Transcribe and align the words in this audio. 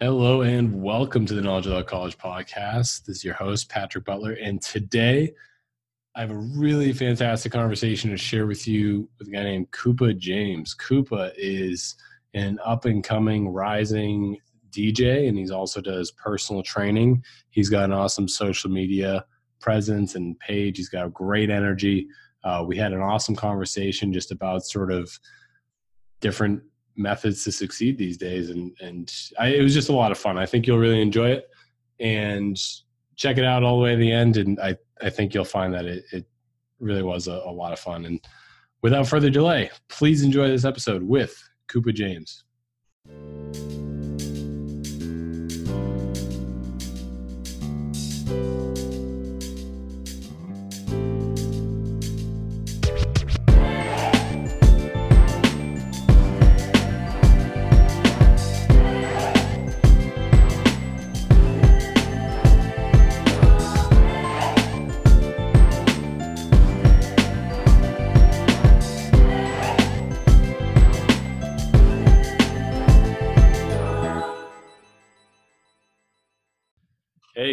Hello 0.00 0.42
and 0.42 0.82
welcome 0.82 1.24
to 1.24 1.34
the 1.34 1.40
Knowledge 1.40 1.66
Without 1.66 1.86
College 1.86 2.18
podcast. 2.18 3.04
This 3.04 3.18
is 3.18 3.24
your 3.24 3.34
host, 3.34 3.70
Patrick 3.70 4.04
Butler. 4.04 4.32
And 4.32 4.60
today 4.60 5.32
I 6.16 6.20
have 6.20 6.32
a 6.32 6.36
really 6.36 6.92
fantastic 6.92 7.52
conversation 7.52 8.10
to 8.10 8.16
share 8.16 8.46
with 8.46 8.66
you 8.66 9.08
with 9.20 9.28
a 9.28 9.30
guy 9.30 9.44
named 9.44 9.70
Koopa 9.70 10.18
James. 10.18 10.74
Koopa 10.74 11.30
is 11.36 11.94
an 12.34 12.58
up 12.64 12.86
and 12.86 13.04
coming 13.04 13.48
rising 13.50 14.36
DJ 14.70 15.28
and 15.28 15.38
he's 15.38 15.52
also 15.52 15.80
does 15.80 16.10
personal 16.10 16.64
training. 16.64 17.22
He's 17.50 17.70
got 17.70 17.84
an 17.84 17.92
awesome 17.92 18.26
social 18.26 18.72
media 18.72 19.24
presence 19.60 20.16
and 20.16 20.36
page. 20.40 20.76
He's 20.76 20.88
got 20.88 21.14
great 21.14 21.50
energy. 21.50 22.08
Uh, 22.42 22.64
we 22.66 22.76
had 22.76 22.92
an 22.92 23.00
awesome 23.00 23.36
conversation 23.36 24.12
just 24.12 24.32
about 24.32 24.66
sort 24.66 24.90
of 24.90 25.16
different 26.20 26.64
methods 26.96 27.44
to 27.44 27.52
succeed 27.52 27.98
these 27.98 28.16
days 28.16 28.50
and 28.50 28.72
and 28.80 29.12
I, 29.38 29.48
it 29.48 29.62
was 29.62 29.74
just 29.74 29.88
a 29.88 29.94
lot 29.94 30.12
of 30.12 30.18
fun. 30.18 30.38
I 30.38 30.46
think 30.46 30.66
you'll 30.66 30.78
really 30.78 31.02
enjoy 31.02 31.30
it 31.30 31.48
and 32.00 32.58
check 33.16 33.38
it 33.38 33.44
out 33.44 33.62
all 33.62 33.78
the 33.78 33.84
way 33.84 33.92
to 33.92 34.00
the 34.00 34.10
end 34.10 34.36
and 34.36 34.58
i 34.60 34.76
i 35.00 35.08
think 35.08 35.32
you'll 35.32 35.44
find 35.44 35.72
that 35.72 35.84
it, 35.84 36.04
it 36.12 36.26
really 36.80 37.02
was 37.02 37.28
a, 37.28 37.32
a 37.32 37.52
lot 37.52 37.72
of 37.72 37.78
fun. 37.78 38.04
And 38.04 38.20
without 38.82 39.06
further 39.06 39.30
delay 39.30 39.70
please 39.88 40.22
enjoy 40.22 40.48
this 40.48 40.64
episode 40.64 41.02
with 41.02 41.40
koopa 41.68 41.94
james 41.94 42.44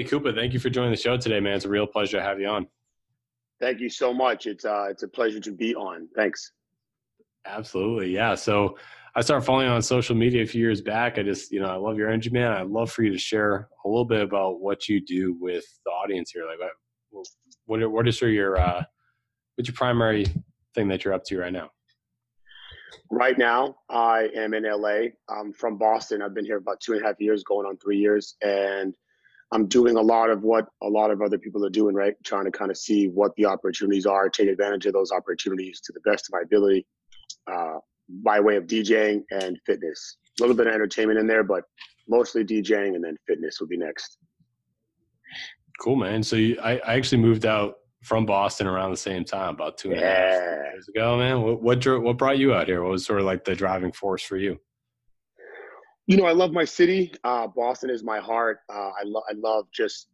Hey, 0.02 0.08
Koopa, 0.08 0.34
thank 0.34 0.52
you 0.52 0.60
for 0.60 0.72
joining 0.72 0.90
the 0.90 0.98
show 0.98 1.16
today, 1.16 1.40
man. 1.40 1.54
It's 1.54 1.66
a 1.66 1.70
real 1.70 1.86
pleasure 1.86 2.18
to 2.18 2.24
have 2.24 2.40
you 2.40 2.48
on. 2.48 2.66
Thank 3.60 3.80
you 3.80 3.88
so 3.88 4.12
much. 4.12 4.48
It's 4.48 4.66
uh, 4.66 4.88
it's 4.90 5.04
a 5.04 5.08
pleasure 5.08 5.40
to 5.40 5.52
be 5.52 5.76
on. 5.76 6.08
Thanks. 6.16 6.54
Absolutely, 7.46 8.10
yeah. 8.10 8.34
So 8.34 8.80
I 9.14 9.22
started 9.22 9.46
following 9.46 9.68
on 9.68 9.80
social 9.84 10.16
media 10.16 10.42
a 10.42 10.48
few 10.48 10.60
years 10.60 10.82
back. 10.82 11.20
I 11.20 11.22
just, 11.22 11.52
you 11.52 11.60
know, 11.60 11.68
I 11.68 11.76
love 11.76 12.00
your 12.00 12.10
energy, 12.10 12.32
man. 12.32 12.52
I'd 12.52 12.66
love 12.66 12.92
for 12.92 13.04
you 13.04 13.12
to 13.12 13.18
share 13.20 13.70
a 13.86 13.88
little 13.88 14.04
bit 14.04 14.22
about 14.22 14.60
what 14.60 14.90
you 14.90 15.00
do 15.00 15.38
with 15.40 15.66
the 15.86 15.92
audience 15.92 16.32
here. 16.32 16.46
Like, 16.48 16.58
what, 17.12 17.28
what, 17.68 17.92
what 17.92 18.08
is 18.08 18.20
your, 18.20 18.58
uh, 18.58 18.84
what's 19.54 19.70
your 19.70 19.76
primary 19.76 20.26
thing 20.74 20.88
that 20.88 21.06
you're 21.06 21.14
up 21.14 21.26
to 21.26 21.38
right 21.38 21.54
now? 21.54 21.70
Right 23.12 23.38
now, 23.38 23.76
I 23.88 24.30
am 24.36 24.56
in 24.56 24.64
LA. 24.64 25.10
I'm 25.30 25.54
from 25.54 25.78
Boston. 25.78 26.24
I've 26.24 26.34
been 26.34 26.46
here 26.46 26.58
about 26.58 26.80
two 26.80 26.94
and 26.94 27.04
a 27.04 27.06
half 27.06 27.22
years, 27.22 27.44
going 27.44 27.68
on 27.68 27.78
three 27.78 28.00
years, 28.00 28.36
and 28.42 28.96
I'm 29.54 29.68
doing 29.68 29.98
a 29.98 30.02
lot 30.02 30.30
of 30.30 30.44
what 30.44 30.68
a 30.82 30.88
lot 30.88 31.12
of 31.12 31.22
other 31.22 31.38
people 31.38 31.66
are 31.66 31.70
doing, 31.70 31.94
right? 31.94 32.16
Trying 32.24 32.46
to 32.46 32.52
kind 32.52 32.72
of 32.72 32.78
see 32.78 33.08
what 33.08 33.36
the 33.36 33.46
opportunities 33.46 34.06
are, 34.06 34.30
take 34.30 34.48
advantage 34.48 34.86
of 34.86 34.94
those 34.94 35.12
opportunities 35.12 35.82
to 35.82 35.94
the 35.94 36.00
best 36.10 36.28
of 36.30 36.34
my 36.34 36.42
ability 36.42 36.86
uh, 37.52 37.76
by 38.24 38.40
way 38.40 38.56
of 38.56 38.66
DJing 38.66 39.24
and 39.32 39.60
fitness. 39.66 40.18
A 40.40 40.44
little 40.44 40.56
bit 40.56 40.68
of 40.68 40.74
entertainment 40.74 41.20
in 41.20 41.28
there, 41.28 41.44
but 41.44 41.64
mostly 42.08 42.46
DJing 42.46 42.96
and 42.96 43.04
then 43.04 43.18
fitness 43.28 43.60
will 43.60 43.68
be 43.68 43.78
next. 43.78 44.18
Cool, 45.82 45.98
man. 45.98 46.24
So 46.24 46.36
you, 46.38 46.58
I, 46.62 46.78
I 46.78 46.94
actually 46.96 47.22
moved 47.22 47.46
out 47.46 47.76
from 48.04 48.26
Boston 48.26 48.68
around 48.68 48.92
the 48.92 48.98
same 48.98 49.26
time, 49.26 49.56
about 49.56 49.78
two 49.78 49.92
and 49.92 50.00
a 50.00 50.04
half 50.04 50.16
Yeah. 50.18 50.72
years 50.72 50.88
ago, 50.88 51.18
man. 51.18 51.42
What, 51.42 51.62
what, 51.62 51.80
dro- 51.80 52.00
what 52.00 52.18
brought 52.18 52.38
you 52.38 52.54
out 52.54 52.68
here? 52.68 52.82
What 52.84 52.92
was 52.92 53.06
sort 53.06 53.20
of 53.20 53.26
like 53.26 53.44
the 53.44 53.56
driving 53.56 53.92
force 53.92 54.24
for 54.24 54.38
you? 54.38 54.60
You 56.08 56.18
know, 56.18 56.26
I 56.26 56.32
love 56.32 56.52
my 56.52 56.66
city. 56.66 57.14
Uh, 57.24 57.48
Boston 57.48 57.90
is 57.90 58.04
my 58.04 58.20
heart. 58.20 58.60
Uh, 58.70 58.92
I 59.00 59.04
love, 59.06 59.24
I 59.30 59.34
love 59.36 59.68
just, 59.74 60.08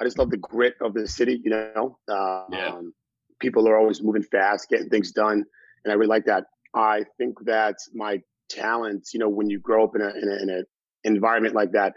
I 0.00 0.04
just 0.04 0.18
love 0.18 0.30
the 0.30 0.36
grit 0.36 0.74
of 0.80 0.94
the 0.94 1.06
city. 1.06 1.40
You 1.44 1.50
know, 1.50 1.98
uh, 2.08 2.44
Yeah. 2.50 2.68
um, 2.68 2.94
people 3.40 3.68
are 3.68 3.76
always 3.76 4.02
moving 4.02 4.22
fast, 4.24 4.68
getting 4.68 4.88
things 4.88 5.12
done, 5.12 5.44
and 5.84 5.92
I 5.92 5.94
really 5.94 6.08
like 6.08 6.24
that. 6.26 6.44
I 6.74 7.04
think 7.18 7.38
that 7.44 7.76
my 7.94 8.20
talents. 8.48 9.14
You 9.14 9.20
know, 9.20 9.28
when 9.28 9.48
you 9.48 9.58
grow 9.58 9.84
up 9.84 9.94
in 9.94 10.02
a 10.02 10.08
in 10.08 10.28
a, 10.28 10.42
in 10.42 10.50
a 10.50 10.62
environment 11.04 11.54
like 11.54 11.72
that, 11.72 11.94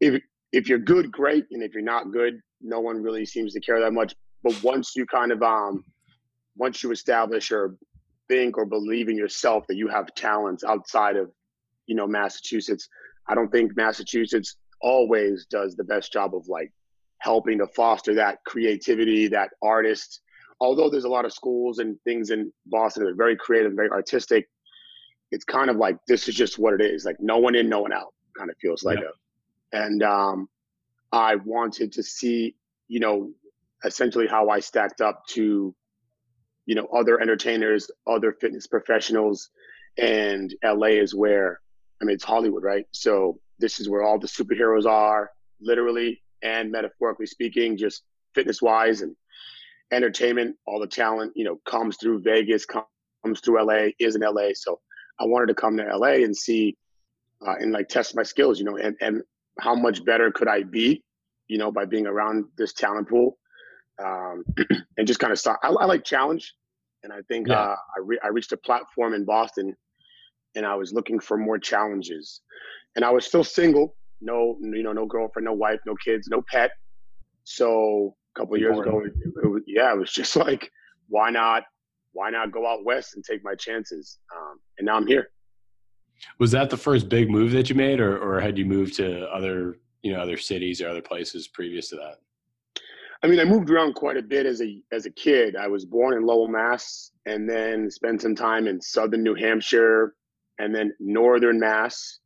if 0.00 0.20
if 0.52 0.68
you're 0.68 0.78
good, 0.78 1.10
great, 1.12 1.44
and 1.50 1.62
if 1.62 1.74
you're 1.74 1.82
not 1.82 2.10
good, 2.12 2.40
no 2.60 2.80
one 2.80 3.02
really 3.02 3.24
seems 3.24 3.52
to 3.54 3.60
care 3.60 3.80
that 3.80 3.92
much. 3.92 4.14
But 4.42 4.54
once 4.62 4.94
you 4.96 5.06
kind 5.06 5.32
of 5.32 5.42
um, 5.42 5.84
once 6.56 6.82
you 6.82 6.90
establish 6.90 7.50
or 7.52 7.76
think 8.28 8.58
or 8.58 8.66
believe 8.66 9.08
in 9.08 9.16
yourself 9.16 9.66
that 9.68 9.76
you 9.76 9.88
have 9.88 10.14
talents 10.14 10.64
outside 10.64 11.16
of 11.16 11.30
you 11.88 11.96
know 11.96 12.06
massachusetts 12.06 12.88
i 13.28 13.34
don't 13.34 13.50
think 13.50 13.76
massachusetts 13.76 14.56
always 14.80 15.46
does 15.50 15.74
the 15.74 15.82
best 15.82 16.12
job 16.12 16.34
of 16.36 16.46
like 16.46 16.72
helping 17.18 17.58
to 17.58 17.66
foster 17.66 18.14
that 18.14 18.38
creativity 18.46 19.26
that 19.26 19.50
artist 19.62 20.20
although 20.60 20.88
there's 20.88 21.04
a 21.04 21.08
lot 21.08 21.24
of 21.24 21.32
schools 21.32 21.80
and 21.80 21.96
things 22.04 22.30
in 22.30 22.52
boston 22.66 23.02
that 23.02 23.10
are 23.10 23.14
very 23.16 23.36
creative 23.36 23.70
and 23.70 23.76
very 23.76 23.90
artistic 23.90 24.48
it's 25.32 25.44
kind 25.44 25.68
of 25.68 25.76
like 25.76 25.96
this 26.06 26.28
is 26.28 26.34
just 26.36 26.58
what 26.58 26.74
it 26.74 26.80
is 26.80 27.04
like 27.04 27.16
no 27.18 27.38
one 27.38 27.56
in 27.56 27.68
no 27.68 27.80
one 27.80 27.92
out 27.92 28.14
kind 28.36 28.50
of 28.50 28.56
feels 28.62 28.84
like 28.84 28.98
Yeah. 29.00 29.06
a 29.74 29.84
and 29.84 30.02
um 30.02 30.48
i 31.10 31.34
wanted 31.36 31.90
to 31.92 32.02
see 32.02 32.54
you 32.86 33.00
know 33.00 33.30
essentially 33.84 34.26
how 34.26 34.48
i 34.48 34.60
stacked 34.60 35.00
up 35.00 35.22
to 35.30 35.74
you 36.66 36.74
know 36.74 36.86
other 36.92 37.20
entertainers 37.20 37.90
other 38.06 38.32
fitness 38.32 38.66
professionals 38.66 39.50
and 39.98 40.54
la 40.64 40.86
is 40.86 41.14
where 41.14 41.60
i 42.00 42.04
mean 42.04 42.14
it's 42.14 42.24
hollywood 42.24 42.62
right? 42.62 42.86
So 42.92 43.38
this 43.58 43.80
is 43.80 43.88
where 43.88 44.02
all 44.02 44.18
the 44.18 44.26
superheroes 44.28 44.86
are 44.86 45.30
literally 45.60 46.22
and 46.42 46.70
metaphorically 46.70 47.26
speaking 47.26 47.76
just 47.76 48.02
fitness 48.34 48.62
wise 48.62 49.00
and 49.02 49.16
entertainment. 49.92 50.54
All 50.66 50.78
the 50.80 50.86
talent 50.86 51.32
you 51.34 51.44
know 51.44 51.58
comes 51.66 51.96
through 51.96 52.22
vegas 52.22 52.64
comes 52.66 53.40
through 53.40 53.64
la 53.64 53.88
is 53.98 54.14
in 54.14 54.22
la 54.22 54.48
so 54.54 54.80
i 55.20 55.24
wanted 55.24 55.46
to 55.46 55.54
come 55.54 55.76
to 55.76 55.96
la 55.96 56.08
and 56.08 56.36
see 56.36 56.76
uh, 57.46 57.54
and 57.58 57.72
like 57.72 57.88
test 57.88 58.14
my 58.14 58.22
skills 58.22 58.58
you 58.58 58.64
know 58.64 58.76
and, 58.76 58.96
and 59.00 59.22
how 59.60 59.74
much 59.74 60.04
better 60.04 60.30
could 60.30 60.48
i 60.48 60.62
be 60.62 61.02
you 61.48 61.58
know 61.58 61.72
by 61.72 61.84
being 61.84 62.06
around 62.06 62.44
this 62.56 62.72
talent 62.72 63.08
pool. 63.08 63.38
Um, 64.04 64.44
and 64.96 65.06
just 65.06 65.18
kind 65.18 65.32
of 65.32 65.38
start 65.40 65.58
I, 65.64 65.68
I 65.68 65.84
like 65.86 66.04
challenge 66.04 66.54
and 67.02 67.12
i 67.12 67.20
think 67.28 67.48
Yeah. 67.48 67.56
uh, 67.56 67.74
I, 67.96 68.00
re- 68.04 68.20
I 68.22 68.28
reached 68.28 68.52
a 68.52 68.56
platform 68.56 69.14
in 69.14 69.24
boston 69.24 69.74
and 70.58 70.66
i 70.66 70.74
was 70.74 70.92
looking 70.92 71.18
for 71.18 71.36
more 71.38 71.58
challenges. 71.58 72.42
And 72.96 73.04
i 73.04 73.10
was 73.10 73.24
still 73.24 73.44
single 73.44 73.96
no 74.20 74.58
you 74.60 74.82
know 74.82 74.92
no 74.92 75.06
girlfriend 75.06 75.46
no 75.46 75.52
wife 75.52 75.80
no 75.86 75.94
kids 76.04 76.28
no 76.28 76.42
pet. 76.52 76.70
So 77.44 78.16
a 78.36 78.40
couple 78.40 78.56
of 78.56 78.60
years 78.60 78.78
ago 78.78 79.00
it, 79.06 79.12
it 79.24 79.62
yeah 79.66 79.92
it 79.92 79.98
was 79.98 80.12
just 80.12 80.36
like 80.46 80.70
why 81.08 81.30
not 81.30 81.62
why 82.12 82.30
not 82.30 82.52
go 82.52 82.66
out 82.66 82.84
west 82.84 83.14
and 83.14 83.24
take 83.24 83.44
my 83.44 83.54
chances? 83.54 84.18
Um, 84.36 84.58
and 84.78 84.86
now 84.86 84.96
i'm 84.96 85.06
here. 85.06 85.28
Was 86.40 86.50
that 86.50 86.68
the 86.68 86.76
first 86.76 87.08
big 87.08 87.30
move 87.30 87.52
that 87.52 87.68
you 87.68 87.76
made, 87.76 88.00
or, 88.00 88.18
or 88.18 88.40
had 88.40 88.58
you 88.58 88.64
moved 88.64 88.94
to 88.96 89.28
other, 89.30 89.78
you 90.02 90.12
know, 90.12 90.20
other 90.20 90.36
cities 90.36 90.80
or 90.80 90.88
other 90.88 91.00
places 91.00 91.46
previous 91.46 91.90
to 91.90 91.96
that? 91.96 92.16
I 93.22 93.26
mean, 93.26 93.40
I 93.40 93.44
moved 93.44 93.70
around 93.70 93.94
quite 93.94 94.16
a 94.16 94.22
bit 94.22 94.46
as 94.46 94.62
a 94.62 94.80
as 94.92 95.06
a 95.06 95.10
kid. 95.10 95.56
I 95.56 95.66
was 95.66 95.84
born 95.84 96.16
in 96.16 96.24
Lowell, 96.24 96.48
Mass, 96.48 97.10
and 97.26 97.48
then 97.48 97.90
spent 97.90 98.22
some 98.22 98.34
time 98.34 98.68
in 98.68 98.80
southern 98.80 99.22
New 99.22 99.34
Hampshire, 99.34 100.14
and 100.58 100.74
then 100.74 100.92
northern 101.00 101.58
Mass, 101.58 102.20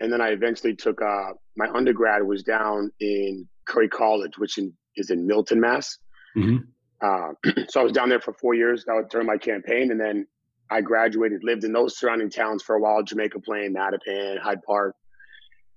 and 0.00 0.12
then 0.12 0.20
I 0.20 0.28
eventually 0.28 0.74
took 0.74 1.00
uh, 1.02 1.30
my 1.56 1.68
undergrad 1.74 2.22
was 2.22 2.42
down 2.42 2.90
in 3.00 3.48
Curry 3.66 3.88
College, 3.88 4.38
which 4.38 4.58
in, 4.58 4.72
is 4.96 5.10
in 5.10 5.26
Milton, 5.26 5.60
Mass. 5.60 5.98
Mhm. 6.36 6.66
Uh, 7.02 7.32
so 7.68 7.80
I 7.80 7.82
was 7.82 7.92
down 7.92 8.08
there 8.08 8.20
for 8.20 8.32
four 8.34 8.54
years. 8.54 8.84
That 8.86 8.94
was 8.94 9.06
during 9.10 9.26
my 9.26 9.38
campaign, 9.38 9.90
and 9.90 10.00
then 10.00 10.26
I 10.70 10.80
graduated, 10.80 11.42
lived 11.44 11.64
in 11.64 11.72
those 11.72 11.98
surrounding 11.98 12.30
towns 12.30 12.62
for 12.62 12.76
a 12.76 12.80
while: 12.80 13.02
Jamaica 13.02 13.40
Plain, 13.40 13.74
Mattapan, 13.74 14.38
Hyde 14.38 14.62
Park, 14.62 14.94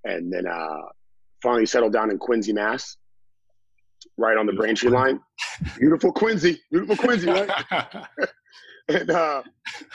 and 0.03 0.31
then 0.31 0.47
uh, 0.47 0.81
finally 1.41 1.65
settled 1.65 1.93
down 1.93 2.11
in 2.11 2.17
Quincy, 2.17 2.53
Mass 2.53 2.97
right 4.17 4.37
on 4.37 4.45
the 4.45 4.51
Beautiful 4.51 4.65
Braintree 4.65 4.89
line. 4.89 5.19
Beautiful 5.79 6.11
Quincy, 6.11 6.59
beautiful 6.71 6.95
Quincy, 6.95 7.27
right? 7.27 7.49
and 8.89 9.09
uh, 9.09 9.43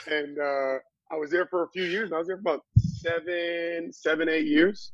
and 0.07 0.39
uh, 0.39 0.77
I 1.11 1.17
was 1.17 1.31
there 1.31 1.47
for 1.47 1.63
a 1.63 1.69
few 1.69 1.83
years. 1.83 2.11
I 2.11 2.17
was 2.17 2.27
there 2.27 2.37
for 2.37 2.41
about 2.41 2.61
seven, 2.77 3.91
seven, 3.91 4.29
eight 4.29 4.45
years, 4.45 4.91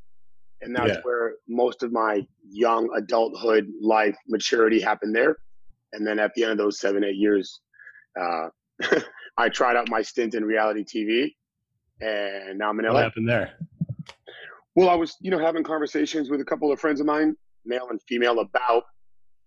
and 0.62 0.76
that's 0.76 0.94
Yeah. 0.96 1.02
where 1.04 1.36
most 1.48 1.84
of 1.84 1.92
my 1.92 2.26
young 2.48 2.90
adulthood 2.96 3.70
life 3.82 4.16
maturity 4.28 4.80
happened 4.80 5.16
there. 5.16 5.38
And 5.94 6.06
then 6.06 6.20
at 6.20 6.34
the 6.34 6.44
end 6.44 6.54
of 6.54 6.58
those 6.58 6.80
seven, 6.80 7.04
eight 7.04 7.16
years, 7.16 7.62
uh, 8.20 8.50
I 9.38 9.50
tried 9.50 9.76
out 9.76 9.90
my 9.90 10.02
stint 10.02 10.36
in 10.36 10.46
reality 10.46 10.84
TV, 10.84 11.36
and 12.02 12.58
now 12.60 12.70
I'm 12.70 12.80
in 12.80 12.86
what 12.94 13.04
happened 13.04 13.28
there? 13.30 13.54
Well, 14.76 14.90
I 14.90 14.96
was, 14.96 15.16
you 15.22 15.32
know, 15.32 15.40
having 15.40 15.64
conversations 15.64 16.30
with 16.30 16.42
a 16.42 16.46
couple 16.46 16.72
of 16.72 16.80
friends 16.80 17.00
of 17.00 17.06
mine, 17.06 17.36
male 17.66 17.88
and 17.90 18.02
female, 18.04 18.40
about 18.40 18.84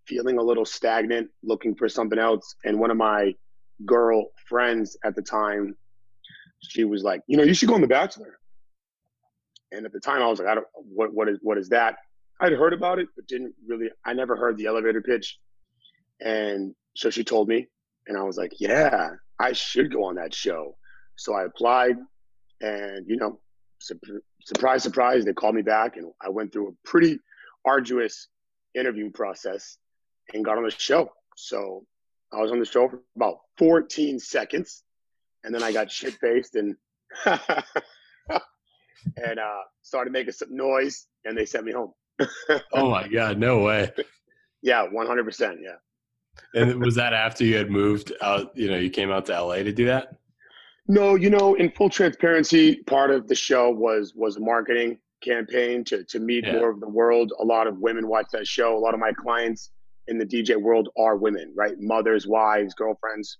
feeling 0.06 0.38
a 0.38 0.42
little 0.42 0.64
stagnant, 0.64 1.30
looking 1.42 1.74
for 1.74 1.88
something 1.88 2.18
else. 2.18 2.54
And 2.64 2.78
one 2.78 2.90
of 2.90 2.96
my 2.96 3.34
girl 3.84 4.30
friends 4.48 4.96
at 5.04 5.14
the 5.14 5.22
time, 5.22 5.76
she 6.60 6.84
was 6.84 7.02
like, 7.02 7.22
you 7.26 7.36
know, 7.36 7.42
you 7.42 7.54
should 7.54 7.68
go 7.68 7.74
on 7.74 7.80
The 7.80 7.86
Bachelor. 7.86 8.38
And 9.70 9.84
at 9.84 9.92
the 9.92 10.00
time, 10.00 10.22
I 10.22 10.26
was 10.26 10.38
like, 10.38 10.48
I 10.48 10.54
don't, 10.54 10.66
what, 10.74 11.12
what 11.12 11.28
is, 11.28 11.38
what 11.42 11.58
is 11.58 11.68
that? 11.68 11.96
I'd 12.40 12.52
heard 12.52 12.72
about 12.72 12.98
it, 12.98 13.08
but 13.16 13.26
didn't 13.26 13.54
really. 13.66 13.90
I 14.04 14.12
never 14.12 14.36
heard 14.36 14.56
the 14.56 14.66
elevator 14.66 15.02
pitch. 15.02 15.38
And 16.20 16.74
so 16.94 17.10
she 17.10 17.24
told 17.24 17.48
me, 17.48 17.66
and 18.06 18.16
I 18.16 18.22
was 18.22 18.36
like, 18.36 18.52
yeah, 18.58 19.10
I 19.38 19.52
should 19.52 19.92
go 19.92 20.04
on 20.04 20.14
that 20.16 20.34
show. 20.34 20.76
So 21.16 21.34
I 21.34 21.44
applied, 21.44 21.96
and 22.60 23.04
you 23.08 23.16
know, 23.16 23.40
surprise, 23.80 24.82
surprise, 24.82 25.24
they 25.24 25.32
called 25.32 25.54
me 25.54 25.62
back, 25.62 25.96
and 25.96 26.12
I 26.20 26.28
went 26.28 26.52
through 26.52 26.68
a 26.68 26.88
pretty 26.88 27.18
arduous 27.64 28.28
interview 28.74 29.10
process 29.10 29.78
and 30.32 30.44
got 30.44 30.58
on 30.58 30.64
the 30.64 30.70
show. 30.70 31.10
So 31.36 31.84
I 32.32 32.40
was 32.40 32.52
on 32.52 32.60
the 32.60 32.64
show 32.64 32.88
for 32.88 33.00
about 33.16 33.38
14 33.58 34.18
seconds, 34.18 34.82
and 35.44 35.54
then 35.54 35.62
I 35.62 35.72
got 35.72 35.90
shit 35.90 36.14
faced 36.14 36.56
and 36.56 36.74
and 37.24 37.38
uh, 39.38 39.62
started 39.82 40.12
making 40.12 40.32
some 40.32 40.54
noise, 40.54 41.06
and 41.24 41.36
they 41.36 41.46
sent 41.46 41.64
me 41.64 41.72
home. 41.72 41.92
oh 42.72 42.90
my 42.90 43.08
god, 43.08 43.38
no 43.38 43.60
way! 43.60 43.90
Yeah, 44.60 44.88
100. 44.90 45.24
percent 45.24 45.58
Yeah. 45.62 46.60
And 46.60 46.82
was 46.82 46.96
that 46.96 47.12
after 47.12 47.44
you 47.44 47.56
had 47.56 47.70
moved 47.70 48.12
out? 48.20 48.56
You 48.56 48.68
know, 48.68 48.76
you 48.76 48.90
came 48.90 49.10
out 49.10 49.26
to 49.26 49.40
LA 49.40 49.56
to 49.56 49.72
do 49.72 49.86
that. 49.86 50.16
No, 50.88 51.14
you 51.14 51.30
know, 51.30 51.54
in 51.54 51.70
full 51.70 51.90
transparency, 51.90 52.76
part 52.84 53.10
of 53.10 53.28
the 53.28 53.34
show 53.34 53.70
was 53.70 54.14
was 54.16 54.36
a 54.36 54.40
marketing 54.40 54.98
campaign 55.22 55.84
to 55.84 56.04
to 56.04 56.18
meet 56.18 56.44
yeah. 56.44 56.54
more 56.54 56.70
of 56.70 56.80
the 56.80 56.88
world. 56.88 57.32
A 57.38 57.44
lot 57.44 57.66
of 57.66 57.78
women 57.78 58.08
watch 58.08 58.26
that 58.32 58.46
show. 58.46 58.76
A 58.76 58.80
lot 58.80 58.94
of 58.94 59.00
my 59.00 59.12
clients 59.12 59.70
in 60.06 60.18
the 60.18 60.26
DJ 60.26 60.56
world 60.56 60.88
are 60.98 61.16
women, 61.16 61.52
right? 61.54 61.74
Mothers, 61.78 62.26
wives, 62.26 62.74
girlfriends, 62.74 63.38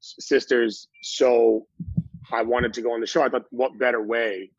sisters. 0.00 0.88
So 1.02 1.66
I 2.32 2.42
wanted 2.42 2.72
to 2.74 2.82
go 2.82 2.92
on 2.92 3.00
the 3.00 3.06
show. 3.06 3.22
I 3.22 3.28
thought, 3.28 3.46
what 3.50 3.78
better 3.78 4.02
way 4.02 4.50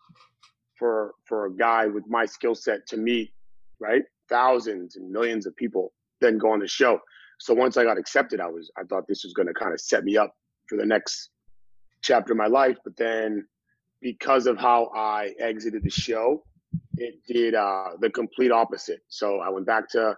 for 0.78 1.14
for 1.26 1.46
a 1.46 1.54
guy 1.54 1.88
with 1.88 2.08
my 2.08 2.26
skill 2.26 2.56
set 2.56 2.88
to 2.88 2.98
meet, 2.98 3.32
right? 3.80 4.04
Thousands 4.30 4.96
and 4.96 5.12
millions 5.12 5.46
of 5.46 5.56
people 5.56 5.94
than 6.22 6.38
go 6.38 6.52
on 6.52 6.60
the 6.60 6.68
show. 6.68 7.00
So 7.40 7.54
once 7.54 7.78
I 7.78 7.84
got 7.84 7.98
accepted, 7.98 8.40
I 8.40 8.48
was 8.48 8.72
I 8.78 8.84
thought 8.84 9.08
this 9.08 9.24
was 9.24 9.34
going 9.34 9.48
to 9.48 9.54
kind 9.54 9.74
of 9.74 9.80
set 9.80 10.04
me 10.04 10.18
up 10.18 10.36
for 10.68 10.78
the 10.78 10.86
next 10.86 11.30
chapter 12.02 12.34
of 12.34 12.38
my 12.38 12.48
life. 12.48 12.78
But 12.84 12.98
then 12.98 13.46
because 14.02 14.48
of 14.48 14.58
how 14.58 14.92
I 14.96 15.34
exited 15.40 15.84
the 15.84 15.90
show, 15.90 16.44
it 16.98 17.16
did 17.28 17.56
uh, 17.56 17.92
the 18.00 18.10
complete 18.10 18.52
opposite. 18.52 19.02
So 19.10 19.40
I 19.40 19.50
went 19.50 19.66
back 19.66 19.90
to 19.90 20.16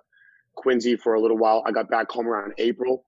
Quincy 0.55 0.95
for 0.95 1.15
a 1.15 1.21
little 1.21 1.37
while. 1.37 1.63
I 1.65 1.71
got 1.71 1.89
back 1.89 2.11
home 2.11 2.27
around 2.27 2.53
April 2.57 3.05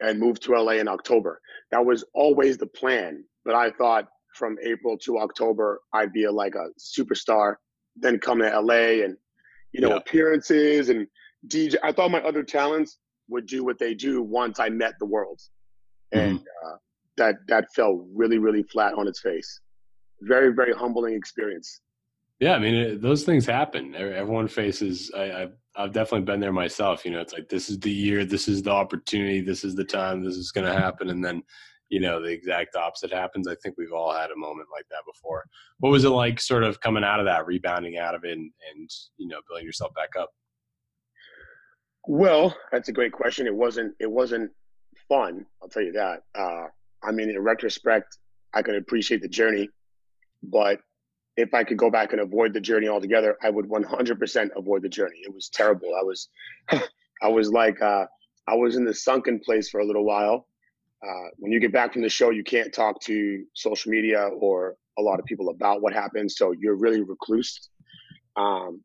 and 0.00 0.18
moved 0.18 0.42
to 0.42 0.52
LA 0.52 0.72
in 0.72 0.88
October. 0.88 1.40
That 1.70 1.84
was 1.84 2.04
always 2.14 2.58
the 2.58 2.66
plan, 2.66 3.24
but 3.44 3.54
I 3.54 3.70
thought 3.70 4.06
from 4.34 4.56
April 4.62 4.98
to 4.98 5.18
October 5.18 5.80
I'd 5.92 6.12
be 6.12 6.24
a, 6.24 6.32
like 6.32 6.54
a 6.54 6.68
superstar, 6.78 7.54
then 7.96 8.18
come 8.18 8.38
to 8.40 8.60
LA 8.60 9.04
and 9.04 9.16
you 9.72 9.80
know 9.80 9.90
yeah. 9.90 9.96
appearances 9.96 10.88
and 10.88 11.06
DJ. 11.46 11.76
I 11.82 11.92
thought 11.92 12.10
my 12.10 12.20
other 12.20 12.42
talents 12.42 12.98
would 13.28 13.46
do 13.46 13.64
what 13.64 13.78
they 13.78 13.94
do 13.94 14.22
once 14.22 14.60
I 14.60 14.68
met 14.68 14.94
the 14.98 15.06
world, 15.06 15.40
and 16.12 16.38
mm-hmm. 16.38 16.68
uh, 16.68 16.76
that 17.16 17.36
that 17.48 17.66
fell 17.74 18.06
really 18.14 18.38
really 18.38 18.62
flat 18.64 18.94
on 18.94 19.08
its 19.08 19.20
face. 19.20 19.60
Very 20.22 20.52
very 20.52 20.72
humbling 20.72 21.14
experience. 21.14 21.80
Yeah, 22.40 22.54
I 22.54 22.58
mean 22.58 22.74
it, 22.74 23.02
those 23.02 23.24
things 23.24 23.46
happen. 23.46 23.94
Everyone 23.94 24.48
faces. 24.48 25.10
I, 25.16 25.42
I've 25.42 25.52
I've 25.76 25.92
definitely 25.92 26.24
been 26.24 26.40
there 26.40 26.52
myself. 26.52 27.04
You 27.04 27.10
know, 27.12 27.20
it's 27.20 27.32
like 27.32 27.48
this 27.48 27.68
is 27.68 27.78
the 27.80 27.90
year, 27.90 28.24
this 28.24 28.48
is 28.48 28.62
the 28.62 28.70
opportunity, 28.70 29.40
this 29.40 29.64
is 29.64 29.74
the 29.74 29.84
time, 29.84 30.22
this 30.22 30.36
is 30.36 30.52
going 30.52 30.66
to 30.66 30.78
happen, 30.78 31.10
and 31.10 31.24
then 31.24 31.42
you 31.88 32.00
know 32.00 32.20
the 32.20 32.28
exact 32.28 32.76
opposite 32.76 33.12
happens. 33.12 33.48
I 33.48 33.56
think 33.56 33.76
we've 33.76 33.92
all 33.92 34.12
had 34.12 34.30
a 34.30 34.36
moment 34.36 34.68
like 34.72 34.86
that 34.90 35.02
before. 35.06 35.44
What 35.78 35.90
was 35.90 36.04
it 36.04 36.10
like, 36.10 36.40
sort 36.40 36.64
of 36.64 36.80
coming 36.80 37.04
out 37.04 37.20
of 37.20 37.26
that, 37.26 37.46
rebounding 37.46 37.98
out 37.98 38.14
of 38.14 38.24
it, 38.24 38.32
and, 38.32 38.50
and 38.74 38.90
you 39.16 39.28
know 39.28 39.38
building 39.48 39.66
yourself 39.66 39.92
back 39.94 40.10
up? 40.18 40.30
Well, 42.06 42.56
that's 42.70 42.88
a 42.88 42.92
great 42.92 43.12
question. 43.12 43.46
It 43.46 43.54
wasn't. 43.54 43.94
It 43.98 44.10
wasn't 44.10 44.50
fun. 45.08 45.46
I'll 45.62 45.68
tell 45.68 45.82
you 45.82 45.92
that. 45.92 46.20
Uh, 46.34 46.66
I 47.02 47.12
mean, 47.12 47.30
in 47.30 47.38
retrospect, 47.38 48.18
I 48.54 48.62
can 48.62 48.76
appreciate 48.76 49.22
the 49.22 49.28
journey, 49.28 49.68
but 50.42 50.80
if 51.36 51.52
I 51.52 51.64
could 51.64 51.78
go 51.78 51.90
back 51.90 52.12
and 52.12 52.20
avoid 52.20 52.52
the 52.52 52.60
journey 52.60 52.88
altogether, 52.88 53.36
I 53.42 53.50
would 53.50 53.66
100% 53.66 54.50
avoid 54.56 54.82
the 54.82 54.88
journey. 54.88 55.18
It 55.22 55.34
was 55.34 55.48
terrible. 55.48 55.94
I 55.98 56.02
was, 56.02 56.28
I 57.22 57.28
was 57.28 57.50
like, 57.50 57.80
uh, 57.82 58.06
I 58.46 58.54
was 58.54 58.76
in 58.76 58.84
the 58.84 58.94
sunken 58.94 59.40
place 59.40 59.68
for 59.68 59.80
a 59.80 59.84
little 59.84 60.04
while. 60.04 60.46
Uh, 61.04 61.28
when 61.38 61.52
you 61.52 61.60
get 61.60 61.72
back 61.72 61.92
from 61.92 62.02
the 62.02 62.08
show, 62.08 62.30
you 62.30 62.44
can't 62.44 62.72
talk 62.72 63.00
to 63.02 63.44
social 63.54 63.90
media 63.90 64.28
or 64.38 64.76
a 64.98 65.02
lot 65.02 65.18
of 65.18 65.26
people 65.26 65.50
about 65.50 65.82
what 65.82 65.92
happened. 65.92 66.30
So 66.30 66.52
you're 66.52 66.76
really 66.76 67.02
recluse, 67.02 67.68
um, 68.36 68.80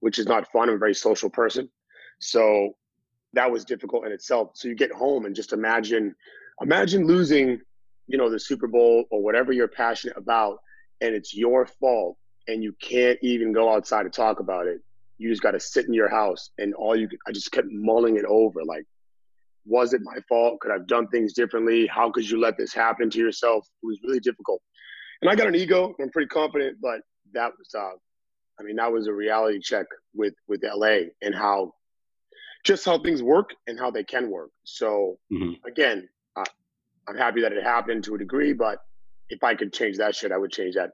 which 0.00 0.18
is 0.18 0.26
not 0.26 0.50
fun. 0.50 0.68
I'm 0.68 0.74
a 0.74 0.78
very 0.78 0.94
social 0.94 1.30
person. 1.30 1.68
So 2.18 2.74
that 3.32 3.50
was 3.50 3.64
difficult 3.64 4.06
in 4.06 4.12
itself. 4.12 4.50
So 4.54 4.68
you 4.68 4.74
get 4.74 4.92
home 4.92 5.24
and 5.24 5.34
just 5.34 5.52
imagine 5.52 6.14
imagine 6.60 7.06
losing, 7.06 7.60
you 8.06 8.18
know, 8.18 8.28
the 8.28 8.38
Super 8.38 8.66
Bowl 8.66 9.04
or 9.10 9.22
whatever 9.22 9.52
you're 9.52 9.68
passionate 9.68 10.16
about, 10.16 10.58
and 11.02 11.14
it's 11.14 11.34
your 11.34 11.66
fault, 11.66 12.16
and 12.48 12.62
you 12.62 12.74
can't 12.80 13.18
even 13.22 13.52
go 13.52 13.72
outside 13.72 14.04
to 14.04 14.10
talk 14.10 14.40
about 14.40 14.66
it. 14.66 14.80
You 15.18 15.28
just 15.28 15.42
got 15.42 15.50
to 15.50 15.60
sit 15.60 15.86
in 15.86 15.92
your 15.92 16.08
house, 16.08 16.50
and 16.58 16.74
all 16.74 16.96
you, 16.96 17.08
I 17.26 17.32
just 17.32 17.52
kept 17.52 17.68
mulling 17.70 18.16
it 18.16 18.24
over, 18.24 18.64
like, 18.64 18.84
was 19.66 19.92
it 19.92 20.00
my 20.02 20.16
fault? 20.28 20.60
Could 20.60 20.72
I've 20.72 20.86
done 20.86 21.06
things 21.08 21.34
differently? 21.34 21.86
How 21.86 22.10
could 22.10 22.28
you 22.28 22.40
let 22.40 22.56
this 22.56 22.72
happen 22.72 23.10
to 23.10 23.18
yourself? 23.18 23.68
It 23.82 23.86
was 23.86 23.98
really 24.02 24.20
difficult, 24.20 24.62
and 25.20 25.30
I 25.30 25.34
got 25.34 25.48
an 25.48 25.54
ego. 25.54 25.94
I'm 26.00 26.10
pretty 26.10 26.28
confident, 26.28 26.78
but 26.80 27.00
that 27.34 27.52
was, 27.58 27.68
uh, 27.76 27.96
I 28.58 28.62
mean, 28.62 28.76
that 28.76 28.92
was 28.92 29.06
a 29.06 29.12
reality 29.12 29.60
check 29.60 29.86
with 30.14 30.34
with 30.48 30.62
LA 30.64 31.10
and 31.20 31.34
how 31.34 31.72
just 32.64 32.84
how 32.84 32.98
things 32.98 33.22
work 33.22 33.50
and 33.66 33.78
how 33.78 33.90
they 33.90 34.04
can 34.04 34.30
work. 34.30 34.50
So 34.64 35.18
mm-hmm. 35.32 35.66
again, 35.66 36.08
I'm 37.08 37.16
happy 37.16 37.42
that 37.42 37.52
it 37.52 37.64
happened 37.64 38.04
to 38.04 38.14
a 38.14 38.18
degree, 38.18 38.52
but 38.52 38.78
if 39.32 39.42
I 39.42 39.54
could 39.54 39.72
change 39.72 39.96
that 39.96 40.14
shit, 40.14 40.30
I 40.30 40.36
would 40.36 40.52
change 40.52 40.76
that 40.76 40.90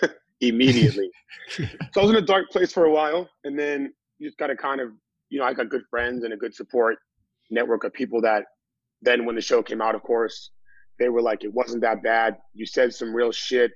immediately. 0.40 1.10
so 1.56 1.64
I 1.96 2.00
was 2.00 2.10
in 2.10 2.16
a 2.16 2.22
dark 2.22 2.50
place 2.50 2.72
for 2.72 2.84
a 2.84 2.90
while, 2.90 3.28
and 3.44 3.58
then 3.58 3.92
you 4.18 4.28
just 4.28 4.38
got 4.38 4.46
to 4.46 4.56
kind 4.56 4.80
of, 4.80 4.90
you 5.28 5.38
know, 5.38 5.44
I 5.44 5.52
got 5.52 5.68
good 5.68 5.84
friends 5.90 6.24
and 6.24 6.32
a 6.32 6.36
good 6.36 6.54
support 6.54 6.96
network 7.50 7.84
of 7.84 7.92
people 7.92 8.20
that 8.22 8.44
then 9.02 9.26
when 9.26 9.34
the 9.34 9.42
show 9.42 9.62
came 9.62 9.82
out, 9.82 9.94
of 9.94 10.02
course, 10.02 10.50
they 10.98 11.08
were 11.08 11.20
like, 11.20 11.44
it 11.44 11.52
wasn't 11.52 11.82
that 11.82 12.02
bad. 12.02 12.36
You 12.54 12.64
said 12.64 12.94
some 12.94 13.14
real 13.14 13.32
shit. 13.32 13.72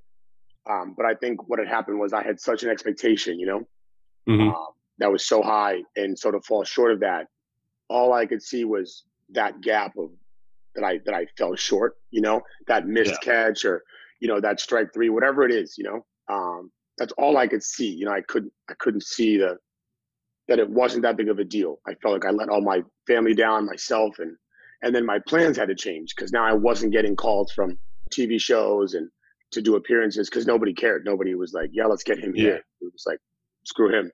Um, 0.71 0.95
but 0.97 1.05
I 1.05 1.15
think 1.15 1.49
what 1.49 1.59
had 1.59 1.69
happened 1.69 1.99
was 1.99 2.13
I 2.13 2.23
had 2.23 2.41
such 2.41 2.63
an 2.63 2.71
expectation, 2.71 3.39
you 3.39 3.47
know, 3.47 3.69
mm-hmm. 4.29 4.49
um, 4.49 4.67
that 4.99 5.11
was 5.11 5.27
so 5.27 5.43
high. 5.43 5.83
And 5.97 6.19
so 6.19 6.31
to 6.31 6.41
fall 6.41 6.65
short 6.65 6.93
of 6.93 7.01
that, 7.01 7.27
all 7.89 8.13
I 8.13 8.27
could 8.27 8.43
see 8.43 8.65
was 8.65 9.05
that 9.31 9.61
gap 9.61 9.93
of 9.99 10.11
that 10.75 10.85
I 10.85 10.99
that 11.05 11.15
I 11.15 11.27
fell 11.37 11.55
short. 11.57 11.97
You 12.11 12.21
know, 12.21 12.43
that 12.67 12.87
missed 12.87 13.19
yeah. 13.23 13.33
catch 13.33 13.65
or 13.65 13.83
you 14.21 14.29
know 14.29 14.41
that 14.41 14.61
strike 14.61 14.93
three, 14.93 15.09
whatever 15.09 15.45
it 15.45 15.53
is. 15.53 15.77
You 15.79 15.85
know, 15.85 16.07
um, 16.29 16.71
that's 16.97 17.13
all 17.19 17.37
I 17.37 17.47
could 17.47 17.63
see. 17.63 17.89
You 17.91 18.07
know, 18.07 18.13
I 18.13 18.23
couldn't 18.23 18.53
I 18.71 18.75
couldn't 18.79 19.05
see 19.05 19.39
the 19.39 19.57
that 20.49 20.59
it 20.59 20.69
wasn't 20.69 21.03
that 21.03 21.17
big 21.17 21.29
of 21.29 21.39
a 21.39 21.45
deal. 21.45 21.79
I 21.87 21.95
felt 22.03 22.15
like 22.15 22.25
I 22.25 22.31
let 22.31 22.49
all 22.49 22.63
my 22.63 22.83
family 23.07 23.35
down, 23.35 23.67
myself, 23.67 24.19
and 24.19 24.37
and 24.83 24.95
then 24.95 25.05
my 25.05 25.19
plans 25.27 25.57
had 25.57 25.69
to 25.69 25.75
change 25.75 26.15
because 26.15 26.33
now 26.33 26.45
I 26.45 26.53
wasn't 26.53 26.93
getting 26.93 27.17
calls 27.17 27.53
from 27.53 27.79
TV 28.13 28.41
shows 28.41 28.95
and 28.95 29.09
to 29.53 29.63
do 29.63 29.77
appearances 29.77 30.29
because 30.29 30.47
nobody 30.47 30.73
cared. 30.73 31.05
Nobody 31.05 31.35
was 31.35 31.53
like, 31.53 31.71
"Yeah, 31.73 31.87
let's 31.87 32.03
get 32.03 32.19
him 32.19 32.35
yeah. 32.35 32.43
here." 32.43 32.65
It 32.81 32.93
was 32.93 33.05
like, 33.07 33.19
"Screw 33.65 33.93
him." 33.93 34.11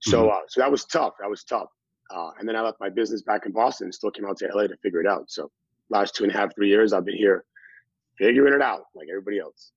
So, 0.00 0.24
mm-hmm. 0.24 0.30
uh, 0.30 0.40
so 0.48 0.60
that 0.60 0.70
was 0.70 0.84
tough. 0.84 1.14
That 1.20 1.30
was 1.30 1.44
tough. 1.44 1.68
Uh, 2.10 2.30
and 2.38 2.48
then 2.48 2.56
I 2.56 2.60
left 2.60 2.78
my 2.80 2.90
business 2.90 3.22
back 3.22 3.46
in 3.46 3.52
Boston 3.52 3.86
and 3.86 3.94
still 3.94 4.10
came 4.10 4.26
out 4.26 4.36
to 4.38 4.48
LA 4.52 4.66
to 4.66 4.76
figure 4.82 5.00
it 5.00 5.06
out. 5.06 5.30
So 5.30 5.50
last 5.92 6.16
two 6.16 6.24
and 6.24 6.32
a 6.32 6.36
half, 6.36 6.54
three 6.54 6.68
years, 6.68 6.92
I've 6.92 7.04
been 7.04 7.16
here 7.16 7.44
figuring 8.18 8.54
it 8.54 8.62
out 8.62 8.82
like 8.94 9.08
everybody 9.10 9.38
else. 9.38 9.72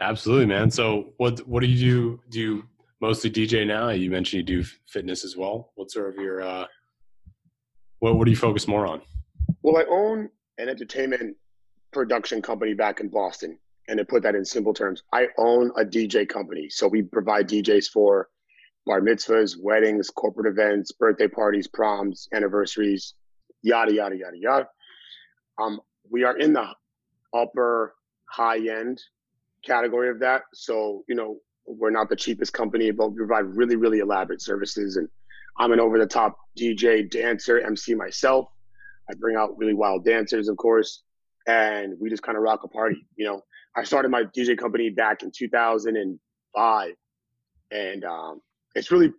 Absolutely, 0.00 0.46
man. 0.46 0.70
So 0.70 1.12
what 1.16 1.40
what 1.40 1.60
do 1.60 1.66
you 1.66 1.78
do? 1.78 2.20
Do 2.30 2.40
you 2.40 2.64
mostly 3.00 3.30
DJ 3.30 3.66
now? 3.66 3.90
You 3.90 4.10
mentioned 4.10 4.48
you 4.48 4.62
do 4.62 4.68
fitness 4.88 5.24
as 5.24 5.36
well. 5.36 5.72
What 5.74 5.90
sort 5.90 6.14
of 6.14 6.22
your 6.22 6.40
uh, 6.40 6.66
what 7.98 8.16
what 8.16 8.24
do 8.24 8.30
you 8.30 8.36
focus 8.36 8.68
more 8.68 8.86
on? 8.86 9.02
Well, 9.62 9.76
I 9.76 9.84
own 9.90 10.28
an 10.58 10.68
entertainment 10.68 11.36
production 11.92 12.40
company 12.40 12.74
back 12.74 13.00
in 13.00 13.08
Boston, 13.08 13.58
and 13.88 13.98
to 13.98 14.04
put 14.04 14.22
that 14.22 14.36
in 14.36 14.44
simple 14.44 14.72
terms, 14.72 15.02
I 15.12 15.26
own 15.36 15.72
a 15.76 15.84
DJ 15.84 16.28
company. 16.28 16.68
So 16.70 16.86
we 16.86 17.02
provide 17.02 17.48
DJs 17.48 17.88
for 17.90 18.28
bar 18.86 19.00
mitzvahs, 19.00 19.56
weddings, 19.60 20.10
corporate 20.10 20.46
events, 20.46 20.92
birthday 20.92 21.28
parties, 21.28 21.66
proms, 21.66 22.28
anniversaries, 22.32 23.14
yada 23.62 23.92
yada 23.92 24.16
yada 24.16 24.38
yada. 24.38 24.68
Um, 25.58 25.80
we 26.10 26.24
are 26.24 26.36
in 26.36 26.52
the 26.52 26.66
upper 27.34 27.94
high 28.26 28.58
end 28.58 29.00
category 29.64 30.10
of 30.10 30.20
that. 30.20 30.42
So, 30.54 31.04
you 31.08 31.14
know, 31.14 31.38
we're 31.66 31.90
not 31.90 32.08
the 32.08 32.16
cheapest 32.16 32.52
company, 32.52 32.90
but 32.90 33.10
we 33.10 33.16
provide 33.16 33.44
really, 33.44 33.76
really 33.76 33.98
elaborate 33.98 34.40
services. 34.40 34.96
And 34.96 35.08
I'm 35.58 35.72
an 35.72 35.80
over 35.80 35.98
the 35.98 36.06
top 36.06 36.38
DJ, 36.58 37.10
dancer, 37.10 37.60
MC 37.60 37.94
myself. 37.94 38.48
I 39.10 39.14
bring 39.14 39.36
out 39.36 39.56
really 39.56 39.74
wild 39.74 40.04
dancers, 40.04 40.48
of 40.48 40.56
course, 40.56 41.02
and 41.46 41.94
we 42.00 42.10
just 42.10 42.22
kind 42.22 42.36
of 42.36 42.44
rock 42.44 42.60
a 42.64 42.68
party. 42.68 43.06
You 43.16 43.26
know, 43.26 43.42
I 43.76 43.84
started 43.84 44.10
my 44.10 44.24
DJ 44.24 44.56
company 44.56 44.90
back 44.90 45.22
in 45.22 45.30
2005, 45.34 46.92
and 47.70 48.04
um, 48.04 48.40
it's 48.74 48.90
really 48.90 49.12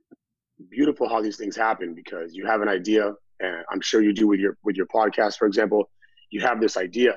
beautiful 0.69 1.09
how 1.09 1.21
these 1.21 1.37
things 1.37 1.55
happen 1.55 1.93
because 1.95 2.35
you 2.35 2.45
have 2.45 2.61
an 2.61 2.69
idea, 2.69 3.13
and 3.39 3.63
I'm 3.71 3.81
sure 3.81 4.01
you 4.01 4.13
do 4.13 4.27
with 4.27 4.39
your 4.39 4.57
with 4.63 4.75
your 4.75 4.87
podcast, 4.87 5.37
for 5.37 5.47
example. 5.47 5.89
You 6.29 6.41
have 6.41 6.61
this 6.61 6.77
idea, 6.77 7.15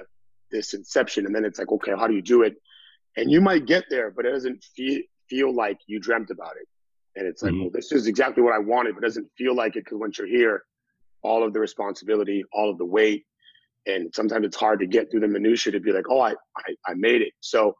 this 0.50 0.74
inception, 0.74 1.26
and 1.26 1.34
then 1.34 1.44
it's 1.44 1.58
like, 1.58 1.70
okay, 1.70 1.92
how 1.96 2.06
do 2.06 2.14
you 2.14 2.22
do 2.22 2.42
it? 2.42 2.54
And 3.16 3.30
you 3.30 3.40
might 3.40 3.66
get 3.66 3.84
there, 3.90 4.10
but 4.10 4.24
it 4.24 4.32
doesn't 4.32 4.64
feel 4.76 5.00
feel 5.28 5.54
like 5.54 5.78
you 5.86 5.98
dreamt 5.98 6.30
about 6.30 6.52
it. 6.60 6.68
And 7.16 7.26
it's 7.26 7.42
like, 7.42 7.52
mm-hmm. 7.52 7.62
well, 7.62 7.70
this 7.72 7.92
is 7.92 8.06
exactly 8.06 8.42
what 8.42 8.54
I 8.54 8.58
wanted, 8.58 8.94
but 8.94 9.04
it 9.04 9.06
doesn't 9.06 9.28
feel 9.36 9.54
like 9.54 9.76
it 9.76 9.84
because 9.84 9.98
once 9.98 10.18
you're 10.18 10.26
here, 10.26 10.64
all 11.22 11.44
of 11.44 11.52
the 11.52 11.60
responsibility, 11.60 12.44
all 12.52 12.70
of 12.70 12.78
the 12.78 12.84
weight, 12.84 13.24
and 13.86 14.14
sometimes 14.14 14.46
it's 14.46 14.56
hard 14.56 14.80
to 14.80 14.86
get 14.86 15.10
through 15.10 15.20
the 15.20 15.28
minutia 15.28 15.72
to 15.72 15.80
be 15.80 15.92
like, 15.92 16.04
oh, 16.08 16.20
I, 16.20 16.34
I, 16.56 16.74
I 16.86 16.94
made 16.94 17.22
it. 17.22 17.32
So 17.40 17.76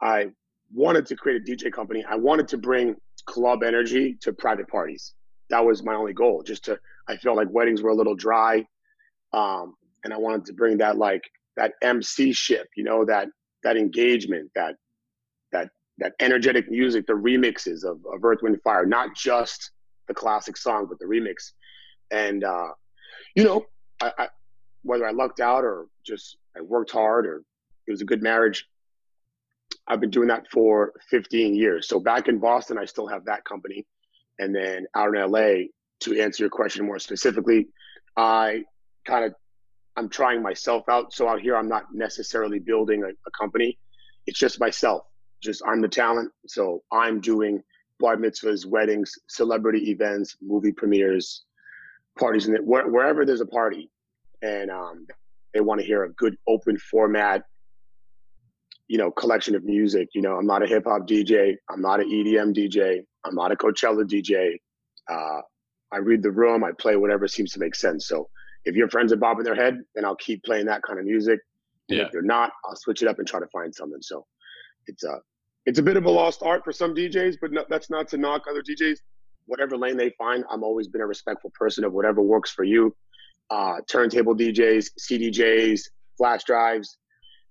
I 0.00 0.28
wanted 0.72 1.06
to 1.06 1.16
create 1.16 1.42
a 1.42 1.44
DJ 1.44 1.72
company. 1.72 2.04
I 2.08 2.16
wanted 2.16 2.48
to 2.48 2.58
bring 2.58 2.96
club 3.26 3.62
energy 3.62 4.16
to 4.22 4.32
private 4.32 4.68
parties. 4.68 5.14
That 5.50 5.64
was 5.64 5.82
my 5.82 5.94
only 5.94 6.12
goal. 6.12 6.42
Just 6.42 6.64
to, 6.66 6.78
I 7.08 7.16
felt 7.16 7.36
like 7.36 7.48
weddings 7.50 7.82
were 7.82 7.90
a 7.90 7.94
little 7.94 8.14
dry, 8.14 8.66
um, 9.32 9.74
and 10.04 10.12
I 10.12 10.18
wanted 10.18 10.44
to 10.46 10.52
bring 10.52 10.78
that 10.78 10.96
like 10.98 11.22
that 11.56 11.74
MC 11.82 12.32
ship, 12.32 12.68
you 12.76 12.84
know, 12.84 13.04
that 13.04 13.28
that 13.62 13.76
engagement, 13.76 14.50
that 14.54 14.76
that 15.52 15.70
that 15.98 16.12
energetic 16.20 16.70
music, 16.70 17.06
the 17.06 17.12
remixes 17.12 17.84
of, 17.84 17.98
of 18.12 18.24
Earth, 18.24 18.40
Wind, 18.42 18.58
Fire, 18.62 18.86
not 18.86 19.14
just 19.14 19.70
the 20.08 20.14
classic 20.14 20.56
song, 20.56 20.86
but 20.88 20.98
the 20.98 21.04
remix. 21.04 21.52
And 22.10 22.44
uh, 22.44 22.68
you 23.34 23.44
know, 23.44 23.64
I, 24.00 24.12
I, 24.18 24.28
whether 24.82 25.06
I 25.06 25.12
lucked 25.12 25.40
out 25.40 25.64
or 25.64 25.86
just 26.04 26.36
I 26.56 26.60
worked 26.60 26.90
hard 26.90 27.26
or 27.26 27.42
it 27.86 27.90
was 27.90 28.02
a 28.02 28.06
good 28.06 28.22
marriage, 28.22 28.66
I've 29.86 30.00
been 30.00 30.10
doing 30.10 30.28
that 30.28 30.46
for 30.50 30.92
15 31.10 31.54
years. 31.54 31.88
So 31.88 31.98
back 31.98 32.28
in 32.28 32.38
Boston, 32.38 32.78
I 32.78 32.84
still 32.84 33.06
have 33.06 33.24
that 33.24 33.44
company, 33.44 33.86
and 34.38 34.54
then 34.54 34.86
out 34.94 35.14
in 35.14 35.30
LA, 35.30 35.68
to 36.00 36.20
answer 36.20 36.42
your 36.42 36.50
question 36.50 36.86
more 36.86 36.98
specifically, 36.98 37.68
I 38.16 38.64
kind 39.04 39.24
of 39.24 39.34
I'm 39.96 40.08
trying 40.08 40.42
myself 40.42 40.88
out. 40.88 41.12
So 41.12 41.28
out 41.28 41.40
here, 41.40 41.56
I'm 41.56 41.68
not 41.68 41.86
necessarily 41.92 42.58
building 42.58 43.04
a, 43.04 43.08
a 43.08 43.30
company. 43.38 43.78
It's 44.26 44.38
just 44.38 44.60
myself. 44.60 45.04
Just 45.42 45.62
I'm 45.66 45.80
the 45.80 45.88
talent. 45.88 46.30
So 46.46 46.82
I'm 46.92 47.20
doing 47.20 47.62
bar 48.00 48.16
mitzvahs, 48.16 48.66
weddings, 48.66 49.12
celebrity 49.28 49.90
events, 49.90 50.36
movie 50.40 50.72
premieres, 50.72 51.44
parties, 52.18 52.46
and 52.46 52.58
where, 52.66 52.88
wherever 52.88 53.24
there's 53.24 53.40
a 53.40 53.46
party, 53.46 53.90
and 54.42 54.70
um, 54.70 55.06
they 55.54 55.60
want 55.60 55.80
to 55.80 55.86
hear 55.86 56.04
a 56.04 56.12
good 56.12 56.36
open 56.48 56.78
format, 56.78 57.44
you 58.88 58.98
know, 58.98 59.10
collection 59.10 59.54
of 59.54 59.64
music. 59.64 60.08
You 60.14 60.22
know, 60.22 60.36
I'm 60.36 60.46
not 60.46 60.62
a 60.62 60.66
hip 60.66 60.84
hop 60.86 61.06
DJ. 61.06 61.56
I'm 61.70 61.82
not 61.82 62.00
an 62.00 62.10
EDM 62.10 62.54
DJ. 62.54 63.00
I'm 63.24 63.34
not 63.34 63.52
a 63.52 63.56
Coachella 63.56 64.04
DJ. 64.04 64.56
Uh, 65.10 65.42
I 65.92 65.98
read 65.98 66.22
the 66.22 66.30
room. 66.30 66.64
I 66.64 66.72
play 66.78 66.96
whatever 66.96 67.28
seems 67.28 67.52
to 67.52 67.60
make 67.60 67.74
sense. 67.74 68.08
So 68.08 68.28
if 68.64 68.74
your 68.76 68.88
friends 68.88 69.12
are 69.12 69.16
bobbing 69.16 69.44
their 69.44 69.54
head, 69.54 69.78
then 69.94 70.04
I'll 70.04 70.16
keep 70.16 70.44
playing 70.44 70.66
that 70.66 70.82
kind 70.82 70.98
of 70.98 71.04
music. 71.04 71.40
And 71.88 71.98
yeah. 71.98 72.04
if 72.06 72.12
they're 72.12 72.22
not, 72.22 72.52
I'll 72.64 72.76
switch 72.76 73.02
it 73.02 73.08
up 73.08 73.18
and 73.18 73.26
try 73.26 73.40
to 73.40 73.46
find 73.48 73.74
something. 73.74 74.00
So 74.00 74.26
it's 74.86 75.04
a 75.04 75.18
it's 75.64 75.78
a 75.78 75.82
bit 75.82 75.96
of 75.96 76.04
a 76.04 76.10
lost 76.10 76.42
art 76.42 76.64
for 76.64 76.72
some 76.72 76.94
DJs, 76.94 77.36
but 77.40 77.52
no, 77.52 77.64
that's 77.68 77.88
not 77.88 78.08
to 78.08 78.16
knock 78.16 78.42
other 78.50 78.62
DJs. 78.62 78.98
Whatever 79.46 79.76
lane 79.76 79.96
they 79.96 80.10
find, 80.18 80.44
I'm 80.50 80.64
always 80.64 80.88
been 80.88 81.00
a 81.00 81.06
respectful 81.06 81.52
person 81.54 81.84
of 81.84 81.92
whatever 81.92 82.20
works 82.20 82.50
for 82.50 82.64
you. 82.64 82.94
Uh, 83.50 83.76
turntable 83.88 84.34
DJs, 84.34 84.90
CDJs, 85.00 85.82
flash 86.16 86.42
drives, 86.44 86.98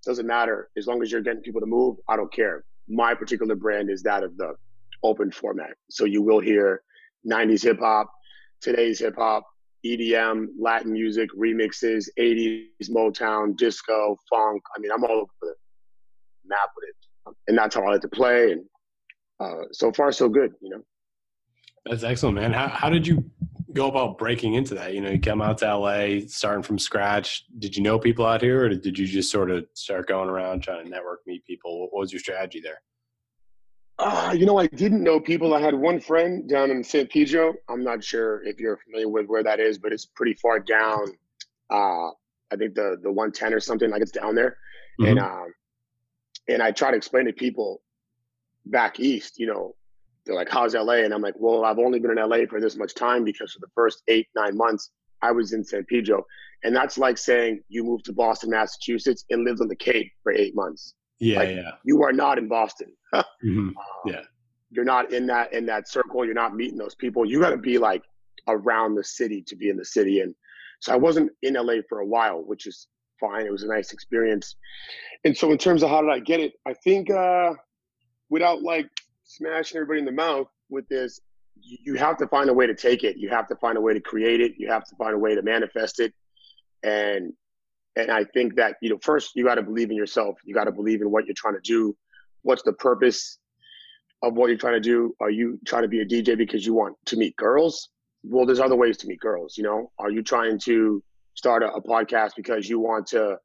doesn't 0.06 0.26
matter 0.26 0.70
as 0.78 0.88
long 0.88 1.02
as 1.02 1.12
you're 1.12 1.22
getting 1.22 1.42
people 1.42 1.62
to 1.62 1.68
move. 1.68 1.98
I 2.10 2.16
don't 2.18 2.34
care. 2.34 2.64
My 2.88 3.14
particular 3.14 3.56
brand 3.56 3.90
is 3.90 4.02
that 4.04 4.24
of 4.24 4.36
the 4.36 4.56
open 5.04 5.32
format, 5.32 5.72
so 5.90 6.06
you 6.06 6.22
will 6.22 6.40
hear 6.40 6.82
90s 7.30 7.64
hip 7.64 7.80
hop, 7.80 8.12
today's 8.62 9.00
hip 9.00 9.16
hop, 9.18 9.46
EDM, 9.86 10.48
Latin 10.60 10.94
music, 10.94 11.30
remixes, 11.38 12.08
80s, 12.20 12.90
Motown, 12.90 13.56
disco, 13.58 14.16
funk. 14.30 14.62
I 14.76 14.80
mean, 14.80 14.92
I'm 14.92 15.04
all 15.04 15.12
over 15.12 15.32
the 15.42 15.54
map 16.46 16.70
with 16.76 16.90
it. 16.90 17.36
And 17.48 17.58
that's 17.58 17.76
how 17.76 17.84
I 17.84 17.92
like 17.92 18.02
to 18.02 18.08
play. 18.08 18.52
And 18.52 18.66
uh, 19.40 19.66
so 19.72 19.92
far, 19.92 20.12
so 20.12 20.30
good, 20.30 20.54
you 20.62 20.70
know. 20.70 20.82
That's 21.86 22.04
excellent, 22.04 22.36
man. 22.36 22.54
How, 22.54 22.68
how 22.68 22.90
did 22.90 23.08
you 23.08 23.24
go 23.74 23.88
about 23.88 24.18
breaking 24.18 24.54
into 24.54 24.76
that? 24.76 24.94
You 24.94 25.02
know, 25.02 25.10
you 25.10 25.20
come 25.20 25.42
out 25.42 25.58
to 25.60 25.76
LA, 25.76 26.28
starting 26.28 26.64
from 26.64 26.78
scratch. 26.78 27.46
Did 27.58 27.76
you 27.76 27.82
know 27.82 27.98
people 27.98 28.26
out 28.26 28.42
here, 28.42 28.66
or 28.66 28.70
did 28.70 29.00
you 29.00 29.08
just 29.08 29.32
sort 29.32 29.50
of 29.50 29.66
start 29.74 30.08
going 30.08 30.30
around 30.30 30.62
trying 30.62 30.84
to 30.84 30.90
network, 30.90 31.22
meet 31.26 31.44
people? 31.46 31.82
What 31.82 32.02
was 32.02 32.14
your 32.14 32.20
strategy 32.20 32.62
there? 32.62 32.82
Uh, 34.00 34.34
you 34.36 34.46
know, 34.46 34.58
I 34.58 34.68
didn't 34.68 35.04
know 35.04 35.20
people. 35.20 35.54
I 35.54 35.62
had 35.62 35.76
one 35.76 36.00
friend 36.00 36.50
down 36.50 36.72
in 36.72 36.84
San 36.84 37.08
Pedro. 37.08 37.54
I'm 37.70 37.84
not 37.84 38.04
sure 38.04 38.44
if 38.44 38.60
you're 38.60 38.78
familiar 38.78 39.10
with 39.10 39.28
where 39.28 39.44
that 39.44 39.60
is, 39.60 39.78
but 39.78 39.94
it's 39.94 40.06
pretty 40.06 40.34
far 40.34 40.60
down. 40.60 41.06
Uh, 41.70 42.10
I 42.52 42.58
think 42.58 42.76
the 42.76 42.98
the 43.02 43.12
110 43.12 43.54
or 43.54 43.60
something 43.60 43.90
like 43.90 44.02
it's 44.02 44.12
down 44.12 44.36
there. 44.36 44.58
Mm-hmm. 45.00 45.12
And 45.12 45.20
um, 45.20 45.54
and 46.48 46.62
I 46.64 46.72
try 46.72 46.92
to 46.92 46.98
explain 46.98 47.26
to 47.26 47.34
people 47.34 47.82
back 48.66 49.00
east, 49.00 49.40
you 49.40 49.48
know, 49.48 49.76
they're 50.26 50.36
like, 50.36 50.50
"How's 50.50 50.76
LA?" 50.76 51.04
And 51.04 51.14
I'm 51.14 51.22
like, 51.22 51.36
"Well, 51.38 51.66
I've 51.66 51.80
only 51.80 52.00
been 52.00 52.12
in 52.12 52.18
LA 52.18 52.46
for 52.50 52.60
this 52.60 52.78
much 52.78 52.94
time 52.94 53.24
because 53.24 53.54
for 53.54 53.60
the 53.60 53.72
first 53.74 54.04
eight 54.08 54.28
nine 54.36 54.56
months 54.56 54.92
I 55.22 55.32
was 55.32 55.54
in 55.54 55.64
San 55.64 55.86
Pedro, 55.86 56.26
and 56.64 56.76
that's 56.76 56.98
like 56.98 57.18
saying 57.18 57.62
you 57.70 57.84
moved 57.84 58.06
to 58.06 58.14
Boston, 58.14 58.52
Massachusetts, 58.52 59.26
and 59.30 59.44
lived 59.44 59.62
on 59.62 59.68
the 59.68 59.76
Cape 59.76 60.12
for 60.24 60.32
eight 60.32 60.56
months. 60.56 60.94
Yeah, 61.22 61.38
like, 61.38 61.50
yeah. 61.50 61.72
You 61.84 62.04
are 62.04 62.12
not 62.12 62.38
in 62.38 62.48
Boston. 62.48 62.92
mm-hmm. 63.14 63.70
uh, 63.78 63.82
yeah. 64.06 64.22
You're 64.72 64.86
not 64.86 65.14
in 65.14 65.28
that 65.28 65.54
in 65.54 65.66
that 65.68 65.88
circle. 65.88 66.26
You're 66.26 66.34
not 66.34 66.56
meeting 66.56 66.78
those 66.78 66.96
people. 66.96 67.26
You 67.26 67.40
got 67.40 67.52
to 67.52 67.58
be 67.58 67.78
like 67.78 68.04
around 68.48 68.96
the 68.96 69.04
city 69.04 69.44
to 69.48 69.56
be 69.56 69.70
in 69.70 69.78
the 69.78 69.86
city. 69.86 70.22
And 70.22 70.34
so 70.80 70.94
I 70.94 70.96
wasn't 70.96 71.32
in 71.44 71.54
LA 71.54 71.76
for 71.88 72.00
a 72.00 72.06
while, 72.06 72.44
which 72.44 72.66
is 72.66 72.88
fine. 73.20 73.46
It 73.46 73.52
was 73.52 73.64
a 73.64 73.68
nice 73.68 73.94
experience. 73.94 74.56
And 75.24 75.38
so 75.38 75.52
in 75.52 75.58
terms 75.58 75.84
of 75.84 75.90
how 75.90 76.02
did 76.02 76.10
I 76.10 76.20
get 76.20 76.40
it, 76.40 76.54
I 76.66 76.74
think 76.74 77.12
uh, 77.12 77.54
without 78.30 78.64
like 78.64 78.90
smashing 79.24 79.78
everybody 79.78 80.00
in 80.00 80.06
the 80.06 80.12
mouth 80.12 80.48
with 80.70 80.88
this, 80.90 81.20
you 81.62 81.96
have 81.96 82.18
to 82.18 82.28
find 82.28 82.50
a 82.50 82.54
way 82.54 82.66
to 82.66 82.74
take 82.74 83.04
it. 83.04 83.18
You 83.18 83.30
have 83.30 83.48
to 83.50 83.56
find 83.58 83.78
a 83.78 83.82
way 83.82 83.94
to 83.94 84.00
create 84.00 84.42
it. 84.42 84.54
You 84.58 84.70
have 84.70 84.86
to 84.86 84.96
find 84.96 85.14
a 85.14 85.20
way 85.20 85.36
to 85.36 85.44
manifest 85.44 86.00
it. 86.00 86.14
And 86.82 87.34
and 87.96 88.10
I 88.10 88.24
think 88.24 88.56
that, 88.56 88.76
you 88.82 88.90
know, 88.90 88.98
first 89.02 89.36
you 89.36 89.44
got 89.44 89.56
to 89.56 89.64
believe 89.64 89.90
in 89.92 89.98
yourself. 89.98 90.38
You 90.46 90.54
got 90.54 90.66
to 90.66 90.72
believe 90.72 91.02
in 91.02 91.12
what 91.12 91.26
you're 91.26 91.36
trying 91.36 91.56
to 91.56 91.62
do. 91.62 91.96
What's 92.44 92.64
the 92.64 92.74
purpose 92.74 93.38
of 94.24 94.34
what 94.36 94.48
you're 94.48 94.58
trying 94.58 94.76
to 94.76 94.80
do? 94.80 95.16
Are 95.20 95.30
you 95.30 95.60
trying 95.66 95.84
to 95.84 95.88
be 95.88 96.02
a 96.02 96.06
DJ 96.06 96.38
because 96.38 96.66
you 96.66 96.74
want 96.74 96.96
to 97.06 97.18
meet 97.18 97.36
girls? 97.36 97.90
Well, 98.24 98.46
there's 98.46 98.60
other 98.60 98.76
ways 98.76 98.98
to 98.98 99.08
meet 99.08 99.20
girls, 99.20 99.58
you 99.58 99.64
know? 99.64 99.92
Are 100.00 100.12
you 100.12 100.22
trying 100.22 100.60
to 100.60 101.04
start 101.34 101.64
a, 101.64 101.72
a 101.74 101.82
podcast 101.82 102.32
because 102.38 102.70
you 102.70 102.80
want 102.80 103.08
to 103.08 103.38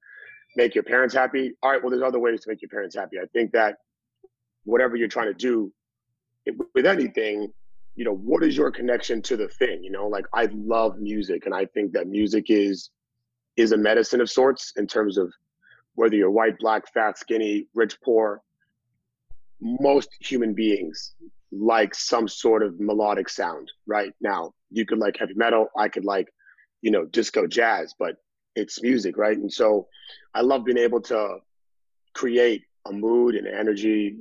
make 0.55 0.75
your 0.75 0.85
parents 0.85 1.15
happy? 1.15 1.53
All 1.63 1.71
right, 1.71 1.83
well, 1.83 1.91
there's 1.91 2.03
other 2.03 2.19
ways 2.19 2.43
to 2.43 2.51
make 2.51 2.63
your 2.63 2.69
parents 2.69 2.95
happy. 2.95 3.19
I 3.19 3.27
think 3.33 3.53
that 3.53 3.77
whatever 4.65 4.97
you're 4.97 5.09
trying 5.09 5.29
to 5.29 5.35
do 5.35 5.73
with 6.75 6.87
anything, 6.87 7.53
you 7.95 8.05
know, 8.05 8.15
what 8.15 8.45
is 8.45 8.57
your 8.57 8.71
connection 8.71 9.23
to 9.23 9.37
the 9.37 9.49
thing? 9.49 9.83
You 9.83 9.91
know, 9.91 10.07
like 10.07 10.27
I 10.35 10.49
love 10.53 10.99
music 10.99 11.47
and 11.47 11.55
I 11.55 11.65
think 11.67 11.93
that 11.93 12.07
music 12.07 12.51
is 12.51 12.91
is 13.57 13.73
a 13.73 13.77
medicine 13.77 14.21
of 14.21 14.31
sorts 14.31 14.73
in 14.77 14.87
terms 14.87 15.19
of 15.19 15.33
whether 15.95 16.15
you're 16.15 16.31
white, 16.31 16.59
black, 16.59 16.93
fat, 16.93 17.19
skinny, 17.19 17.67
rich, 17.75 17.99
poor. 18.03 18.43
Most 19.61 20.11
human 20.21 20.53
beings 20.53 21.15
like 21.51 21.95
some 21.95 22.29
sort 22.29 22.63
of 22.63 22.79
melodic 22.79 23.29
sound, 23.29 23.73
right? 23.87 24.13
Now, 24.21 24.53
you 24.71 24.85
could 24.85 24.99
like 24.99 25.17
heavy 25.19 25.35
metal, 25.35 25.69
I 25.77 25.89
could 25.89 26.05
like, 26.05 26.29
you 26.83 26.91
know, 26.91 27.07
disco 27.07 27.47
jazz, 27.47 27.95
but 27.99 28.17
it's 28.55 28.83
music, 28.83 29.17
right? 29.17 29.37
And 29.37 29.53
so 29.53 29.89
I 30.35 30.43
love 30.43 30.65
being 30.65 30.79
able 30.79 31.01
to 31.03 31.39
create 32.15 32.65
a 32.87 32.93
mood 32.93 33.35
and 33.35 33.47
energy 33.47 34.17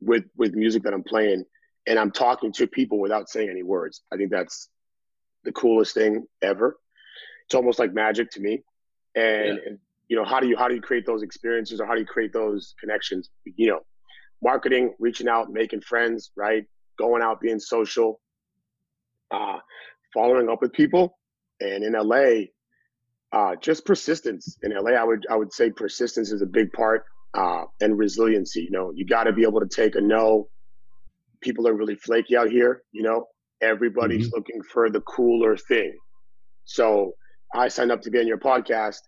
with 0.00 0.24
with 0.36 0.54
music 0.54 0.82
that 0.82 0.92
I'm 0.92 1.02
playing 1.02 1.44
and 1.86 1.98
I'm 1.98 2.10
talking 2.10 2.52
to 2.52 2.66
people 2.66 2.98
without 2.98 3.28
saying 3.28 3.48
any 3.48 3.62
words. 3.62 4.02
I 4.12 4.16
think 4.16 4.30
that's 4.30 4.68
the 5.44 5.52
coolest 5.52 5.94
thing 5.94 6.26
ever 6.42 6.76
it's 7.54 7.56
almost 7.56 7.78
like 7.78 7.94
magic 7.94 8.30
to 8.32 8.40
me. 8.40 8.64
And, 9.14 9.46
yeah. 9.46 9.66
and, 9.66 9.78
you 10.08 10.16
know, 10.16 10.24
how 10.24 10.40
do 10.40 10.48
you 10.48 10.56
how 10.56 10.68
do 10.68 10.74
you 10.74 10.80
create 10.80 11.06
those 11.06 11.22
experiences 11.22 11.80
or 11.80 11.86
how 11.86 11.94
do 11.94 12.00
you 12.00 12.06
create 12.06 12.32
those 12.32 12.74
connections? 12.80 13.30
You 13.44 13.68
know, 13.68 13.80
marketing, 14.42 14.94
reaching 14.98 15.28
out, 15.28 15.50
making 15.50 15.80
friends, 15.82 16.32
right? 16.36 16.64
Going 16.98 17.22
out, 17.22 17.40
being 17.40 17.60
social, 17.60 18.20
uh, 19.30 19.58
following 20.12 20.48
up 20.50 20.60
with 20.60 20.72
people. 20.72 21.16
And 21.60 21.84
in 21.84 21.92
LA, 21.92 22.46
uh, 23.32 23.56
just 23.60 23.86
persistence. 23.86 24.58
In 24.62 24.72
LA, 24.72 24.90
I 24.90 25.04
would 25.04 25.24
I 25.30 25.36
would 25.36 25.52
say 25.52 25.70
persistence 25.70 26.32
is 26.32 26.42
a 26.42 26.46
big 26.46 26.72
part 26.72 27.04
uh, 27.34 27.64
and 27.80 27.96
resiliency. 27.96 28.62
You 28.62 28.72
know, 28.72 28.92
you 28.94 29.06
got 29.06 29.24
to 29.24 29.32
be 29.32 29.44
able 29.44 29.60
to 29.60 29.68
take 29.68 29.94
a 29.94 30.00
no 30.00 30.48
people 31.40 31.68
are 31.68 31.74
really 31.74 31.94
flaky 31.94 32.36
out 32.36 32.50
here. 32.50 32.82
You 32.90 33.04
know, 33.04 33.26
everybody's 33.62 34.26
mm-hmm. 34.26 34.36
looking 34.36 34.62
for 34.62 34.90
the 34.90 35.00
cooler 35.02 35.56
thing. 35.56 35.96
So 36.64 37.14
I 37.54 37.68
signed 37.68 37.92
up 37.92 38.02
to 38.02 38.10
be 38.10 38.18
on 38.18 38.26
your 38.26 38.38
podcast, 38.38 38.98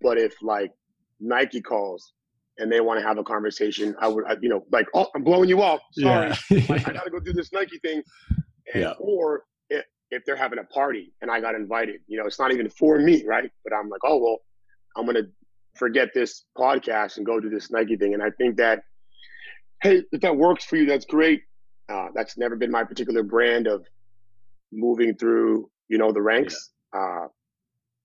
but 0.00 0.16
if 0.16 0.34
like 0.42 0.72
Nike 1.20 1.60
calls 1.60 2.12
and 2.58 2.70
they 2.70 2.80
want 2.80 3.00
to 3.00 3.06
have 3.06 3.18
a 3.18 3.24
conversation, 3.24 3.94
I 4.00 4.08
would, 4.08 4.24
I, 4.26 4.36
you 4.40 4.48
know, 4.48 4.64
like, 4.70 4.86
oh, 4.94 5.08
I'm 5.14 5.24
blowing 5.24 5.48
you 5.48 5.60
off. 5.60 5.80
Sorry, 5.92 6.32
yeah. 6.50 6.62
like, 6.68 6.88
I 6.88 6.92
got 6.92 7.04
to 7.04 7.10
go 7.10 7.18
do 7.18 7.32
this 7.32 7.52
Nike 7.52 7.78
thing. 7.80 8.02
And, 8.72 8.82
yeah. 8.82 8.92
Or 8.98 9.42
if, 9.68 9.84
if 10.10 10.24
they're 10.24 10.36
having 10.36 10.58
a 10.60 10.64
party 10.64 11.12
and 11.20 11.30
I 11.30 11.40
got 11.40 11.54
invited, 11.54 12.00
you 12.06 12.16
know, 12.18 12.26
it's 12.26 12.38
not 12.38 12.52
even 12.52 12.70
for 12.70 12.98
me, 12.98 13.24
right? 13.26 13.50
But 13.64 13.74
I'm 13.74 13.88
like, 13.88 14.00
oh 14.04 14.18
well, 14.18 14.38
I'm 14.96 15.04
gonna 15.04 15.28
forget 15.74 16.10
this 16.14 16.44
podcast 16.56 17.16
and 17.16 17.26
go 17.26 17.40
do 17.40 17.50
this 17.50 17.70
Nike 17.70 17.96
thing. 17.96 18.14
And 18.14 18.22
I 18.22 18.30
think 18.30 18.56
that, 18.56 18.82
hey, 19.82 20.02
if 20.12 20.20
that 20.22 20.36
works 20.36 20.64
for 20.64 20.76
you, 20.76 20.86
that's 20.86 21.04
great. 21.04 21.42
Uh, 21.88 22.08
that's 22.14 22.38
never 22.38 22.56
been 22.56 22.70
my 22.70 22.84
particular 22.84 23.22
brand 23.22 23.66
of 23.66 23.84
moving 24.72 25.14
through, 25.16 25.68
you 25.88 25.98
know, 25.98 26.12
the 26.12 26.22
ranks. 26.22 26.70
Yeah. 26.94 27.00
Uh, 27.00 27.28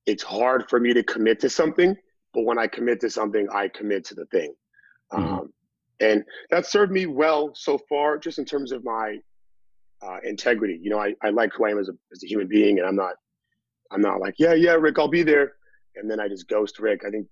it's 0.05 0.23
hard 0.23 0.69
for 0.69 0.79
me 0.79 0.93
to 0.93 1.03
commit 1.03 1.39
to 1.41 1.49
something, 1.49 1.95
but 2.33 2.43
when 2.43 2.57
I 2.57 2.67
commit 2.67 2.99
to 3.01 3.09
something, 3.09 3.47
I 3.53 3.67
commit 3.67 4.05
to 4.05 4.15
the 4.15 4.25
thing. 4.27 4.53
Mm-hmm. 5.13 5.33
Um, 5.33 5.53
and 5.99 6.23
that 6.49 6.65
served 6.65 6.91
me 6.91 7.05
well 7.05 7.51
so 7.53 7.79
far, 7.89 8.17
just 8.17 8.39
in 8.39 8.45
terms 8.45 8.71
of 8.71 8.83
my 8.83 9.17
uh, 10.01 10.17
integrity. 10.23 10.79
You 10.81 10.89
know, 10.89 10.99
I, 10.99 11.13
I 11.21 11.29
like 11.29 11.51
who 11.53 11.65
I 11.65 11.71
am 11.71 11.79
as 11.79 11.89
a, 11.89 11.93
as 12.11 12.23
a 12.23 12.27
human 12.27 12.47
being, 12.47 12.79
and 12.79 12.87
I'm 12.87 12.95
not, 12.95 13.13
I'm 13.91 14.01
not 14.01 14.19
like, 14.19 14.35
yeah, 14.39 14.53
yeah, 14.53 14.71
Rick, 14.71 14.97
I'll 14.97 15.07
be 15.07 15.23
there, 15.23 15.53
and 15.95 16.09
then 16.09 16.19
I 16.19 16.27
just 16.27 16.47
ghost 16.47 16.79
Rick. 16.79 17.01
I 17.05 17.11
think 17.11 17.27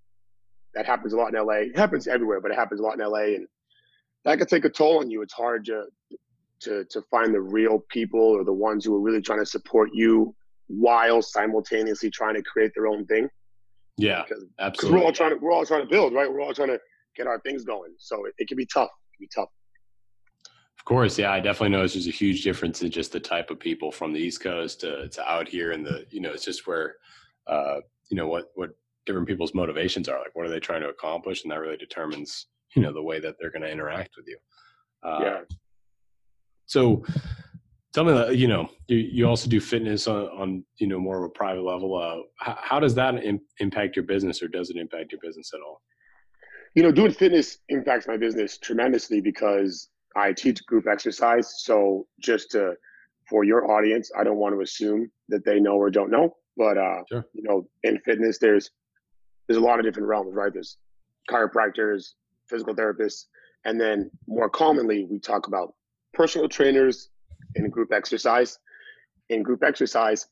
that 0.75 0.85
happens 0.85 1.13
a 1.13 1.17
lot 1.17 1.33
in 1.33 1.43
LA. 1.43 1.53
It 1.53 1.77
happens 1.77 2.07
everywhere, 2.07 2.41
but 2.41 2.51
it 2.51 2.55
happens 2.55 2.79
a 2.79 2.83
lot 2.83 2.99
in 2.99 3.05
LA, 3.05 3.35
and 3.35 3.47
that 4.25 4.37
could 4.37 4.49
take 4.49 4.65
a 4.65 4.69
toll 4.69 4.99
on 4.99 5.09
you. 5.09 5.21
It's 5.23 5.33
hard 5.33 5.65
to 5.65 5.85
to 6.61 6.83
to 6.85 7.01
find 7.09 7.33
the 7.33 7.41
real 7.41 7.79
people 7.89 8.19
or 8.19 8.43
the 8.43 8.53
ones 8.53 8.85
who 8.85 8.95
are 8.95 8.99
really 8.99 9.21
trying 9.21 9.39
to 9.39 9.45
support 9.45 9.89
you 9.93 10.35
while 10.69 11.21
simultaneously 11.21 12.09
trying 12.09 12.35
to 12.35 12.43
create 12.43 12.71
their 12.75 12.87
own 12.87 13.05
thing. 13.05 13.27
Yeah, 13.97 14.23
because, 14.27 14.45
absolutely. 14.59 14.99
we're 14.99 15.05
all 15.05 15.11
trying 15.11 15.31
to 15.31 15.35
we're 15.37 15.51
all 15.51 15.65
trying 15.65 15.81
to 15.81 15.89
build, 15.89 16.13
right? 16.13 16.31
We're 16.31 16.41
all 16.41 16.53
trying 16.53 16.69
to 16.69 16.79
get 17.17 17.27
our 17.27 17.39
things 17.41 17.65
going. 17.65 17.93
So 17.97 18.25
it, 18.25 18.33
it 18.37 18.47
can 18.47 18.55
be 18.55 18.65
tough. 18.65 18.89
It 19.13 19.17
can 19.17 19.25
be 19.25 19.29
tough. 19.35 19.49
Of 20.77 20.85
course, 20.85 21.19
yeah, 21.19 21.31
I 21.31 21.39
definitely 21.39 21.75
notice 21.75 21.93
there's 21.93 22.07
a 22.07 22.11
huge 22.11 22.43
difference 22.43 22.81
in 22.81 22.89
just 22.89 23.11
the 23.11 23.19
type 23.19 23.51
of 23.51 23.59
people 23.59 23.91
from 23.91 24.13
the 24.13 24.19
East 24.19 24.41
Coast 24.41 24.79
to, 24.81 25.09
to 25.09 25.29
out 25.29 25.47
here, 25.49 25.71
and 25.71 25.85
the 25.85 26.05
you 26.09 26.21
know 26.21 26.31
it's 26.31 26.45
just 26.45 26.65
where 26.65 26.95
uh, 27.47 27.79
you 28.09 28.15
know 28.15 28.27
what 28.27 28.45
what 28.55 28.69
different 29.05 29.27
people's 29.27 29.53
motivations 29.53 30.07
are. 30.07 30.19
Like, 30.19 30.35
what 30.35 30.45
are 30.45 30.49
they 30.49 30.59
trying 30.59 30.81
to 30.81 30.89
accomplish, 30.89 31.43
and 31.43 31.51
that 31.51 31.59
really 31.59 31.77
determines 31.77 32.47
you 32.75 32.81
know 32.81 32.93
the 32.93 33.01
way 33.01 33.19
that 33.19 33.35
they're 33.39 33.51
going 33.51 33.63
to 33.63 33.71
interact 33.71 34.11
with 34.15 34.27
you. 34.27 34.37
Uh, 35.03 35.19
yeah. 35.21 35.39
So, 36.65 37.03
tell 37.93 38.03
me 38.03 38.13
that 38.13 38.37
you 38.37 38.47
know 38.47 38.69
you, 38.87 38.97
you 38.97 39.27
also 39.27 39.49
do 39.49 39.59
fitness 39.59 40.07
on, 40.07 40.25
on 40.27 40.63
you 40.77 40.87
know 40.87 40.99
more 40.99 41.17
of 41.17 41.23
a 41.23 41.29
private 41.29 41.63
level. 41.63 41.95
Uh, 41.95 42.21
how, 42.37 42.57
how 42.61 42.79
does 42.79 42.95
that 42.95 43.23
Im- 43.23 43.41
impact 43.59 43.95
your 43.95 44.05
business, 44.05 44.41
or 44.41 44.47
does 44.47 44.69
it 44.69 44.77
impact 44.77 45.11
your 45.11 45.21
business 45.21 45.51
at 45.53 45.61
all? 45.61 45.81
You 46.75 46.83
know, 46.83 46.91
doing 46.91 47.11
fitness 47.11 47.59
impacts 47.69 48.07
my 48.07 48.17
business 48.17 48.57
tremendously 48.57 49.21
because 49.21 49.89
I 50.15 50.33
teach 50.33 50.65
group 50.65 50.87
exercise. 50.87 51.63
So 51.63 52.07
just 52.19 52.51
to, 52.51 52.73
for 53.27 53.43
your 53.43 53.71
audience, 53.71 54.11
I 54.17 54.23
don't 54.23 54.37
want 54.37 54.55
to 54.55 54.61
assume 54.61 55.11
that 55.29 55.43
they 55.45 55.59
know 55.59 55.75
or 55.75 55.89
don't 55.89 56.11
know, 56.11 56.35
but 56.57 56.77
uh, 56.77 57.01
sure. 57.09 57.25
you 57.33 57.43
know, 57.43 57.67
in 57.83 57.99
fitness, 57.99 58.37
there's 58.39 58.69
there's 59.47 59.57
a 59.57 59.63
lot 59.63 59.79
of 59.79 59.85
different 59.85 60.07
realms, 60.07 60.35
right? 60.35 60.53
There's 60.53 60.77
chiropractors, 61.29 62.13
physical 62.47 62.75
therapists, 62.75 63.25
and 63.65 63.81
then 63.81 64.11
more 64.27 64.49
commonly, 64.49 65.05
we 65.09 65.19
talk 65.19 65.47
about 65.47 65.73
personal 66.13 66.47
trainers 66.47 67.09
in 67.55 67.69
group 67.69 67.91
exercise. 67.91 68.57
In 69.29 69.43
group 69.43 69.63
exercise, 69.63 70.27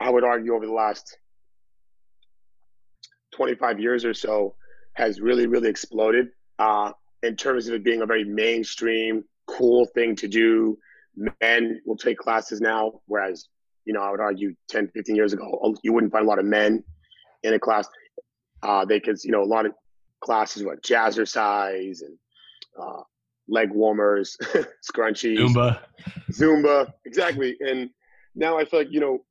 I 0.00 0.10
would 0.10 0.24
argue 0.24 0.54
over 0.54 0.66
the 0.66 0.72
last 0.72 1.18
25 3.32 3.80
years 3.80 4.04
or 4.04 4.14
so 4.14 4.54
has 4.94 5.20
really, 5.20 5.46
really 5.46 5.68
exploded. 5.68 6.28
Uh, 6.58 6.92
in 7.22 7.36
terms 7.36 7.66
of 7.66 7.74
it 7.74 7.84
being 7.84 8.02
a 8.02 8.06
very 8.06 8.24
mainstream, 8.24 9.24
cool 9.46 9.86
thing 9.86 10.14
to 10.16 10.28
do. 10.28 10.78
Men 11.40 11.80
will 11.86 11.96
take 11.96 12.18
classes 12.18 12.60
now, 12.60 13.00
whereas, 13.06 13.48
you 13.84 13.92
know, 13.92 14.00
I 14.00 14.10
would 14.10 14.20
argue 14.20 14.54
10, 14.68 14.88
15 14.88 15.16
years 15.16 15.32
ago, 15.32 15.74
you 15.82 15.92
wouldn't 15.92 16.12
find 16.12 16.24
a 16.24 16.28
lot 16.28 16.38
of 16.38 16.44
men 16.44 16.82
in 17.42 17.54
a 17.54 17.58
class. 17.58 17.88
Uh, 18.62 18.84
they 18.84 19.00
could, 19.00 19.16
you 19.22 19.30
know, 19.30 19.42
a 19.42 19.44
lot 19.44 19.66
of 19.66 19.72
classes, 20.20 20.64
what, 20.64 20.82
jazzercise 20.82 22.02
and 22.02 22.18
uh, 22.80 23.02
leg 23.48 23.70
warmers, 23.70 24.36
scrunchies, 24.82 25.38
Zumba. 25.38 25.80
Zumba, 26.30 26.92
exactly. 27.04 27.56
And 27.60 27.90
now 28.34 28.58
I 28.58 28.64
feel 28.64 28.80
like, 28.80 28.92
you 28.92 29.00
know, 29.00 29.24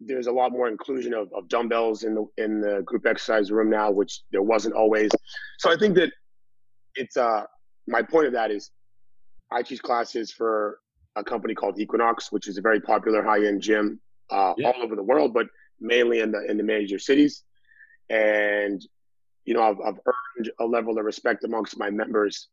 there's 0.00 0.26
a 0.26 0.32
lot 0.32 0.52
more 0.52 0.68
inclusion 0.68 1.14
of, 1.14 1.32
of 1.32 1.48
dumbbells 1.48 2.02
in 2.02 2.14
the 2.14 2.26
in 2.36 2.60
the 2.60 2.82
group 2.84 3.06
exercise 3.06 3.52
room 3.52 3.70
now, 3.70 3.90
which 3.90 4.22
there 4.32 4.42
wasn't 4.42 4.74
always. 4.74 5.10
So 5.58 5.72
I 5.72 5.76
think 5.76 5.94
that 5.94 6.10
it's 6.94 7.16
uh 7.16 7.44
my 7.86 8.02
point 8.02 8.26
of 8.26 8.32
that 8.32 8.50
is 8.50 8.70
I 9.50 9.62
teach 9.62 9.82
classes 9.82 10.32
for 10.32 10.78
a 11.14 11.22
company 11.22 11.54
called 11.54 11.78
Equinox, 11.78 12.32
which 12.32 12.48
is 12.48 12.58
a 12.58 12.60
very 12.60 12.80
popular 12.80 13.22
high 13.22 13.44
end 13.44 13.60
gym 13.60 14.00
uh, 14.30 14.54
yeah. 14.56 14.68
all 14.68 14.82
over 14.82 14.96
the 14.96 15.02
world, 15.02 15.34
but 15.34 15.46
mainly 15.80 16.20
in 16.20 16.32
the 16.32 16.44
in 16.48 16.56
the 16.56 16.62
major 16.62 16.98
cities. 16.98 17.44
And 18.08 18.84
you 19.44 19.54
know, 19.54 19.62
I've, 19.62 19.80
I've 19.84 20.00
earned 20.06 20.50
a 20.60 20.64
level 20.64 20.98
of 20.98 21.04
respect 21.04 21.44
amongst 21.44 21.78
my 21.78 21.90
members 21.90 22.48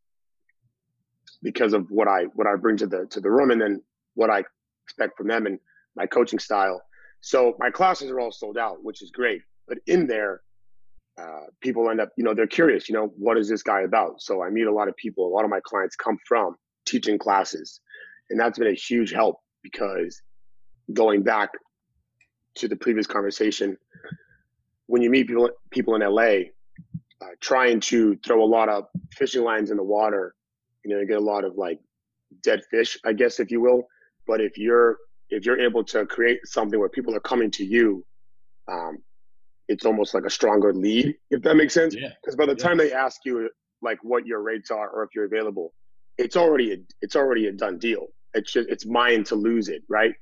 because 1.42 1.74
of 1.74 1.90
what 1.90 2.08
I 2.08 2.24
what 2.36 2.48
I 2.48 2.56
bring 2.56 2.78
to 2.78 2.88
the 2.88 3.06
to 3.12 3.22
the 3.22 3.32
room, 3.32 3.52
and 3.52 3.62
then 3.62 3.82
what 4.16 4.30
I 4.30 4.44
expect 4.86 5.18
from 5.18 5.28
them 5.28 5.46
and 5.46 5.60
my 5.96 6.06
coaching 6.06 6.40
style. 6.40 6.82
So 7.22 7.56
my 7.60 7.70
classes 7.70 8.10
are 8.10 8.20
all 8.20 8.32
sold 8.32 8.58
out, 8.58 8.84
which 8.84 9.02
is 9.02 9.12
great. 9.12 9.42
But 9.68 9.80
in 9.88 10.08
there, 10.08 10.42
uh, 11.20 11.48
people 11.62 11.90
end 11.90 12.00
up, 12.00 12.10
you 12.18 12.24
know, 12.24 12.34
they're 12.34 12.48
curious, 12.48 12.88
you 12.88 12.96
know, 12.96 13.12
what 13.18 13.38
is 13.38 13.50
this 13.50 13.62
guy 13.62 13.82
about? 13.82 14.22
So 14.22 14.42
I 14.42 14.50
meet 14.50 14.68
a 14.68 14.74
lot 14.74 14.88
of 14.88 14.96
people. 14.96 15.28
A 15.28 15.34
lot 15.34 15.44
of 15.44 15.50
my 15.50 15.60
clients 15.64 15.96
come 15.96 16.18
from 16.28 16.56
teaching 16.86 17.18
classes, 17.18 17.82
and 18.30 18.40
that's 18.40 18.58
been 18.58 18.70
a 18.70 18.74
huge 18.74 19.12
help 19.12 19.38
because 19.64 20.22
going 20.94 21.24
back 21.24 21.50
to 22.56 22.68
the 22.68 22.76
previous 22.76 23.06
conversation, 23.06 23.78
when 24.88 25.02
you 25.02 25.10
meet 25.10 25.28
people 25.28 25.50
people 25.72 25.96
in 25.96 26.02
LA, 26.02 26.50
uh, 27.22 27.28
trying 27.42 27.80
to 27.82 28.18
throw 28.26 28.44
a 28.44 28.46
lot 28.46 28.70
of 28.70 28.86
fishing 29.14 29.44
lines 29.44 29.72
in 29.72 29.78
the 29.78 29.84
water, 29.84 30.34
you 30.84 30.92
know, 30.92 31.00
you 31.00 31.08
get 31.08 31.18
a 31.18 31.22
lot 31.22 31.44
of 31.44 31.56
like 31.56 31.80
dead 32.44 32.62
fish, 32.70 32.98
I 33.06 33.14
guess, 33.14 33.40
if 33.40 33.52
you 33.52 33.62
will. 33.62 33.84
But 34.28 34.42
if 34.42 34.58
you're 34.58 34.98
if 35.30 35.46
you're 35.46 35.60
able 35.60 35.84
to 35.86 36.06
create 36.06 36.40
something 36.46 36.80
where 36.80 36.90
people 36.90 37.16
are 37.16 37.22
coming 37.22 37.52
to 37.52 37.66
you, 37.66 38.04
um, 38.68 38.98
it's 39.68 39.86
almost 39.86 40.14
like 40.14 40.26
a 40.26 40.30
stronger 40.30 40.74
lead, 40.74 41.16
if 41.30 41.42
that 41.44 41.56
makes 41.56 41.74
sense. 41.74 41.96
Because 41.96 42.36
by 42.36 42.46
the 42.46 42.56
yeah. 42.58 42.64
time 42.64 42.78
they 42.78 42.92
ask 42.92 43.22
you 43.26 43.50
like 43.82 44.00
what 44.04 44.26
your 44.26 44.42
rates 44.42 44.72
are 44.72 44.90
or 44.90 45.04
if 45.04 45.10
you're 45.16 45.26
available, 45.26 45.74
it's 46.18 46.36
already 46.36 46.74
a, 46.74 46.78
it's 47.02 47.16
already 47.16 47.48
a 47.48 47.52
done 47.52 47.78
deal. 47.78 48.08
It's 48.34 48.52
just 48.52 48.70
it's 48.70 48.86
mine 48.86 49.24
to 49.26 49.36
lose 49.36 49.70
it, 49.70 49.84
right? 49.90 50.14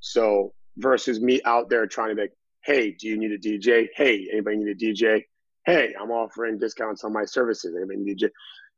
So 0.00 0.52
versus 0.78 1.20
me 1.20 1.40
out 1.44 1.68
there 1.70 1.86
trying 1.86 2.10
to 2.10 2.14
be 2.14 2.22
like, 2.22 2.32
hey, 2.64 2.92
do 2.92 3.08
you 3.08 3.18
need 3.18 3.32
a 3.32 3.38
DJ? 3.38 3.88
Hey, 3.94 4.26
anybody 4.32 4.56
need 4.56 4.68
a 4.68 4.74
DJ? 4.74 5.22
Hey, 5.66 5.94
I'm 6.00 6.10
offering 6.10 6.58
discounts 6.58 7.04
on 7.04 7.12
my 7.12 7.24
services. 7.24 7.74
Anybody 7.76 8.00
need 8.00 8.22
a 8.22 8.26
DJ? 8.26 8.30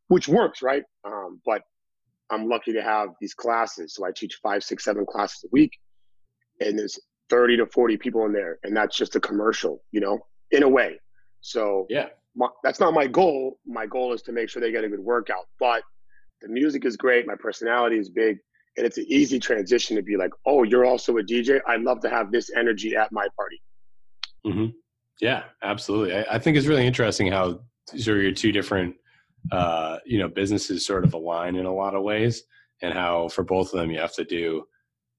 Which 0.08 0.28
works, 0.28 0.62
right? 0.62 0.84
Um, 1.04 1.40
but 1.44 1.62
I'm 2.30 2.48
lucky 2.48 2.72
to 2.72 2.82
have 2.82 3.10
these 3.20 3.34
classes. 3.34 3.94
So 3.94 4.04
I 4.04 4.12
teach 4.12 4.38
five, 4.42 4.62
six, 4.64 4.84
seven 4.84 5.04
classes 5.06 5.44
a 5.44 5.48
week. 5.52 5.72
And 6.60 6.78
there's 6.78 6.98
30 7.30 7.58
to 7.58 7.66
40 7.66 7.96
people 7.96 8.24
in 8.26 8.32
there 8.32 8.58
and 8.62 8.76
that's 8.76 8.96
just 8.96 9.16
a 9.16 9.20
commercial 9.20 9.82
you 9.92 10.00
know 10.00 10.18
in 10.50 10.62
a 10.62 10.68
way 10.68 10.98
so 11.40 11.86
yeah 11.88 12.06
my, 12.34 12.48
that's 12.62 12.80
not 12.80 12.94
my 12.94 13.06
goal 13.06 13.58
my 13.66 13.86
goal 13.86 14.12
is 14.12 14.22
to 14.22 14.32
make 14.32 14.48
sure 14.48 14.60
they 14.60 14.72
get 14.72 14.84
a 14.84 14.88
good 14.88 15.00
workout 15.00 15.46
but 15.58 15.82
the 16.42 16.48
music 16.48 16.84
is 16.84 16.96
great 16.96 17.26
my 17.26 17.34
personality 17.34 17.98
is 17.98 18.08
big 18.08 18.38
and 18.76 18.86
it's 18.86 18.98
an 18.98 19.06
easy 19.08 19.38
transition 19.38 19.96
to 19.96 20.02
be 20.02 20.16
like 20.16 20.30
oh 20.46 20.62
you're 20.62 20.84
also 20.84 21.16
a 21.18 21.22
dj 21.22 21.60
i'd 21.68 21.82
love 21.82 22.00
to 22.00 22.08
have 22.08 22.30
this 22.30 22.50
energy 22.56 22.94
at 22.94 23.10
my 23.10 23.26
party 23.36 23.60
mm-hmm. 24.46 24.66
yeah 25.20 25.44
absolutely 25.62 26.14
I, 26.14 26.26
I, 26.32 26.38
think 26.38 26.56
it's 26.56 26.66
really 26.66 26.86
interesting 26.86 27.30
how 27.30 27.44
of 27.92 28.06
your 28.06 28.32
two 28.32 28.52
different 28.52 28.94
uh, 29.52 29.98
you 30.04 30.18
know 30.18 30.28
businesses 30.28 30.86
sort 30.86 31.04
of 31.04 31.14
align 31.14 31.56
in 31.56 31.66
a 31.66 31.74
lot 31.74 31.94
of 31.94 32.02
ways 32.02 32.42
and 32.82 32.92
how 32.92 33.28
for 33.28 33.44
both 33.44 33.72
of 33.72 33.80
them 33.80 33.90
you 33.90 33.98
have 33.98 34.14
to 34.14 34.24
do 34.24 34.64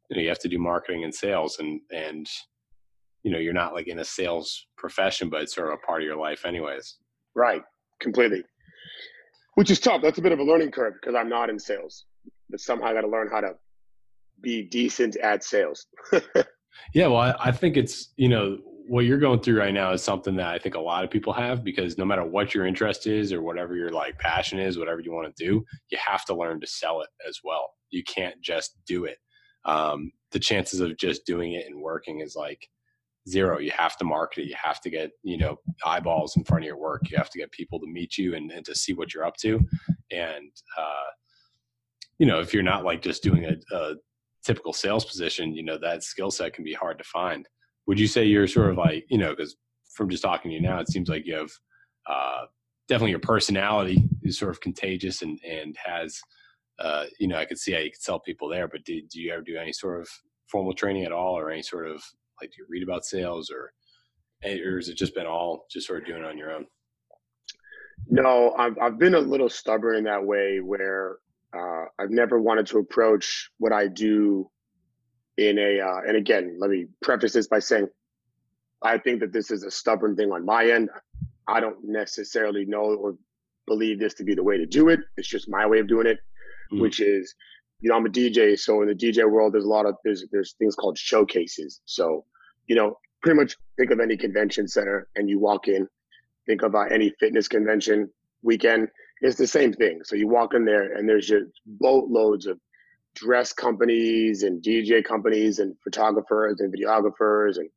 you 0.10 0.16
know 0.16 0.22
you 0.22 0.30
have 0.30 0.40
to 0.40 0.48
do 0.48 0.60
marketing 0.60 1.04
and 1.04 1.14
sales 1.14 1.60
and 1.60 1.82
and 1.92 2.28
you 3.24 3.32
know 3.32 3.38
you're 3.38 3.54
not 3.54 3.74
like 3.74 3.88
in 3.88 4.00
a 4.00 4.06
sales 4.06 4.68
profession 4.78 5.30
but 5.30 5.42
it's 5.42 5.56
sort 5.56 5.68
of 5.68 5.74
a 5.74 5.86
part 5.86 6.02
of 6.02 6.06
your 6.06 6.18
life 6.18 6.46
anyways. 6.46 6.98
Right. 7.36 7.62
Completely. 8.00 8.44
Which 9.56 9.72
is 9.72 9.80
tough. 9.80 10.02
That's 10.02 10.18
a 10.18 10.22
bit 10.22 10.32
of 10.32 10.40
a 10.40 10.44
learning 10.44 10.72
curve 10.72 10.94
because 11.00 11.16
i'm 11.16 11.30
not 11.30 11.50
in 11.50 11.60
sales 11.60 12.06
but 12.50 12.60
somehow 12.60 12.88
i 12.88 12.94
got 12.94 13.02
to 13.02 13.08
learn 13.08 13.30
how 13.32 13.42
to 13.42 13.54
be 14.42 14.64
decent 14.64 15.16
at 15.18 15.44
sales. 15.44 15.88
Yeah 16.94 17.08
well 17.08 17.22
I, 17.22 17.36
I 17.40 17.52
think 17.52 17.76
it's 17.76 18.14
you 18.18 18.30
know 18.30 18.60
what 18.88 19.06
you're 19.06 19.18
going 19.18 19.40
through 19.40 19.60
right 19.60 19.74
now 19.74 19.92
is 19.92 20.02
something 20.02 20.36
that 20.38 20.54
I 20.54 20.58
think 20.58 20.76
a 20.76 20.80
lot 20.80 21.04
of 21.04 21.10
people 21.10 21.34
have 21.34 21.64
because 21.64 21.98
no 21.98 22.06
matter 22.06 22.24
what 22.24 22.54
your 22.54 22.66
interest 22.66 23.08
is 23.08 23.34
or 23.34 23.42
whatever 23.42 23.76
your 23.76 23.92
like 23.92 24.18
passion 24.18 24.60
is, 24.60 24.78
whatever 24.78 25.02
you 25.02 25.12
want 25.12 25.36
to 25.36 25.46
do, 25.46 25.64
you 25.90 25.98
have 25.98 26.26
to 26.26 26.36
learn 26.36 26.60
to 26.62 26.68
sell 26.68 27.02
it 27.02 27.10
as 27.28 27.40
well. 27.44 27.72
You 27.90 28.04
can't 28.04 28.42
just 28.42 28.78
do 28.88 29.06
it. 29.06 29.18
Um, 29.66 30.12
the 30.32 30.40
chances 30.40 30.80
of 30.80 30.98
just 30.98 31.26
doing 31.26 31.54
it 31.54 31.66
and 31.68 31.82
working 31.82 32.22
is 32.22 32.36
like 32.36 32.68
zero. 33.28 33.60
You 33.60 33.72
have 33.72 33.98
to 33.98 34.06
market 34.06 34.42
it. 34.42 34.48
You 34.48 34.56
have 34.62 34.80
to 34.82 34.90
get, 34.90 35.12
you 35.24 35.38
know, 35.38 35.58
eyeballs 35.86 36.38
in 36.38 36.44
front 36.44 36.64
of 36.64 36.68
your 36.68 36.78
work. 36.78 37.10
You 37.10 37.18
have 37.18 37.30
to 37.32 37.40
get 37.40 37.52
people 37.52 37.80
to 37.80 37.88
meet 37.88 38.18
you 38.18 38.36
and, 38.36 38.52
and 38.52 38.66
to 38.66 38.76
see 38.76 38.94
what 38.94 39.14
you're 39.14 39.26
up 39.26 39.38
to. 39.38 39.60
And, 40.12 40.52
uh, 40.78 41.10
you 42.20 42.26
know, 42.26 42.40
if 42.40 42.54
you're 42.54 42.64
not 42.64 42.86
like 42.86 43.02
just 43.02 43.24
doing 43.24 43.46
a, 43.46 43.76
a 43.76 43.96
typical 44.46 44.74
sales 44.74 45.06
position, 45.06 45.54
you 45.54 45.64
know, 45.64 45.78
that 45.78 46.04
skill 46.04 46.32
set 46.32 46.54
can 46.54 46.64
be 46.64 46.74
hard 46.74 46.98
to 46.98 47.04
find. 47.04 47.48
Would 47.88 48.00
you 48.00 48.08
say 48.08 48.26
you're 48.26 48.48
sort 48.48 48.70
of 48.70 48.78
like, 48.78 49.06
you 49.10 49.18
know, 49.18 49.32
because 49.32 49.56
from 49.94 50.10
just 50.10 50.24
talking 50.24 50.52
to 50.52 50.56
you 50.56 50.62
now, 50.62 50.80
it 50.80 50.90
seems 50.90 51.10
like 51.10 51.26
you 51.26 51.36
have 51.36 51.52
uh, 52.08 52.46
definitely 52.88 53.12
your 53.12 53.20
personality 53.20 54.08
is 54.24 54.38
sort 54.38 54.52
of 54.52 54.62
contagious 54.62 55.22
and, 55.22 55.40
and 55.44 55.76
has, 55.84 56.20
uh, 56.80 57.06
you 57.20 57.28
know, 57.28 57.38
I 57.38 57.46
could 57.46 57.58
see 57.58 57.72
how 57.72 57.80
you 57.80 57.92
could 57.92 58.02
sell 58.02 58.20
people 58.20 58.50
there, 58.50 58.68
but 58.68 58.84
do, 58.86 59.02
do 59.12 59.22
you 59.22 59.34
ever 59.34 59.42
do 59.42 59.58
any 59.58 59.74
sort 59.74 60.00
of 60.02 60.10
formal 60.52 60.74
training 60.74 61.04
at 61.04 61.12
all 61.12 61.38
or 61.38 61.50
any 61.50 61.64
sort 61.64 61.88
of 61.88 62.04
like, 62.42 62.52
do 62.52 62.58
you 62.60 62.66
read 62.70 62.84
about 62.84 63.06
sales 63.06 63.50
or, 63.50 63.74
or 64.44 64.76
has 64.78 64.90
it 64.90 64.98
just 64.98 65.16
been 65.16 65.26
all 65.26 65.66
just 65.72 65.88
sort 65.88 66.00
of 66.00 66.06
doing 66.06 66.24
it 66.24 66.28
on 66.28 66.38
your 66.38 66.52
own? 66.52 66.66
No, 68.10 68.54
I've, 68.58 68.78
I've 68.80 69.00
been 69.00 69.16
a 69.16 69.20
little 69.20 69.50
stubborn 69.50 69.96
in 69.96 70.04
that 70.04 70.24
way 70.24 70.60
where 70.60 71.18
uh, 71.54 71.86
I've 72.00 72.12
never 72.12 72.40
wanted 72.40 72.68
to 72.68 72.78
approach 72.78 73.50
what 73.58 73.74
I 73.74 73.88
do 73.88 74.50
in 75.38 75.58
a, 75.60 75.80
uh, 75.80 76.02
and 76.08 76.18
again, 76.18 76.58
let 76.60 76.70
me 76.70 76.88
preface 77.02 77.34
this 77.34 77.48
by 77.48 77.60
saying, 77.60 77.88
I 78.82 78.98
think 78.98 79.20
that 79.22 79.34
this 79.34 79.52
is 79.52 79.64
a 79.64 79.72
stubborn 79.72 80.16
thing 80.16 80.32
on 80.32 80.46
my 80.46 80.70
end. 80.70 80.90
I 81.48 81.60
don't 81.60 81.78
necessarily 81.84 82.66
know 82.66 82.96
or 82.96 83.16
believe 83.66 84.00
this 84.00 84.14
to 84.16 84.24
be 84.24 84.36
the 84.36 84.44
way 84.44 84.58
to 84.58 84.66
do 84.66 84.90
it. 84.90 85.00
It's 85.18 85.28
just 85.28 85.50
my 85.50 85.66
way 85.66 85.80
of 85.80 85.88
doing 85.88 86.08
it, 86.08 86.20
mm. 86.72 86.82
which 86.82 87.00
is, 87.00 87.34
you 87.80 87.90
know, 87.90 87.96
I'm 87.96 88.06
a 88.06 88.10
DJ. 88.10 88.58
So 88.58 88.82
in 88.82 88.88
the 88.88 88.96
DJ 88.96 89.30
world, 89.30 89.54
there's 89.54 89.66
a 89.66 89.70
lot 89.70 89.86
of, 89.86 89.96
there's, 90.04 90.26
there's 90.32 90.54
things 90.54 90.76
called 90.76 90.98
showcases. 90.98 91.82
So, 91.86 92.26
you 92.68 92.76
know, 92.76 92.98
pretty 93.22 93.40
much 93.40 93.56
think 93.78 93.92
of 93.92 94.00
any 94.00 94.18
convention 94.18 94.68
center 94.68 95.08
and 95.16 95.30
you 95.30 95.40
walk 95.40 95.68
in, 95.68 95.88
think 96.46 96.62
of 96.64 96.76
uh, 96.76 96.82
any 96.92 97.14
fitness 97.20 97.48
convention 97.48 98.10
weekend 98.44 98.90
it's 99.22 99.38
the 99.38 99.48
same 99.48 99.74
thing. 99.74 100.02
So 100.04 100.16
you 100.16 100.28
walk 100.28 100.54
in 100.54 100.66
there 100.66 100.94
and 100.94 101.08
there's 101.08 101.28
just 101.28 101.52
boatloads 101.66 102.46
of 102.46 102.60
dress 103.18 103.52
companies 103.52 104.44
and 104.44 104.62
DJ 104.62 105.04
companies 105.04 105.60
and 105.60 105.76
photographers 105.84 106.60
and 106.60 106.74
videographers 106.74 107.58
and 107.58 107.70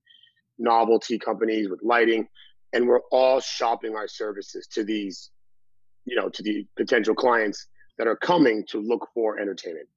novelty 0.58 1.18
companies 1.18 1.70
with 1.70 1.80
lighting. 1.82 2.28
And 2.72 2.86
we're 2.86 3.00
all 3.10 3.40
shopping 3.40 3.96
our 3.96 4.06
services 4.06 4.66
to 4.72 4.84
these, 4.84 5.30
you 6.04 6.14
know, 6.14 6.28
to 6.28 6.42
the 6.42 6.66
potential 6.76 7.14
clients 7.14 7.66
that 7.98 8.06
are 8.06 8.16
coming 8.16 8.64
to 8.68 8.78
look 8.80 9.08
for 9.14 9.38
entertainment. 9.38 9.88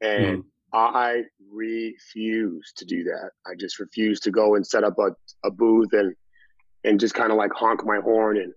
And 0.00 0.38
mm. 0.38 0.44
I 0.72 1.22
refuse 1.50 2.72
to 2.76 2.84
do 2.84 3.02
that. 3.04 3.30
I 3.46 3.54
just 3.58 3.80
refuse 3.80 4.20
to 4.20 4.30
go 4.30 4.54
and 4.54 4.66
set 4.66 4.84
up 4.84 4.98
a, 4.98 5.10
a 5.46 5.50
booth 5.50 5.92
and 5.92 6.14
and 6.84 6.98
just 6.98 7.14
kind 7.14 7.30
of 7.30 7.36
like 7.36 7.52
honk 7.52 7.84
my 7.84 7.98
horn 7.98 8.38
and 8.38 8.52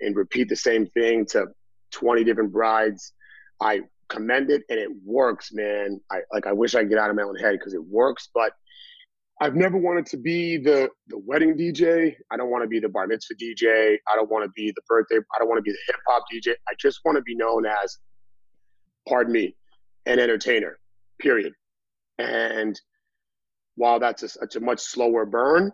and 0.00 0.16
repeat 0.16 0.48
the 0.48 0.56
same 0.56 0.86
thing 0.86 1.26
to 1.26 1.46
20 1.92 2.24
different 2.24 2.52
brides. 2.52 3.12
I 3.60 3.82
commend 4.12 4.50
it 4.50 4.62
and 4.68 4.78
it 4.78 4.90
works, 5.04 5.52
man. 5.52 6.00
I 6.10 6.18
like 6.32 6.46
I 6.46 6.52
wish 6.52 6.74
I 6.74 6.80
could 6.80 6.90
get 6.90 6.98
out 6.98 7.10
of 7.10 7.16
my 7.16 7.22
own 7.22 7.36
head 7.36 7.52
because 7.52 7.74
it 7.74 7.82
works, 7.82 8.28
but 8.34 8.52
I've 9.40 9.56
never 9.56 9.78
wanted 9.78 10.06
to 10.06 10.18
be 10.18 10.58
the 10.58 10.90
the 11.08 11.18
wedding 11.18 11.56
DJ. 11.56 12.14
I 12.30 12.36
don't 12.36 12.50
want 12.50 12.62
to 12.62 12.68
be 12.68 12.78
the 12.78 12.88
bar 12.88 13.06
mitzvah 13.06 13.34
DJ. 13.34 13.96
I 14.10 14.16
don't 14.16 14.30
want 14.30 14.44
to 14.44 14.50
be 14.50 14.70
the 14.70 14.82
birthday. 14.86 15.16
I 15.16 15.38
don't 15.38 15.48
want 15.48 15.58
to 15.58 15.62
be 15.62 15.72
the 15.72 15.78
hip 15.86 15.96
hop 16.06 16.24
DJ. 16.32 16.52
I 16.68 16.74
just 16.78 17.00
want 17.04 17.16
to 17.16 17.22
be 17.22 17.34
known 17.34 17.64
as, 17.66 17.98
pardon 19.08 19.32
me, 19.32 19.56
an 20.06 20.18
entertainer. 20.18 20.78
Period. 21.18 21.54
And 22.18 22.78
while 23.76 23.98
that's 23.98 24.22
a, 24.22 24.28
it's 24.42 24.56
a 24.56 24.60
much 24.60 24.80
slower 24.80 25.24
burn, 25.24 25.72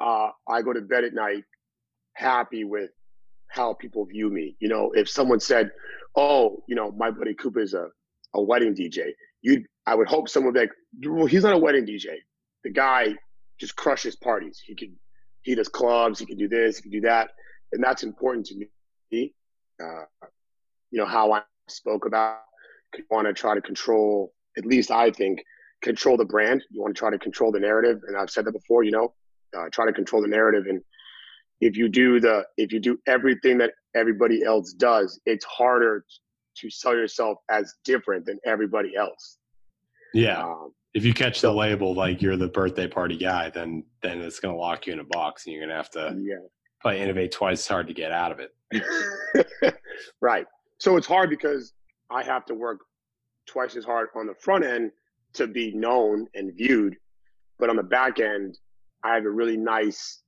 uh, 0.00 0.30
I 0.48 0.62
go 0.62 0.72
to 0.72 0.80
bed 0.80 1.04
at 1.04 1.14
night 1.14 1.44
happy 2.14 2.64
with 2.64 2.90
how 3.46 3.74
people 3.74 4.04
view 4.06 4.30
me. 4.30 4.56
You 4.60 4.68
know, 4.68 4.90
if 4.92 5.08
someone 5.08 5.40
said, 5.40 5.70
"Oh, 6.16 6.62
you 6.68 6.74
know, 6.74 6.92
my 6.92 7.10
buddy 7.10 7.34
Koopa 7.34 7.62
is 7.62 7.74
a, 7.74 7.88
a 8.34 8.42
wedding 8.42 8.74
DJ," 8.74 9.12
you 9.42 9.64
I 9.86 9.94
would 9.94 10.08
hope 10.08 10.28
someone 10.28 10.52
would 10.52 10.60
be 10.60 10.66
like, 10.66 11.16
"Well, 11.16 11.26
he's 11.26 11.42
not 11.42 11.54
a 11.54 11.58
wedding 11.58 11.86
DJ. 11.86 12.16
The 12.64 12.70
guy 12.70 13.14
just 13.58 13.76
crushes 13.76 14.16
parties. 14.16 14.60
He 14.64 14.74
can 14.74 14.96
he 15.42 15.54
does 15.54 15.68
clubs. 15.68 16.18
He 16.18 16.26
can 16.26 16.38
do 16.38 16.48
this. 16.48 16.76
He 16.76 16.82
can 16.82 16.92
do 16.92 17.00
that, 17.02 17.30
and 17.72 17.82
that's 17.82 18.02
important 18.02 18.46
to 18.46 18.54
me. 18.56 19.34
Uh, 19.82 20.04
you 20.90 20.98
know 20.98 21.06
how 21.06 21.32
I 21.32 21.42
spoke 21.68 22.06
about. 22.06 22.38
You 22.96 23.04
want 23.10 23.26
to 23.26 23.32
try 23.32 23.54
to 23.54 23.62
control, 23.62 24.34
at 24.58 24.66
least 24.66 24.90
I 24.90 25.10
think, 25.10 25.42
control 25.82 26.18
the 26.18 26.26
brand. 26.26 26.62
You 26.70 26.82
want 26.82 26.94
to 26.94 26.98
try 26.98 27.10
to 27.10 27.18
control 27.18 27.50
the 27.50 27.60
narrative, 27.60 28.00
and 28.06 28.16
I've 28.16 28.30
said 28.30 28.44
that 28.44 28.52
before. 28.52 28.84
You 28.84 28.90
know, 28.90 29.14
uh, 29.56 29.68
try 29.72 29.86
to 29.86 29.92
control 29.92 30.22
the 30.22 30.28
narrative 30.28 30.66
and 30.68 30.82
if 31.62 31.76
you 31.76 31.88
do 31.88 32.20
the 32.20 32.44
if 32.56 32.72
you 32.72 32.80
do 32.80 32.98
everything 33.06 33.58
that 33.58 33.72
everybody 33.94 34.42
else 34.44 34.72
does 34.72 35.20
it's 35.26 35.44
harder 35.44 36.04
to 36.56 36.70
sell 36.70 36.94
yourself 36.94 37.38
as 37.50 37.74
different 37.84 38.26
than 38.26 38.38
everybody 38.44 38.94
else. 38.94 39.38
Yeah. 40.12 40.42
Um, 40.42 40.72
if 40.92 41.04
you 41.04 41.14
catch 41.14 41.40
so, 41.40 41.48
the 41.48 41.54
label 41.54 41.94
like 41.94 42.20
you're 42.20 42.36
the 42.36 42.48
birthday 42.48 42.86
party 42.86 43.16
guy 43.16 43.48
then 43.48 43.84
then 44.02 44.20
it's 44.20 44.40
going 44.40 44.54
to 44.54 44.58
lock 44.60 44.86
you 44.86 44.92
in 44.92 45.00
a 45.00 45.04
box 45.04 45.46
and 45.46 45.54
you're 45.54 45.62
going 45.62 45.70
to 45.70 45.76
have 45.76 45.90
to 45.90 46.14
yeah. 46.20 46.36
probably 46.80 47.00
innovate 47.00 47.32
twice 47.32 47.60
as 47.60 47.66
hard 47.66 47.86
to 47.86 47.94
get 47.94 48.12
out 48.12 48.32
of 48.32 48.40
it. 48.40 48.54
Right. 50.20 50.46
So 50.78 50.96
it's 50.96 51.06
hard 51.06 51.30
because 51.30 51.72
i 52.10 52.22
have 52.22 52.44
to 52.44 52.54
work 52.54 52.80
twice 53.46 53.76
as 53.76 53.84
hard 53.84 54.08
on 54.14 54.26
the 54.26 54.34
front 54.34 54.64
end 54.64 54.90
to 55.34 55.46
be 55.46 55.72
known 55.72 56.26
and 56.34 56.52
viewed 56.56 56.96
but 57.58 57.70
on 57.70 57.76
the 57.76 57.82
back 57.82 58.20
end 58.20 58.58
i 59.02 59.14
have 59.14 59.24
a 59.24 59.30
really 59.30 59.56
nice 59.56 60.22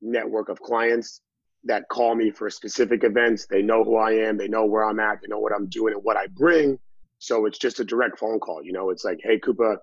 network 0.00 0.48
of 0.48 0.60
clients 0.60 1.20
that 1.66 1.88
call 1.88 2.14
me 2.14 2.30
for 2.30 2.48
specific 2.50 3.04
events. 3.04 3.46
They 3.46 3.62
know 3.62 3.84
who 3.84 3.96
I 3.96 4.12
am, 4.12 4.36
they 4.36 4.48
know 4.48 4.64
where 4.64 4.84
I'm 4.84 5.00
at, 5.00 5.20
they 5.20 5.28
know 5.28 5.38
what 5.38 5.52
I'm 5.54 5.66
doing 5.68 5.94
and 5.94 6.02
what 6.02 6.16
I 6.16 6.26
bring. 6.28 6.78
So 7.18 7.46
it's 7.46 7.58
just 7.58 7.80
a 7.80 7.84
direct 7.84 8.18
phone 8.18 8.40
call. 8.40 8.62
You 8.62 8.72
know, 8.72 8.90
it's 8.90 9.04
like, 9.04 9.18
hey, 9.22 9.38
Koopa, 9.38 9.76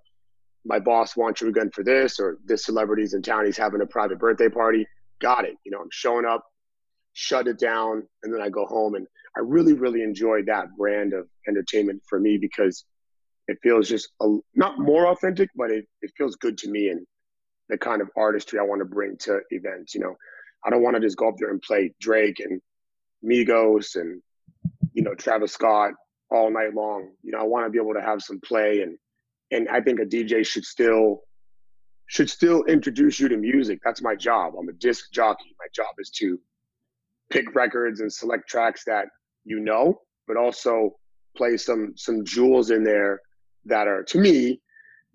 my 0.66 0.80
boss 0.80 1.16
wants 1.16 1.42
you 1.42 1.50
again 1.50 1.72
for 1.72 1.84
this, 1.84 2.20
or 2.20 2.38
this 2.46 2.66
celebrity's 2.66 3.14
in 3.14 3.22
town, 3.22 3.46
he's 3.46 3.58
having 3.58 3.82
a 3.82 3.86
private 3.86 4.20
birthday 4.20 4.50
party. 4.50 4.88
Got 5.20 5.46
it. 5.46 5.56
You 5.66 5.72
know, 5.72 5.80
I'm 5.80 5.90
showing 5.92 6.26
up, 6.26 6.44
shut 7.14 7.48
it 7.48 7.60
down, 7.60 8.04
and 8.24 8.34
then 8.34 8.42
I 8.42 8.50
go 8.50 8.66
home. 8.66 8.96
And 8.96 9.08
I 9.36 9.42
really, 9.42 9.74
really 9.74 10.04
enjoy 10.04 10.44
that 10.44 10.68
brand 10.78 11.14
of 11.14 11.28
entertainment 11.48 12.02
for 12.08 12.20
me 12.20 12.38
because 12.38 12.86
it 13.48 13.58
feels 13.62 13.90
just 13.90 14.10
a, 14.22 14.38
not 14.56 14.80
more 14.80 15.08
authentic, 15.08 15.50
but 15.56 15.70
it, 15.70 15.86
it 16.02 16.12
feels 16.18 16.36
good 16.38 16.58
to 16.60 16.70
me. 16.70 16.90
And 16.90 17.06
the 17.70 17.78
kind 17.78 18.02
of 18.02 18.10
artistry 18.18 18.60
I 18.60 18.64
want 18.64 18.80
to 18.80 18.86
bring 18.86 19.18
to 19.22 19.40
events. 19.50 19.96
You 19.96 20.02
know, 20.02 20.16
I 20.66 20.70
don't 20.70 20.84
want 20.84 20.96
to 20.96 21.02
just 21.02 21.18
go 21.18 21.30
up 21.30 21.36
there 21.38 21.52
and 21.52 21.62
play 21.62 21.94
Drake 22.00 22.40
and 22.40 22.62
Migos 23.24 23.96
and 23.96 24.22
you 24.94 25.04
know 25.04 25.16
Travis 25.16 25.54
Scott 25.54 25.94
all 26.30 26.52
night 26.52 26.74
long. 26.74 27.12
You 27.22 27.32
know, 27.32 27.40
I 27.40 27.44
want 27.44 27.66
to 27.66 27.70
be 27.70 27.80
able 27.80 27.94
to 27.94 28.02
have 28.02 28.22
some 28.22 28.40
play 28.40 28.82
and 28.82 28.98
and 29.52 29.70
I 29.70 29.82
think 29.82 30.00
a 30.00 30.06
DJ 30.06 30.46
should 30.46 30.66
still 30.66 31.22
should 32.08 32.30
still 32.30 32.64
introduce 32.66 33.20
you 33.20 33.28
to 33.30 33.38
music. 33.38 33.80
That's 33.84 34.02
my 34.02 34.16
job. 34.16 34.54
I'm 34.60 34.70
a 34.70 34.74
disc 34.74 35.12
jockey. 35.12 35.56
My 35.60 35.68
job 35.74 35.94
is 36.00 36.10
to 36.18 36.40
pick 37.30 37.56
records 37.56 38.02
and 38.02 38.12
select 38.12 38.48
tracks 38.48 38.84
that 38.86 39.08
you 39.46 39.60
know, 39.60 40.02
but 40.28 40.38
also 40.38 40.96
play 41.36 41.58
some 41.58 41.94
some 41.96 42.24
jewels 42.26 42.72
in 42.72 42.84
there 42.84 43.22
that 43.66 43.88
are 43.88 44.04
to 44.04 44.18
me 44.18 44.62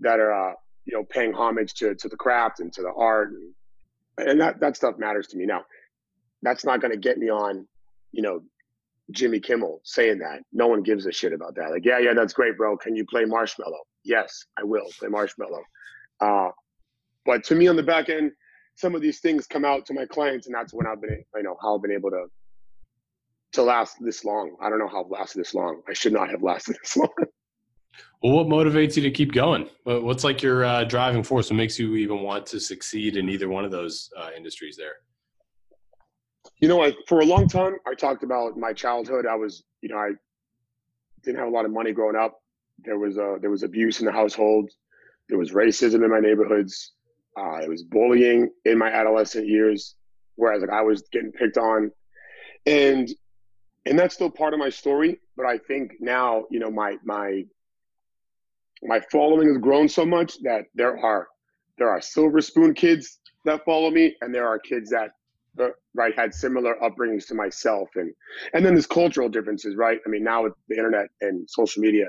that 0.00 0.20
are 0.20 0.50
uh, 0.50 0.54
you 0.84 0.96
know, 0.96 1.04
paying 1.04 1.32
homage 1.32 1.74
to 1.74 1.94
to 1.96 2.08
the 2.08 2.16
craft 2.16 2.60
and 2.60 2.72
to 2.72 2.82
the 2.82 2.92
art, 2.96 3.30
and, 3.30 3.54
and 4.18 4.40
that 4.40 4.60
that 4.60 4.76
stuff 4.76 4.98
matters 4.98 5.26
to 5.28 5.36
me. 5.36 5.46
Now, 5.46 5.64
that's 6.42 6.64
not 6.64 6.80
going 6.80 6.92
to 6.92 6.98
get 6.98 7.18
me 7.18 7.30
on, 7.30 7.66
you 8.12 8.22
know, 8.22 8.42
Jimmy 9.10 9.40
Kimmel 9.40 9.80
saying 9.84 10.18
that. 10.18 10.40
No 10.52 10.66
one 10.66 10.82
gives 10.82 11.06
a 11.06 11.12
shit 11.12 11.32
about 11.32 11.54
that. 11.56 11.70
Like, 11.70 11.84
yeah, 11.84 11.98
yeah, 11.98 12.14
that's 12.14 12.32
great, 12.32 12.56
bro. 12.56 12.76
Can 12.76 12.94
you 12.96 13.06
play 13.06 13.24
Marshmello 13.24 13.78
Yes, 14.04 14.44
I 14.58 14.64
will 14.64 14.86
play 14.98 15.08
Marshmello 15.08 15.60
Uh, 16.20 16.50
but 17.24 17.44
to 17.44 17.54
me, 17.54 17.68
on 17.68 17.76
the 17.76 17.82
back 17.82 18.08
end, 18.08 18.32
some 18.74 18.94
of 18.94 19.02
these 19.02 19.20
things 19.20 19.46
come 19.46 19.64
out 19.64 19.86
to 19.86 19.94
my 19.94 20.06
clients, 20.06 20.46
and 20.46 20.54
that's 20.54 20.72
when 20.72 20.86
I've 20.86 21.00
been, 21.00 21.24
you 21.34 21.42
know, 21.42 21.56
how 21.60 21.76
I've 21.76 21.82
been 21.82 21.92
able 21.92 22.10
to 22.10 22.26
to 23.52 23.62
last 23.62 23.96
this 24.00 24.24
long. 24.24 24.56
I 24.60 24.68
don't 24.68 24.78
know 24.78 24.88
how 24.88 25.04
I've 25.04 25.10
lasted 25.10 25.40
this 25.40 25.54
long. 25.54 25.82
I 25.88 25.94
should 25.94 26.12
not 26.12 26.30
have 26.30 26.42
lasted 26.42 26.76
this 26.82 26.96
long. 26.96 27.08
Well, 28.22 28.32
what 28.32 28.46
motivates 28.46 28.96
you 28.96 29.02
to 29.02 29.10
keep 29.10 29.32
going? 29.32 29.68
What's 29.84 30.24
like 30.24 30.42
your 30.42 30.64
uh, 30.64 30.84
driving 30.84 31.22
force? 31.22 31.50
What 31.50 31.56
makes 31.56 31.78
you 31.78 31.94
even 31.94 32.22
want 32.22 32.46
to 32.46 32.58
succeed 32.58 33.16
in 33.16 33.28
either 33.28 33.48
one 33.48 33.64
of 33.64 33.70
those 33.70 34.10
uh, 34.16 34.30
industries 34.36 34.76
there? 34.76 34.96
You 36.60 36.66
know, 36.66 36.82
I, 36.82 36.94
for 37.06 37.20
a 37.20 37.24
long 37.24 37.48
time, 37.48 37.76
I 37.86 37.94
talked 37.94 38.24
about 38.24 38.56
my 38.56 38.72
childhood. 38.72 39.26
I 39.26 39.36
was, 39.36 39.62
you 39.82 39.88
know, 39.90 39.98
I 39.98 40.10
didn't 41.22 41.38
have 41.38 41.46
a 41.46 41.50
lot 41.50 41.64
of 41.64 41.70
money 41.70 41.92
growing 41.92 42.16
up. 42.16 42.40
There 42.84 42.98
was 42.98 43.18
uh, 43.18 43.36
there 43.40 43.50
was 43.50 43.62
abuse 43.62 44.00
in 44.00 44.06
the 44.06 44.12
household. 44.12 44.70
There 45.28 45.38
was 45.38 45.52
racism 45.52 46.02
in 46.04 46.10
my 46.10 46.20
neighborhoods. 46.20 46.92
Uh, 47.38 47.58
it 47.58 47.68
was 47.68 47.84
bullying 47.84 48.50
in 48.64 48.78
my 48.78 48.88
adolescent 48.90 49.46
years, 49.46 49.94
whereas 50.34 50.62
like 50.62 50.70
I 50.70 50.82
was 50.82 51.02
getting 51.12 51.30
picked 51.30 51.58
on, 51.58 51.92
and 52.66 53.08
and 53.86 53.96
that's 53.96 54.14
still 54.14 54.30
part 54.30 54.54
of 54.54 54.58
my 54.58 54.70
story. 54.70 55.20
But 55.36 55.46
I 55.46 55.58
think 55.58 55.92
now, 56.00 56.44
you 56.50 56.58
know, 56.58 56.70
my 56.70 56.96
my 57.04 57.44
my 58.82 59.00
following 59.12 59.48
has 59.48 59.58
grown 59.58 59.88
so 59.88 60.04
much 60.06 60.40
that 60.42 60.64
there 60.74 60.98
are 60.98 61.28
there 61.78 61.90
are 61.90 62.00
silver 62.00 62.40
spoon 62.40 62.74
kids 62.74 63.18
that 63.44 63.64
follow 63.64 63.90
me, 63.90 64.14
and 64.20 64.34
there 64.34 64.46
are 64.46 64.58
kids 64.58 64.90
that 64.90 65.10
right 65.94 66.14
had 66.16 66.32
similar 66.32 66.76
upbringings 66.82 67.26
to 67.26 67.34
myself, 67.34 67.88
and 67.96 68.12
and 68.54 68.64
then 68.64 68.74
there's 68.74 68.86
cultural 68.86 69.28
differences, 69.28 69.76
right? 69.76 69.98
I 70.06 70.08
mean, 70.08 70.24
now 70.24 70.44
with 70.44 70.54
the 70.68 70.76
internet 70.76 71.08
and 71.20 71.48
social 71.48 71.82
media, 71.82 72.06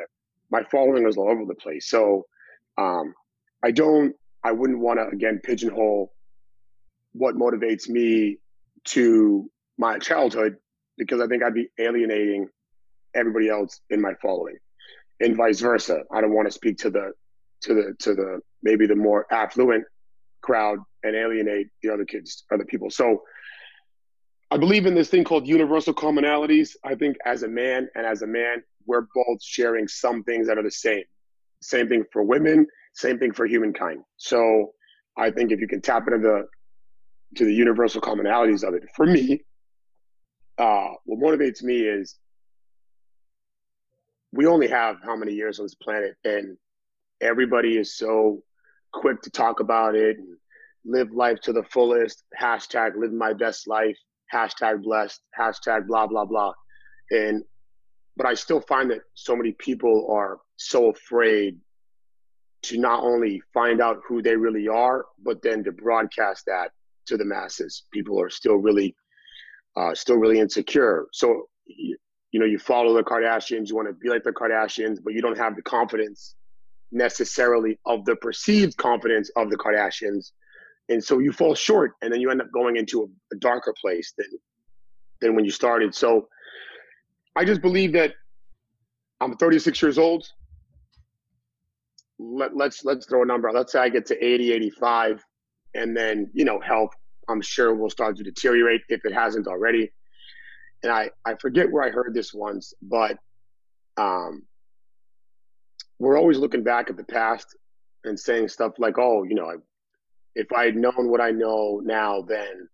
my 0.51 0.63
following 0.71 1.07
is 1.07 1.17
all 1.17 1.29
over 1.29 1.45
the 1.45 1.55
place. 1.55 1.89
So 1.89 2.25
um, 2.77 3.13
I 3.63 3.71
don't, 3.71 4.15
I 4.43 4.51
wouldn't 4.51 4.79
want 4.79 4.99
to 4.99 5.07
again 5.07 5.41
pigeonhole 5.43 6.13
what 7.13 7.35
motivates 7.35 7.89
me 7.89 8.37
to 8.85 9.49
my 9.77 9.97
childhood 9.97 10.55
because 10.97 11.21
I 11.21 11.27
think 11.27 11.43
I'd 11.43 11.53
be 11.53 11.69
alienating 11.79 12.47
everybody 13.15 13.49
else 13.49 13.81
in 13.89 14.01
my 14.01 14.13
following, 14.21 14.57
and 15.19 15.35
vice 15.35 15.59
versa. 15.59 16.03
I 16.11 16.21
don't 16.21 16.33
want 16.33 16.47
to 16.47 16.51
speak 16.51 16.77
to 16.79 16.89
the 16.89 17.11
to 17.61 17.73
the 17.73 17.95
to 17.99 18.13
the 18.13 18.39
maybe 18.63 18.87
the 18.87 18.95
more 18.95 19.25
affluent 19.31 19.85
crowd 20.41 20.79
and 21.03 21.15
alienate 21.15 21.67
the 21.83 21.93
other 21.93 22.05
kids, 22.05 22.45
other 22.51 22.65
people. 22.65 22.89
So 22.89 23.21
I 24.51 24.57
believe 24.57 24.85
in 24.85 24.95
this 24.95 25.09
thing 25.09 25.23
called 25.23 25.47
universal 25.47 25.93
commonalities. 25.93 26.75
I 26.83 26.95
think 26.95 27.17
as 27.25 27.43
a 27.43 27.47
man 27.47 27.87
and 27.95 28.05
as 28.05 28.21
a 28.21 28.27
man, 28.27 28.63
we're 28.85 29.05
both 29.13 29.43
sharing 29.43 29.87
some 29.87 30.23
things 30.23 30.47
that 30.47 30.57
are 30.57 30.63
the 30.63 30.71
same. 30.71 31.03
Same 31.61 31.87
thing 31.87 32.03
for 32.11 32.23
women, 32.23 32.65
same 32.93 33.19
thing 33.19 33.33
for 33.33 33.45
humankind. 33.45 34.01
So 34.17 34.71
I 35.17 35.29
think 35.29 35.51
if 35.51 35.59
you 35.59 35.67
can 35.67 35.81
tap 35.81 36.07
into 36.07 36.19
the 36.19 36.47
to 37.35 37.45
the 37.45 37.53
universal 37.53 38.01
commonalities 38.01 38.67
of 38.67 38.73
it, 38.73 38.83
for 38.95 39.05
me, 39.05 39.43
uh, 40.57 40.89
what 41.05 41.19
motivates 41.19 41.61
me 41.61 41.81
is 41.81 42.15
we 44.31 44.45
only 44.45 44.67
have 44.67 44.97
how 45.03 45.15
many 45.15 45.33
years 45.33 45.59
on 45.59 45.65
this 45.65 45.75
planet, 45.75 46.15
and 46.23 46.57
everybody 47.21 47.77
is 47.77 47.97
so 47.97 48.43
quick 48.93 49.21
to 49.21 49.29
talk 49.29 49.59
about 49.59 49.95
it 49.95 50.17
and 50.17 50.37
live 50.85 51.11
life 51.11 51.39
to 51.41 51.53
the 51.53 51.63
fullest. 51.63 52.23
Hashtag 52.39 52.95
live 52.95 53.11
my 53.11 53.33
best 53.33 53.67
life. 53.67 53.97
Hashtag 54.33 54.83
blessed. 54.83 55.21
Hashtag 55.37 55.87
blah 55.87 56.07
blah 56.07 56.25
blah. 56.25 56.53
And 57.11 57.43
but 58.15 58.27
I 58.27 58.33
still 58.33 58.61
find 58.61 58.91
that 58.91 59.01
so 59.13 59.35
many 59.35 59.53
people 59.53 60.07
are 60.11 60.39
so 60.57 60.89
afraid 60.89 61.57
to 62.63 62.77
not 62.77 63.03
only 63.03 63.41
find 63.53 63.81
out 63.81 64.01
who 64.07 64.21
they 64.21 64.35
really 64.35 64.67
are, 64.67 65.05
but 65.23 65.41
then 65.41 65.63
to 65.63 65.71
broadcast 65.71 66.45
that 66.47 66.71
to 67.07 67.17
the 67.17 67.25
masses. 67.25 67.83
People 67.93 68.19
are 68.21 68.29
still 68.29 68.55
really, 68.55 68.95
uh, 69.77 69.95
still 69.95 70.17
really 70.17 70.39
insecure. 70.39 71.07
So, 71.13 71.47
you, 72.31 72.39
know, 72.39 72.45
you 72.45 72.59
follow 72.59 72.93
the 72.93 73.03
Kardashians, 73.03 73.69
you 73.69 73.75
want 73.75 73.87
to 73.87 73.93
be 73.93 74.09
like 74.09 74.23
the 74.23 74.31
Kardashians, 74.31 74.99
but 75.03 75.13
you 75.13 75.21
don't 75.21 75.37
have 75.37 75.55
the 75.55 75.61
confidence 75.61 76.35
necessarily 76.91 77.79
of 77.85 78.05
the 78.05 78.15
perceived 78.15 78.77
confidence 78.77 79.29
of 79.35 79.49
the 79.49 79.57
Kardashians. 79.57 80.31
And 80.89 81.03
so 81.03 81.19
you 81.19 81.31
fall 81.31 81.53
short 81.53 81.93
and 82.01 82.11
then 82.11 82.19
you 82.19 82.31
end 82.31 82.41
up 82.41 82.51
going 82.51 82.77
into 82.77 83.03
a, 83.03 83.35
a 83.35 83.39
darker 83.39 83.73
place 83.79 84.13
than 84.17 84.27
than 85.21 85.35
when 85.35 85.45
you 85.45 85.51
started. 85.51 85.93
So 85.93 86.27
I 87.35 87.45
just 87.45 87.61
believe 87.61 87.93
that 87.93 88.13
I'm 89.21 89.35
36 89.35 89.81
years 89.81 89.97
old. 89.97 90.27
Let, 92.17 92.55
let's 92.55 92.83
let's 92.83 93.05
throw 93.05 93.23
a 93.23 93.25
number. 93.25 93.51
Let's 93.51 93.71
say 93.71 93.79
I 93.79 93.89
get 93.89 94.05
to 94.07 94.25
80, 94.25 94.51
85, 94.53 95.23
and 95.75 95.95
then 95.95 96.29
you 96.33 96.45
know 96.45 96.59
health. 96.59 96.91
I'm 97.27 97.41
sure 97.41 97.75
will 97.75 97.89
start 97.89 98.17
to 98.17 98.23
deteriorate 98.23 98.81
if 98.89 99.05
it 99.05 99.13
hasn't 99.13 99.47
already. 99.47 99.91
And 100.83 100.91
I 100.91 101.09
I 101.25 101.35
forget 101.35 101.71
where 101.71 101.83
I 101.83 101.89
heard 101.89 102.13
this 102.13 102.33
once, 102.33 102.73
but 102.81 103.17
um, 103.97 104.43
we're 105.99 106.17
always 106.17 106.37
looking 106.37 106.63
back 106.63 106.89
at 106.89 106.97
the 106.97 107.03
past 107.03 107.55
and 108.05 108.17
saying 108.19 108.47
stuff 108.47 108.73
like, 108.77 108.97
"Oh, 108.97 109.23
you 109.23 109.35
know, 109.35 109.51
if 110.35 110.51
I 110.53 110.65
had 110.65 110.75
known 110.75 111.09
what 111.09 111.21
I 111.21 111.31
know 111.31 111.81
now, 111.83 112.21
then, 112.21 112.69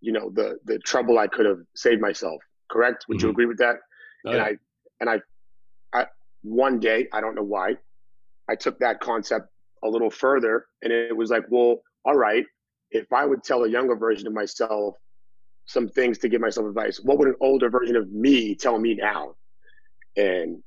you 0.00 0.12
know, 0.12 0.30
the 0.30 0.58
the 0.64 0.78
trouble 0.78 1.18
I 1.18 1.26
could 1.26 1.46
have 1.46 1.60
saved 1.74 2.00
myself." 2.00 2.40
Correct? 2.70 3.04
Would 3.08 3.18
mm-hmm. 3.18 3.26
you 3.26 3.30
agree 3.30 3.46
with 3.46 3.58
that? 3.58 3.76
Oh, 4.26 4.32
and. 4.32 4.40
I 4.42 4.56
and 5.00 5.10
I, 5.10 5.20
I 5.92 6.06
one 6.42 6.78
day 6.80 7.08
I 7.12 7.20
don't 7.20 7.34
know 7.34 7.42
why, 7.42 7.76
I 8.48 8.54
took 8.54 8.78
that 8.78 9.00
concept 9.00 9.48
a 9.82 9.88
little 9.88 10.10
further, 10.10 10.66
and 10.82 10.92
it 10.92 11.16
was 11.16 11.30
like, 11.30 11.44
well, 11.50 11.82
all 12.04 12.16
right, 12.16 12.44
if 12.90 13.12
I 13.12 13.24
would 13.26 13.42
tell 13.42 13.64
a 13.64 13.68
younger 13.68 13.96
version 13.96 14.26
of 14.26 14.32
myself 14.32 14.96
some 15.66 15.88
things 15.88 16.18
to 16.18 16.28
give 16.28 16.40
myself 16.40 16.66
advice, 16.66 17.00
what 17.02 17.18
would 17.18 17.28
an 17.28 17.34
older 17.40 17.68
version 17.68 17.96
of 17.96 18.10
me 18.10 18.54
tell 18.54 18.78
me 18.78 18.94
now? 18.94 19.34
And 20.16 20.62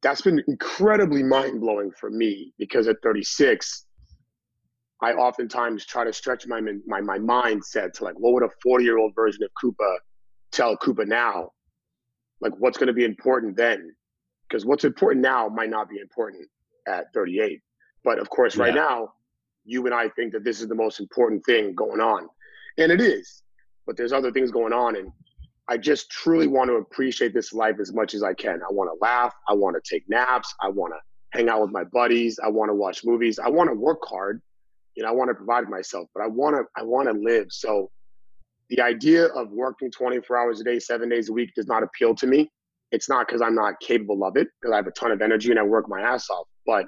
that's 0.00 0.22
been 0.22 0.42
incredibly 0.46 1.22
mind 1.22 1.60
blowing 1.60 1.90
for 1.90 2.10
me 2.10 2.52
because 2.58 2.86
at 2.88 2.96
36, 3.02 3.84
I 5.02 5.12
oftentimes 5.12 5.84
try 5.84 6.04
to 6.04 6.12
stretch 6.12 6.46
my 6.46 6.60
my 6.86 7.00
my 7.00 7.18
mindset 7.18 7.92
to 7.94 8.04
like, 8.04 8.14
what 8.14 8.32
would 8.32 8.42
a 8.44 8.48
40 8.62 8.84
year 8.84 8.98
old 8.98 9.14
version 9.14 9.42
of 9.42 9.50
Koopa 9.62 9.96
tell 10.52 10.76
Koopa 10.76 11.06
now? 11.06 11.50
Like, 12.40 12.52
what's 12.58 12.78
going 12.78 12.86
to 12.86 12.92
be 12.92 13.04
important 13.04 13.56
then? 13.56 13.94
Because 14.48 14.64
what's 14.64 14.84
important 14.84 15.22
now 15.22 15.48
might 15.48 15.70
not 15.70 15.88
be 15.88 15.98
important 15.98 16.46
at 16.86 17.12
38. 17.12 17.60
But 18.04 18.18
of 18.18 18.30
course, 18.30 18.56
right 18.56 18.74
yeah. 18.74 18.82
now, 18.82 19.12
you 19.64 19.84
and 19.86 19.94
I 19.94 20.08
think 20.10 20.32
that 20.32 20.44
this 20.44 20.60
is 20.60 20.68
the 20.68 20.74
most 20.74 21.00
important 21.00 21.44
thing 21.44 21.74
going 21.74 22.00
on, 22.00 22.28
and 22.78 22.92
it 22.92 23.00
is. 23.00 23.43
But 23.86 23.96
there's 23.96 24.12
other 24.12 24.32
things 24.32 24.50
going 24.50 24.72
on, 24.72 24.96
and 24.96 25.12
I 25.68 25.76
just 25.78 26.10
truly 26.10 26.46
want 26.46 26.68
to 26.68 26.76
appreciate 26.76 27.32
this 27.32 27.52
life 27.52 27.76
as 27.80 27.92
much 27.92 28.14
as 28.14 28.22
I 28.22 28.34
can. 28.34 28.60
I 28.62 28.72
want 28.72 28.90
to 28.90 28.98
laugh. 29.00 29.34
I 29.48 29.54
want 29.54 29.76
to 29.76 29.94
take 29.94 30.08
naps. 30.08 30.54
I 30.60 30.68
want 30.68 30.92
to 30.92 31.38
hang 31.38 31.48
out 31.48 31.62
with 31.62 31.70
my 31.70 31.84
buddies. 31.84 32.38
I 32.42 32.48
want 32.48 32.70
to 32.70 32.74
watch 32.74 33.04
movies. 33.04 33.38
I 33.38 33.48
want 33.48 33.70
to 33.70 33.74
work 33.74 34.00
hard. 34.04 34.40
You 34.94 35.02
know, 35.02 35.08
I 35.08 35.12
want 35.12 35.28
to 35.30 35.34
provide 35.34 35.68
myself, 35.68 36.08
but 36.14 36.22
I 36.22 36.26
want 36.26 36.56
to 36.56 36.64
I 36.76 36.84
want 36.84 37.08
to 37.08 37.14
live. 37.14 37.46
So 37.50 37.90
the 38.70 38.80
idea 38.80 39.26
of 39.26 39.50
working 39.50 39.90
24 39.90 40.36
hours 40.36 40.60
a 40.60 40.64
day, 40.64 40.78
seven 40.78 41.08
days 41.08 41.28
a 41.28 41.32
week 41.32 41.50
does 41.54 41.66
not 41.66 41.82
appeal 41.82 42.14
to 42.16 42.26
me. 42.26 42.50
It's 42.92 43.08
not 43.08 43.26
because 43.26 43.42
I'm 43.42 43.54
not 43.54 43.80
capable 43.80 44.24
of 44.24 44.36
it, 44.36 44.48
because 44.60 44.72
I 44.72 44.76
have 44.76 44.86
a 44.86 44.92
ton 44.92 45.10
of 45.10 45.20
energy 45.20 45.50
and 45.50 45.58
I 45.58 45.62
work 45.62 45.88
my 45.88 46.00
ass 46.00 46.30
off. 46.30 46.46
But 46.64 46.86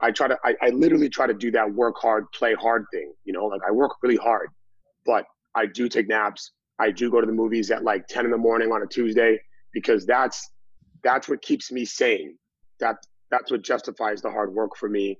I 0.00 0.10
try 0.10 0.28
to 0.28 0.38
I, 0.44 0.54
I 0.60 0.68
literally 0.70 1.08
try 1.08 1.26
to 1.26 1.34
do 1.34 1.50
that 1.52 1.72
work 1.72 1.96
hard, 1.98 2.30
play 2.32 2.54
hard 2.54 2.84
thing. 2.92 3.12
You 3.24 3.32
know, 3.32 3.46
like 3.46 3.62
I 3.66 3.70
work 3.70 3.92
really 4.02 4.16
hard, 4.16 4.50
but 5.06 5.24
I 5.54 5.66
do 5.66 5.88
take 5.88 6.08
naps. 6.08 6.52
I 6.78 6.90
do 6.90 7.10
go 7.10 7.20
to 7.20 7.26
the 7.26 7.32
movies 7.32 7.70
at 7.70 7.82
like 7.82 8.06
10 8.06 8.24
in 8.24 8.30
the 8.30 8.38
morning 8.38 8.70
on 8.72 8.82
a 8.82 8.86
Tuesday 8.86 9.40
because 9.72 10.06
that's 10.06 10.50
that's 11.02 11.28
what 11.28 11.42
keeps 11.42 11.70
me 11.70 11.84
sane. 11.84 12.36
That 12.80 12.96
that's 13.30 13.50
what 13.50 13.62
justifies 13.62 14.22
the 14.22 14.30
hard 14.30 14.54
work 14.54 14.76
for 14.76 14.88
me, 14.88 15.18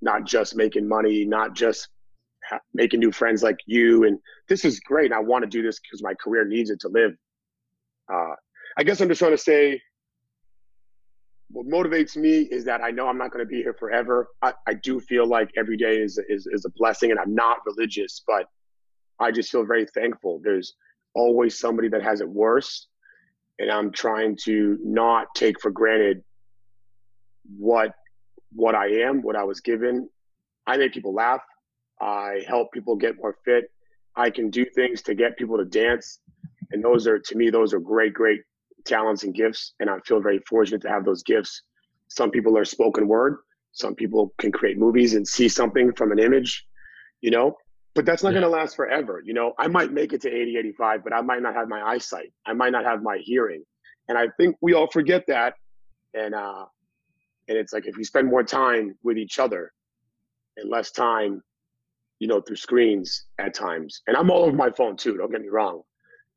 not 0.00 0.24
just 0.24 0.56
making 0.56 0.88
money, 0.88 1.24
not 1.24 1.54
just 1.54 1.88
ha- 2.48 2.60
making 2.74 3.00
new 3.00 3.12
friends 3.12 3.42
like 3.42 3.58
you. 3.66 4.04
And 4.04 4.18
this 4.48 4.64
is 4.64 4.80
great. 4.80 5.12
I 5.12 5.20
want 5.20 5.42
to 5.42 5.48
do 5.48 5.62
this 5.62 5.80
because 5.80 6.02
my 6.02 6.14
career 6.14 6.44
needs 6.44 6.70
it 6.70 6.80
to 6.80 6.88
live. 6.88 7.12
Uh, 8.12 8.34
I 8.76 8.84
guess 8.84 9.00
I'm 9.00 9.08
just 9.08 9.18
trying 9.18 9.32
to 9.32 9.38
say 9.38 9.80
what 11.50 11.66
motivates 11.66 12.16
me 12.16 12.42
is 12.42 12.64
that 12.66 12.82
I 12.82 12.90
know 12.90 13.08
I'm 13.08 13.18
not 13.18 13.32
going 13.32 13.44
to 13.44 13.48
be 13.48 13.62
here 13.62 13.74
forever. 13.74 14.28
I, 14.42 14.52
I 14.66 14.74
do 14.74 15.00
feel 15.00 15.26
like 15.26 15.50
every 15.56 15.76
day 15.76 15.96
is, 15.96 16.20
is 16.28 16.46
is 16.46 16.64
a 16.64 16.70
blessing, 16.76 17.10
and 17.10 17.18
I'm 17.18 17.34
not 17.34 17.58
religious, 17.64 18.22
but 18.26 18.46
I 19.20 19.30
just 19.30 19.50
feel 19.50 19.64
very 19.64 19.86
thankful. 19.86 20.40
There's 20.42 20.74
always 21.14 21.58
somebody 21.58 21.88
that 21.88 22.02
has 22.02 22.20
it 22.20 22.28
worse. 22.28 22.86
And 23.58 23.70
I'm 23.70 23.90
trying 23.90 24.36
to 24.44 24.78
not 24.82 25.34
take 25.34 25.60
for 25.60 25.70
granted 25.70 26.22
what 27.56 27.92
what 28.52 28.74
I 28.74 28.86
am, 29.02 29.20
what 29.22 29.36
I 29.36 29.44
was 29.44 29.60
given. 29.60 30.08
I 30.66 30.76
make 30.76 30.94
people 30.94 31.12
laugh. 31.12 31.42
I 32.00 32.42
help 32.46 32.72
people 32.72 32.96
get 32.96 33.16
more 33.16 33.36
fit. 33.44 33.70
I 34.16 34.30
can 34.30 34.48
do 34.48 34.64
things 34.64 35.02
to 35.02 35.14
get 35.14 35.36
people 35.36 35.58
to 35.58 35.64
dance. 35.64 36.20
And 36.70 36.82
those 36.82 37.06
are 37.06 37.18
to 37.18 37.36
me, 37.36 37.50
those 37.50 37.74
are 37.74 37.80
great, 37.80 38.14
great 38.14 38.40
talents 38.84 39.24
and 39.24 39.34
gifts. 39.34 39.74
And 39.80 39.90
I 39.90 39.98
feel 40.06 40.20
very 40.20 40.38
fortunate 40.48 40.82
to 40.82 40.88
have 40.88 41.04
those 41.04 41.22
gifts. 41.22 41.62
Some 42.08 42.30
people 42.30 42.56
are 42.56 42.64
spoken 42.64 43.08
word. 43.08 43.38
Some 43.72 43.94
people 43.94 44.32
can 44.38 44.52
create 44.52 44.78
movies 44.78 45.14
and 45.14 45.26
see 45.26 45.48
something 45.48 45.92
from 45.92 46.12
an 46.12 46.18
image, 46.18 46.66
you 47.20 47.30
know 47.30 47.56
but 47.98 48.04
that's 48.04 48.22
not 48.22 48.28
yeah. 48.28 48.38
going 48.38 48.52
to 48.52 48.56
last 48.56 48.76
forever. 48.76 49.20
You 49.24 49.34
know, 49.34 49.54
I 49.58 49.66
might 49.66 49.90
make 49.90 50.12
it 50.12 50.20
to 50.20 50.32
80, 50.32 50.56
85, 50.56 51.02
but 51.02 51.12
I 51.12 51.20
might 51.20 51.42
not 51.42 51.56
have 51.56 51.68
my 51.68 51.82
eyesight. 51.82 52.32
I 52.46 52.52
might 52.52 52.70
not 52.70 52.84
have 52.84 53.02
my 53.02 53.18
hearing. 53.20 53.64
And 54.08 54.16
I 54.16 54.28
think 54.38 54.54
we 54.60 54.72
all 54.72 54.86
forget 54.86 55.24
that. 55.26 55.54
And, 56.14 56.32
uh, 56.32 56.66
and 57.48 57.58
it's 57.58 57.72
like 57.72 57.88
if 57.88 57.98
you 57.98 58.04
spend 58.04 58.28
more 58.28 58.44
time 58.44 58.94
with 59.02 59.18
each 59.18 59.40
other 59.40 59.72
and 60.56 60.70
less 60.70 60.92
time, 60.92 61.42
you 62.20 62.28
know, 62.28 62.40
through 62.40 62.54
screens 62.54 63.24
at 63.40 63.52
times. 63.52 64.02
And 64.06 64.16
I'm 64.16 64.30
all 64.30 64.44
over 64.44 64.56
my 64.56 64.70
phone 64.70 64.96
too, 64.96 65.16
don't 65.16 65.32
get 65.32 65.40
me 65.40 65.48
wrong. 65.48 65.82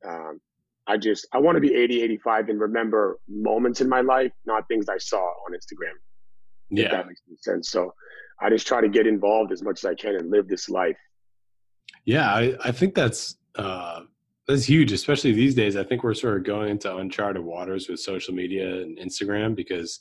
Um, 0.03 0.41
I 0.87 0.97
just, 0.97 1.27
I 1.31 1.37
want 1.37 1.57
to 1.57 1.61
be 1.61 1.75
80, 1.75 2.01
85 2.01 2.49
and 2.49 2.59
remember 2.59 3.19
moments 3.29 3.81
in 3.81 3.87
my 3.87 4.01
life, 4.01 4.31
not 4.47 4.67
things 4.67 4.89
I 4.89 4.97
saw 4.97 5.21
on 5.21 5.53
Instagram. 5.53 5.93
Yeah. 6.71 6.89
that 6.89 7.05
makes 7.05 7.21
sense. 7.43 7.69
So 7.69 7.93
I 8.39 8.49
just 8.49 8.65
try 8.65 8.81
to 8.81 8.89
get 8.89 9.05
involved 9.05 9.51
as 9.51 9.61
much 9.61 9.85
as 9.85 9.85
I 9.85 9.93
can 9.93 10.15
and 10.15 10.31
live 10.31 10.47
this 10.47 10.67
life. 10.67 10.97
Yeah, 12.05 12.33
I, 12.33 12.55
I 12.63 12.71
think 12.71 12.95
that's 12.95 13.35
uh, 13.55 14.01
that's 14.47 14.65
huge, 14.65 14.91
especially 14.91 15.33
these 15.33 15.55
days. 15.55 15.75
I 15.75 15.83
think 15.83 16.03
we're 16.03 16.13
sort 16.13 16.37
of 16.37 16.43
going 16.43 16.69
into 16.69 16.95
uncharted 16.95 17.43
waters 17.43 17.87
with 17.87 17.99
social 17.99 18.33
media 18.33 18.81
and 18.81 18.97
Instagram 18.97 19.55
because, 19.55 19.99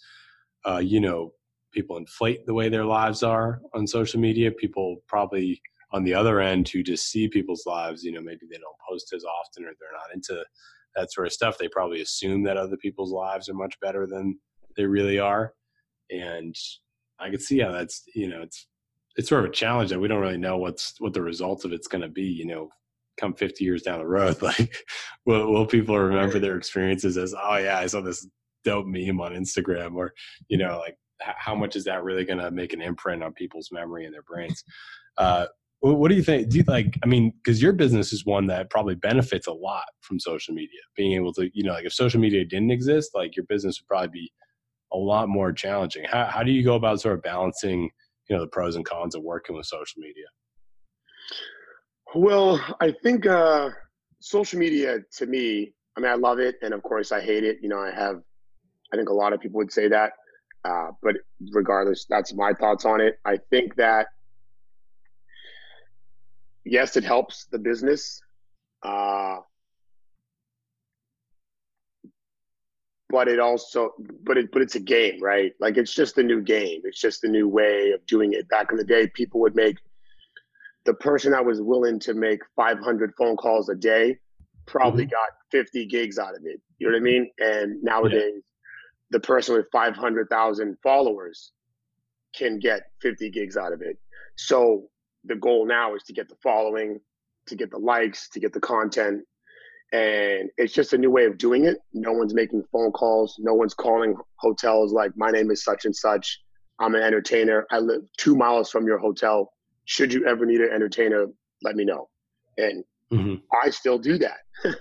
uh, 0.66 0.78
you 0.78 1.00
know, 1.00 1.32
people 1.72 1.96
inflate 1.98 2.46
the 2.46 2.54
way 2.54 2.68
their 2.68 2.84
lives 2.84 3.22
are 3.22 3.60
on 3.74 3.86
social 3.86 4.20
media. 4.20 4.50
People 4.50 5.02
probably 5.06 5.60
on 5.92 6.04
the 6.04 6.14
other 6.14 6.40
end 6.40 6.68
who 6.68 6.82
just 6.82 7.10
see 7.10 7.28
people's 7.28 7.64
lives, 7.66 8.02
you 8.02 8.12
know, 8.12 8.20
maybe 8.20 8.46
they 8.50 8.56
don't 8.56 8.76
post 8.88 9.12
as 9.14 9.24
often 9.24 9.64
or 9.64 9.72
they're 9.78 9.92
not 9.92 10.14
into 10.14 10.42
that 10.96 11.12
sort 11.12 11.26
of 11.26 11.32
stuff. 11.32 11.58
They 11.58 11.68
probably 11.68 12.00
assume 12.00 12.42
that 12.44 12.56
other 12.56 12.76
people's 12.76 13.12
lives 13.12 13.48
are 13.48 13.54
much 13.54 13.78
better 13.80 14.06
than 14.06 14.38
they 14.76 14.84
really 14.84 15.18
are. 15.18 15.52
And 16.10 16.54
I 17.18 17.30
could 17.30 17.42
see 17.42 17.58
how 17.58 17.72
that's, 17.72 18.02
you 18.14 18.28
know, 18.28 18.42
it's 18.42 18.66
it's 19.20 19.28
sort 19.28 19.44
of 19.44 19.50
a 19.50 19.52
challenge 19.52 19.90
that 19.90 20.00
we 20.00 20.09
don't 20.09 20.22
really 20.22 20.38
know 20.38 20.56
what's 20.56 20.94
what 20.98 21.12
the 21.12 21.20
results 21.20 21.66
of 21.66 21.74
it's 21.74 21.87
going 21.87 22.00
to 22.00 22.09
be. 22.09 22.22
You 22.22 22.46
know, 22.46 22.70
come 23.18 23.35
50 23.35 23.62
years 23.62 23.83
down 23.83 23.98
the 23.98 24.06
road, 24.06 24.40
like 24.42 24.74
will, 25.26 25.52
will 25.52 25.66
people 25.66 25.98
remember 25.98 26.38
their 26.38 26.56
experiences 26.56 27.18
as, 27.18 27.35
oh 27.35 27.56
yeah, 27.59 27.78
I 27.78 27.87
saw 27.87 28.00
this 28.00 28.26
dope 28.64 28.87
meme 28.87 29.20
on 29.20 29.33
Instagram, 29.33 29.94
or 29.94 30.14
you 30.48 30.56
know, 30.56 30.78
like 30.78 30.96
how 31.20 31.54
much 31.54 31.76
is 31.76 31.85
that 31.85 32.02
really 32.02 32.24
going 32.24 32.38
to 32.38 32.50
make 32.50 32.72
an 32.72 32.80
imprint 32.80 33.22
on 33.22 33.35
people's 33.35 33.68
memory 33.70 34.06
and 34.06 34.14
their 34.14 34.22
brains? 34.22 34.64
Uh, 35.18 35.46
what 35.83 36.09
do 36.09 36.14
you 36.14 36.22
think? 36.22 36.48
Do 36.48 36.56
you 36.56 36.64
like? 36.66 36.98
I 37.02 37.06
mean, 37.06 37.35
because 37.44 37.61
your 37.61 37.74
business 37.74 38.11
is 38.14 38.24
one 38.24 38.46
that 38.46 38.70
probably 38.70 38.94
benefits 38.94 39.48
a 39.48 39.52
lot 39.52 39.85
from 40.00 40.18
social 40.18 40.54
media. 40.54 40.80
Being 40.96 41.12
able 41.12 41.35
to, 41.35 41.50
you 41.52 41.62
know, 41.62 41.72
like 41.72 41.85
if 41.85 41.92
social 41.92 42.20
media 42.20 42.46
didn't 42.46 42.70
exist, 42.70 43.11
like 43.14 43.37
your 43.37 43.44
business 43.50 43.80
would 43.80 43.87
probably 43.87 44.09
be 44.09 44.33
a 44.94 44.96
lot 44.96 45.28
more 45.28 45.52
challenging. 45.52 46.04
How 46.04 46.24
how 46.24 46.42
do 46.42 46.52
you 46.52 46.64
go 46.64 46.74
about 46.74 47.02
sort 47.02 47.16
of 47.16 47.22
balancing, 47.22 47.90
you 48.31 48.37
know, 48.37 48.43
the 48.43 48.49
pros 48.49 48.77
and 48.77 48.85
cons 48.85 49.14
of 49.14 49.23
working 49.23 49.57
with 49.57 49.66
social 49.66 50.01
media? 50.01 50.27
Well, 52.14 52.61
I 52.81 52.93
think 53.03 53.27
uh, 53.27 53.71
social 54.21 54.59
media 54.59 55.01
to 55.19 55.27
me, 55.27 55.75
I 55.97 56.01
mean, 56.01 56.11
I 56.11 56.14
love 56.14 56.38
it, 56.38 56.57
and 56.62 56.73
of 56.73 56.83
course, 56.83 57.11
I 57.11 57.21
hate 57.21 57.45
it. 57.45 57.59
You 57.61 57.69
know, 57.69 57.81
I 57.81 57.90
have, 57.90 58.21
I 58.93 58.97
think 58.97 59.09
a 59.09 59.12
lot 59.12 59.33
of 59.33 59.40
people 59.40 59.59
would 59.59 59.73
say 59.73 59.88
that, 59.88 60.12
uh, 60.64 60.93
but 61.03 61.16
regardless, 61.53 62.07
that's 62.09 62.33
my 62.33 62.53
thoughts 62.53 62.85
on 62.85 63.01
it. 63.01 63.19
I 63.25 63.38
think 63.51 63.75
that 63.77 64.07
yes, 66.64 66.97
it 66.97 67.05
helps 67.05 67.47
the 67.51 67.59
business. 67.59 68.23
Uh, 68.83 69.38
but 73.11 73.29
it 73.29 73.38
also 73.38 73.92
but 74.25 74.37
it 74.37 74.51
but 74.53 74.62
it's 74.62 74.75
a 74.75 74.81
game 74.81 75.23
right 75.23 75.53
like 75.61 75.77
it's 75.77 75.94
just 75.94 76.18
a 76.18 76.23
new 76.23 76.40
game 76.40 76.81
it's 76.85 77.01
just 77.01 77.25
a 77.25 77.29
new 77.29 77.49
way 77.49 77.90
of 77.90 78.05
doing 78.07 78.33
it 78.33 78.49
back 78.49 78.70
in 78.70 78.77
the 78.77 78.85
day 78.85 79.07
people 79.09 79.40
would 79.40 79.55
make 79.55 79.77
the 80.85 80.94
person 80.94 81.33
that 81.33 81.44
was 81.44 81.61
willing 81.61 81.99
to 82.01 82.14
make 82.14 82.40
500 82.57 83.12
phone 83.18 83.37
calls 83.37 83.68
a 83.68 83.75
day 83.75 84.18
probably 84.66 85.05
mm-hmm. 85.05 85.11
got 85.11 85.31
50 85.51 85.87
gigs 85.87 86.18
out 86.18 86.35
of 86.35 86.44
it 86.44 86.61
you 86.79 86.87
know 86.87 86.92
what 86.92 86.99
i 86.99 87.03
mean 87.03 87.31
and 87.38 87.83
nowadays 87.83 88.33
yeah. 88.35 88.40
the 89.11 89.20
person 89.20 89.55
with 89.55 89.66
500000 89.73 90.77
followers 90.83 91.53
can 92.35 92.59
get 92.59 92.83
50 93.03 93.31
gigs 93.31 93.57
out 93.57 93.73
of 93.73 93.83
it 93.83 93.99
so 94.37 94.88
the 95.25 95.37
goal 95.37 95.66
now 95.66 95.94
is 95.94 96.03
to 96.05 96.12
get 96.12 96.29
the 96.29 96.37
following, 96.42 97.01
to 97.46 97.57
get 97.57 97.70
the 97.70 97.79
likes, 97.79 98.29
to 98.31 98.40
get 98.40 98.53
the 98.53 98.61
content. 98.61 99.23
And 99.92 100.50
it's 100.57 100.72
just 100.72 100.92
a 100.92 100.98
new 100.98 101.11
way 101.11 101.24
of 101.24 101.37
doing 101.37 101.64
it. 101.64 101.79
No 101.92 102.12
one's 102.12 102.35
making 102.35 102.62
phone 102.70 102.92
calls. 102.92 103.37
No 103.38 103.55
one's 103.55 103.74
calling 103.74 104.14
hotels 104.37 104.92
like, 104.92 105.11
my 105.16 105.31
name 105.31 105.50
is 105.50 105.64
such 105.64 105.85
and 105.85 105.94
such. 105.94 106.40
I'm 106.79 106.94
an 106.94 107.03
entertainer. 107.03 107.66
I 107.70 107.79
live 107.79 108.03
two 108.16 108.37
miles 108.37 108.70
from 108.70 108.87
your 108.87 108.98
hotel. 108.98 109.53
Should 109.87 110.12
you 110.12 110.26
ever 110.26 110.46
need 110.46 110.61
an 110.61 110.70
entertainer, 110.72 111.26
let 111.62 111.74
me 111.74 111.85
know. 111.85 112.09
And 112.57 112.85
mm-hmm. 113.12 113.35
I 113.64 113.70
still 113.70 113.98
do 113.98 114.16
that. 114.18 114.38
and, 114.64 114.74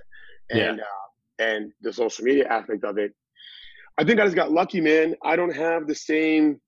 yeah. 0.52 0.72
uh, 0.74 1.44
and 1.44 1.72
the 1.82 1.92
social 1.92 2.24
media 2.24 2.48
aspect 2.48 2.84
of 2.84 2.98
it, 2.98 3.14
I 3.98 4.04
think 4.04 4.20
I 4.20 4.24
just 4.24 4.36
got 4.36 4.52
lucky, 4.52 4.80
man. 4.80 5.16
I 5.26 5.36
don't 5.36 5.56
have 5.56 5.88
the 5.88 5.96
same 5.96 6.62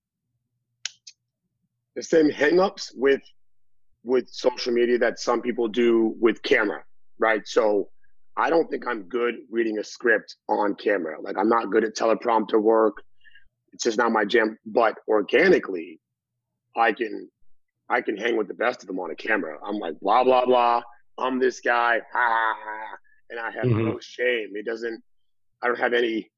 the 1.96 2.04
same 2.04 2.30
hangups 2.30 2.92
with 2.96 3.22
with 4.04 4.28
social 4.30 4.74
media 4.74 4.98
that 4.98 5.20
some 5.20 5.42
people 5.42 5.68
do 5.68 6.16
with 6.20 6.42
camera, 6.44 6.84
right? 7.20 7.42
So 7.46 7.90
I 8.38 8.50
don't 8.50 8.70
think 8.70 8.88
I'm 8.88 9.04
good 9.04 9.36
reading 9.50 9.80
a 9.80 9.84
script 9.84 10.36
on 10.48 10.76
camera. 10.76 11.22
Like 11.22 11.38
I'm 11.38 11.50
not 11.50 11.70
good 11.72 11.84
at 11.84 11.96
teleprompter 11.96 12.62
work. 12.62 12.98
It's 13.74 13.84
just 13.84 13.98
not 13.98 14.12
my 14.12 14.26
jam. 14.26 14.58
But 14.66 14.96
organically, 15.08 16.00
I 16.76 16.94
can 16.94 17.30
I 17.90 18.02
can 18.02 18.16
hang 18.18 18.38
with 18.38 18.48
the 18.48 18.54
best 18.54 18.82
of 18.82 18.88
them 18.88 19.00
on 19.00 19.12
a 19.12 19.16
camera. 19.16 19.58
I'm 19.66 19.78
like 19.78 20.00
blah 20.00 20.24
blah 20.24 20.46
blah. 20.46 20.82
I'm 21.18 21.40
this 21.40 21.60
guy, 21.60 22.00
ha 22.12 22.28
ha 22.30 22.56
ha, 22.64 22.98
and 23.30 23.40
I 23.40 23.52
have 23.52 23.66
mm-hmm. 23.66 23.86
no 23.86 24.00
shame. 24.00 24.54
It 24.56 24.66
doesn't. 24.66 25.02
I 25.62 25.68
don't 25.68 25.80
have 25.80 25.94
any. 25.94 26.30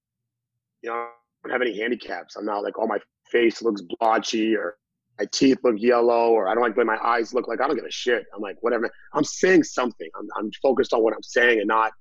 You 0.81 0.89
know, 0.89 0.95
I 0.95 1.09
don't 1.43 1.51
have 1.51 1.61
any 1.61 1.77
handicaps. 1.77 2.35
I'm 2.35 2.45
not 2.45 2.63
like, 2.63 2.73
oh, 2.77 2.87
my 2.87 2.99
face 3.31 3.61
looks 3.61 3.81
blotchy 3.81 4.55
or 4.55 4.75
my 5.19 5.25
teeth 5.31 5.59
look 5.63 5.75
yellow 5.77 6.31
or 6.31 6.47
I 6.47 6.53
don't 6.53 6.63
like 6.63 6.75
the 6.75 6.79
way 6.79 6.85
my 6.85 6.97
eyes 7.03 7.33
look 7.33 7.47
like 7.47 7.61
I 7.61 7.67
don't 7.67 7.75
give 7.75 7.85
a 7.85 7.91
shit. 7.91 8.25
I'm 8.35 8.41
like, 8.41 8.57
whatever. 8.61 8.89
I'm 9.13 9.23
saying 9.23 9.63
something. 9.63 10.09
I'm, 10.17 10.27
I'm 10.37 10.51
focused 10.61 10.93
on 10.93 11.03
what 11.03 11.13
I'm 11.13 11.23
saying 11.23 11.59
and 11.59 11.67
not 11.67 11.91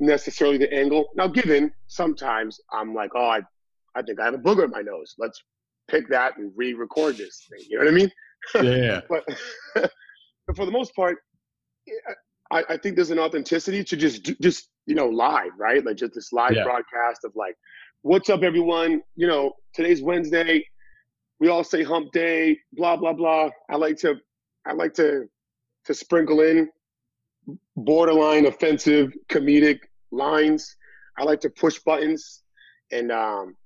necessarily 0.00 0.58
the 0.58 0.72
angle. 0.72 1.08
Now, 1.16 1.28
given 1.28 1.72
sometimes 1.86 2.60
I'm 2.72 2.94
like, 2.94 3.10
oh, 3.14 3.26
I, 3.26 3.40
I 3.94 4.02
think 4.02 4.20
I 4.20 4.26
have 4.26 4.34
a 4.34 4.38
booger 4.38 4.64
in 4.64 4.70
my 4.70 4.82
nose. 4.82 5.14
Let's 5.18 5.42
pick 5.88 6.08
that 6.10 6.36
and 6.36 6.52
re-record 6.56 7.16
this 7.16 7.46
thing. 7.48 7.66
You 7.70 7.78
know 7.78 7.84
what 7.84 7.92
I 7.92 7.96
mean? 7.96 8.10
Yeah. 8.54 9.00
but, 9.08 9.24
but 10.46 10.56
for 10.56 10.66
the 10.66 10.72
most 10.72 10.94
part, 10.94 11.16
I, 12.50 12.64
I, 12.68 12.76
think 12.76 12.96
there's 12.96 13.10
an 13.10 13.18
authenticity 13.18 13.82
to 13.84 13.96
just 13.96 14.24
just 14.40 14.68
you 14.86 14.94
know 14.94 15.06
live, 15.08 15.52
right? 15.58 15.84
Like 15.84 15.96
just 15.96 16.14
this 16.14 16.32
live 16.32 16.52
yeah. 16.52 16.64
broadcast 16.64 17.24
of 17.24 17.32
like, 17.36 17.54
what's 18.02 18.28
up, 18.28 18.42
everyone? 18.42 19.02
You 19.14 19.28
know, 19.28 19.52
today's 19.72 20.02
Wednesday 20.02 20.64
we 21.40 21.48
all 21.48 21.64
say 21.64 21.82
hump 21.82 22.12
day, 22.12 22.58
blah 22.72 22.96
blah 22.96 23.12
blah. 23.12 23.50
I 23.70 23.76
like 23.76 23.96
to 23.98 24.16
I 24.66 24.72
like 24.72 24.94
to 24.94 25.28
to 25.84 25.94
sprinkle 25.94 26.40
in 26.40 26.68
borderline 27.76 28.46
offensive 28.46 29.12
comedic 29.28 29.78
lines. 30.10 30.76
I 31.18 31.24
like 31.24 31.40
to 31.40 31.50
push 31.50 31.78
buttons 31.80 32.42
and 32.92 33.10
um 33.12 33.56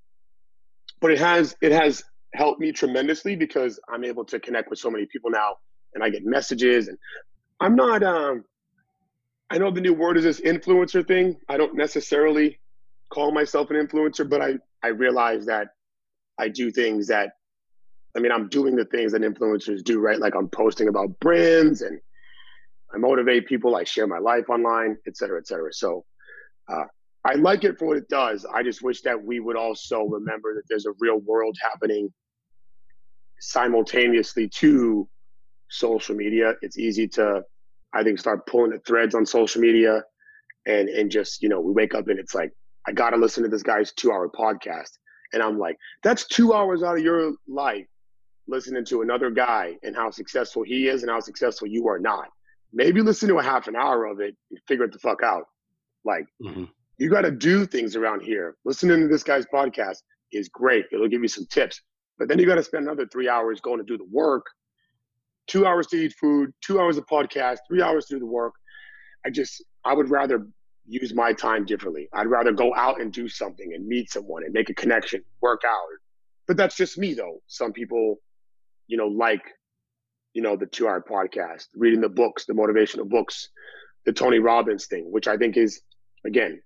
but 1.01 1.11
it 1.11 1.19
has 1.19 1.57
it 1.63 1.73
has 1.73 2.03
helped 2.35 2.61
me 2.61 2.73
tremendously 2.73 3.37
because 3.37 3.81
I'm 3.93 4.05
able 4.05 4.25
to 4.27 4.39
connect 4.39 4.71
with 4.71 4.79
so 4.79 4.91
many 4.91 5.07
people 5.07 5.31
now 5.31 5.57
and 5.95 6.05
I 6.05 6.11
get 6.11 6.25
messages 6.25 6.89
and 6.89 6.99
I'm 7.61 7.77
not 7.77 8.03
um 8.03 8.45
I 9.51 9.59
know 9.59 9.71
the 9.71 9.81
new 9.81 9.95
word 9.95 10.17
is 10.17 10.25
this 10.25 10.41
influencer 10.41 11.07
thing. 11.07 11.37
I 11.49 11.57
don't 11.57 11.75
necessarily 11.75 12.61
call 13.13 13.33
myself 13.33 13.71
an 13.71 13.77
influencer, 13.77 14.29
but 14.29 14.41
I 14.41 14.55
I 14.83 14.89
realize 14.89 15.47
that 15.47 15.69
I 16.39 16.49
do 16.49 16.71
things 16.71 17.09
that 17.09 17.33
I 18.17 18.21
mean, 18.21 18.33
I'm 18.33 18.49
doing 18.49 18.75
the 18.77 18.85
things 18.85 19.13
that 19.13 19.23
influencers 19.23 19.85
do, 19.85 20.01
right? 20.01 20.19
Like 20.19 20.35
I'm 20.35 20.49
posting 20.49 20.89
about 20.89 21.19
brands 21.21 21.83
and 21.83 22.01
I 22.93 22.99
motivate 22.99 23.47
people. 23.47 23.77
I 23.77 23.85
share 23.85 24.07
my 24.07 24.19
life 24.19 24.51
online, 24.51 24.97
et 25.07 25.17
cetera, 25.17 25.39
et 25.39 25.47
cetera. 25.47 25.73
So 25.73 26.05
uh, 26.69 26.85
I 27.25 27.35
like 27.35 27.65
it 27.65 27.79
for 27.79 27.87
what 27.87 27.97
it 27.99 28.09
does. 28.09 28.45
I 28.53 28.63
just 28.63 28.83
wish 28.83 29.03
that 29.03 29.23
we 29.23 29.39
would 29.39 29.57
also 29.57 30.03
remember 30.03 30.55
that 30.55 30.63
there's 30.69 30.87
a 30.87 30.93
real 30.99 31.19
world 31.19 31.57
happening 31.63 32.13
simultaneously 33.39 34.49
to 34.49 35.09
social 35.69 36.17
media. 36.17 36.55
It's 36.63 36.79
easy 36.79 37.07
to, 37.09 37.43
I 37.95 38.03
think, 38.03 38.19
start 38.19 38.47
pulling 38.47 38.71
the 38.71 38.79
threads 38.81 39.15
on 39.15 39.25
social 39.25 39.61
media 39.61 40.03
and 40.67 40.91
and 40.91 41.11
just 41.11 41.43
you 41.43 41.49
know 41.49 41.59
we 41.59 41.73
wake 41.73 41.95
up 41.95 42.09
and 42.09 42.19
it's 42.19 42.35
like 42.35 42.53
I 42.87 42.93
got 42.93 43.11
to 43.11 43.17
listen 43.17 43.43
to 43.45 43.49
this 43.49 43.63
guy's 43.63 43.93
two 43.93 44.13
hour 44.13 44.29
podcast. 44.29 44.91
And 45.33 45.43
I'm 45.43 45.59
like, 45.59 45.77
that's 46.03 46.27
two 46.27 46.53
hours 46.53 46.83
out 46.83 46.99
of 46.99 47.05
your 47.05 47.33
life 47.47 47.87
listening 48.51 48.85
to 48.87 49.03
another 49.03 49.31
guy 49.31 49.77
and 49.83 49.95
how 49.95 50.11
successful 50.11 50.63
he 50.63 50.89
is 50.89 51.03
and 51.03 51.11
how 51.11 51.21
successful 51.21 51.69
you 51.69 51.89
are 51.89 51.99
not. 51.99 52.29
Maybe 52.73 53.01
listen 53.01 53.29
to 53.29 53.39
a 53.39 53.43
half 53.43 53.69
an 53.69 53.77
hour 53.77 54.07
of 54.07 54.21
it 54.21 54.37
and 54.51 54.61
figure 54.69 54.85
it 54.85 54.93
the 54.93 54.99
fuck 54.99 55.23
out. 55.23 55.45
Like, 56.05 56.27
mm-hmm. 56.43 56.65
you 56.99 57.11
got 57.11 57.23
to 57.23 57.31
do 57.31 57.67
things 57.67 57.97
around 57.97 58.23
here. 58.23 58.57
Listening 58.65 59.01
to 59.01 59.09
this 59.09 59.23
guy's 59.23 59.47
podcast 59.47 59.99
is 60.33 60.49
great. 60.49 60.87
It'll 60.93 61.09
give 61.09 61.23
you 61.23 61.29
some 61.29 61.47
tips. 61.51 61.81
But 62.19 62.29
then 62.29 62.39
you 62.39 62.47
got 62.47 62.57
to 62.57 62.63
spend 62.63 62.85
another 62.85 63.07
three 63.11 63.29
hours 63.29 63.61
going 63.61 63.79
to 63.79 63.85
do 63.85 63.97
the 63.97 64.07
work, 64.11 64.45
two 65.47 65.67
hours 65.67 65.87
to 65.89 65.97
eat 65.97 66.15
food, 66.21 66.53
two 66.63 66.79
hours 66.79 66.97
of 66.99 67.07
podcast, 67.07 67.59
three 67.67 67.83
hours 67.83 68.07
to 68.07 68.15
do 68.15 68.21
the 68.21 68.27
work. 68.27 68.53
I 69.27 69.31
just, 69.31 69.65
I 69.85 69.95
would 69.95 70.11
rather 70.11 70.47
use 70.87 71.15
my 71.15 71.33
time 71.33 71.65
differently. 71.65 72.09
I'd 72.13 72.27
rather 72.27 72.53
go 72.53 72.75
out 72.75 73.01
and 73.01 73.13
do 73.13 73.29
something 73.29 73.73
and 73.75 73.87
meet 73.87 74.11
someone 74.11 74.45
and 74.45 74.53
make 74.53 74.71
a 74.71 74.75
connection, 74.75 75.23
work 75.41 75.63
out. 75.67 75.87
But 76.47 76.57
that's 76.57 76.77
just 76.77 76.99
me, 76.99 77.15
though. 77.15 77.41
Some 77.47 77.73
people 77.73 78.17
you 78.91 78.97
know, 78.97 79.07
like, 79.07 79.43
you 80.35 80.43
know, 80.43 80.57
the 80.57 80.67
two 80.67 80.89
hour 80.89 81.01
podcast, 81.01 81.67
reading 81.77 82.01
the 82.01 82.09
books, 82.09 82.45
the 82.45 82.53
motivational 82.53 83.09
books, 83.09 83.49
the 84.05 84.13
Tony 84.13 84.41
Robbins 84.41 84.87
thing, 84.87 85.11
which 85.11 85.29
I 85.29 85.37
think 85.37 85.57
is, 85.57 85.81
again, 86.27 86.61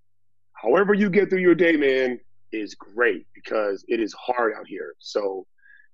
however 0.54 0.94
you 0.94 1.10
get 1.10 1.28
through 1.28 1.40
your 1.40 1.54
day, 1.54 1.76
man, 1.76 2.18
is 2.50 2.74
great 2.74 3.26
because 3.34 3.84
it 3.88 4.00
is 4.00 4.14
hard 4.14 4.54
out 4.58 4.66
here. 4.66 4.94
So 5.00 5.46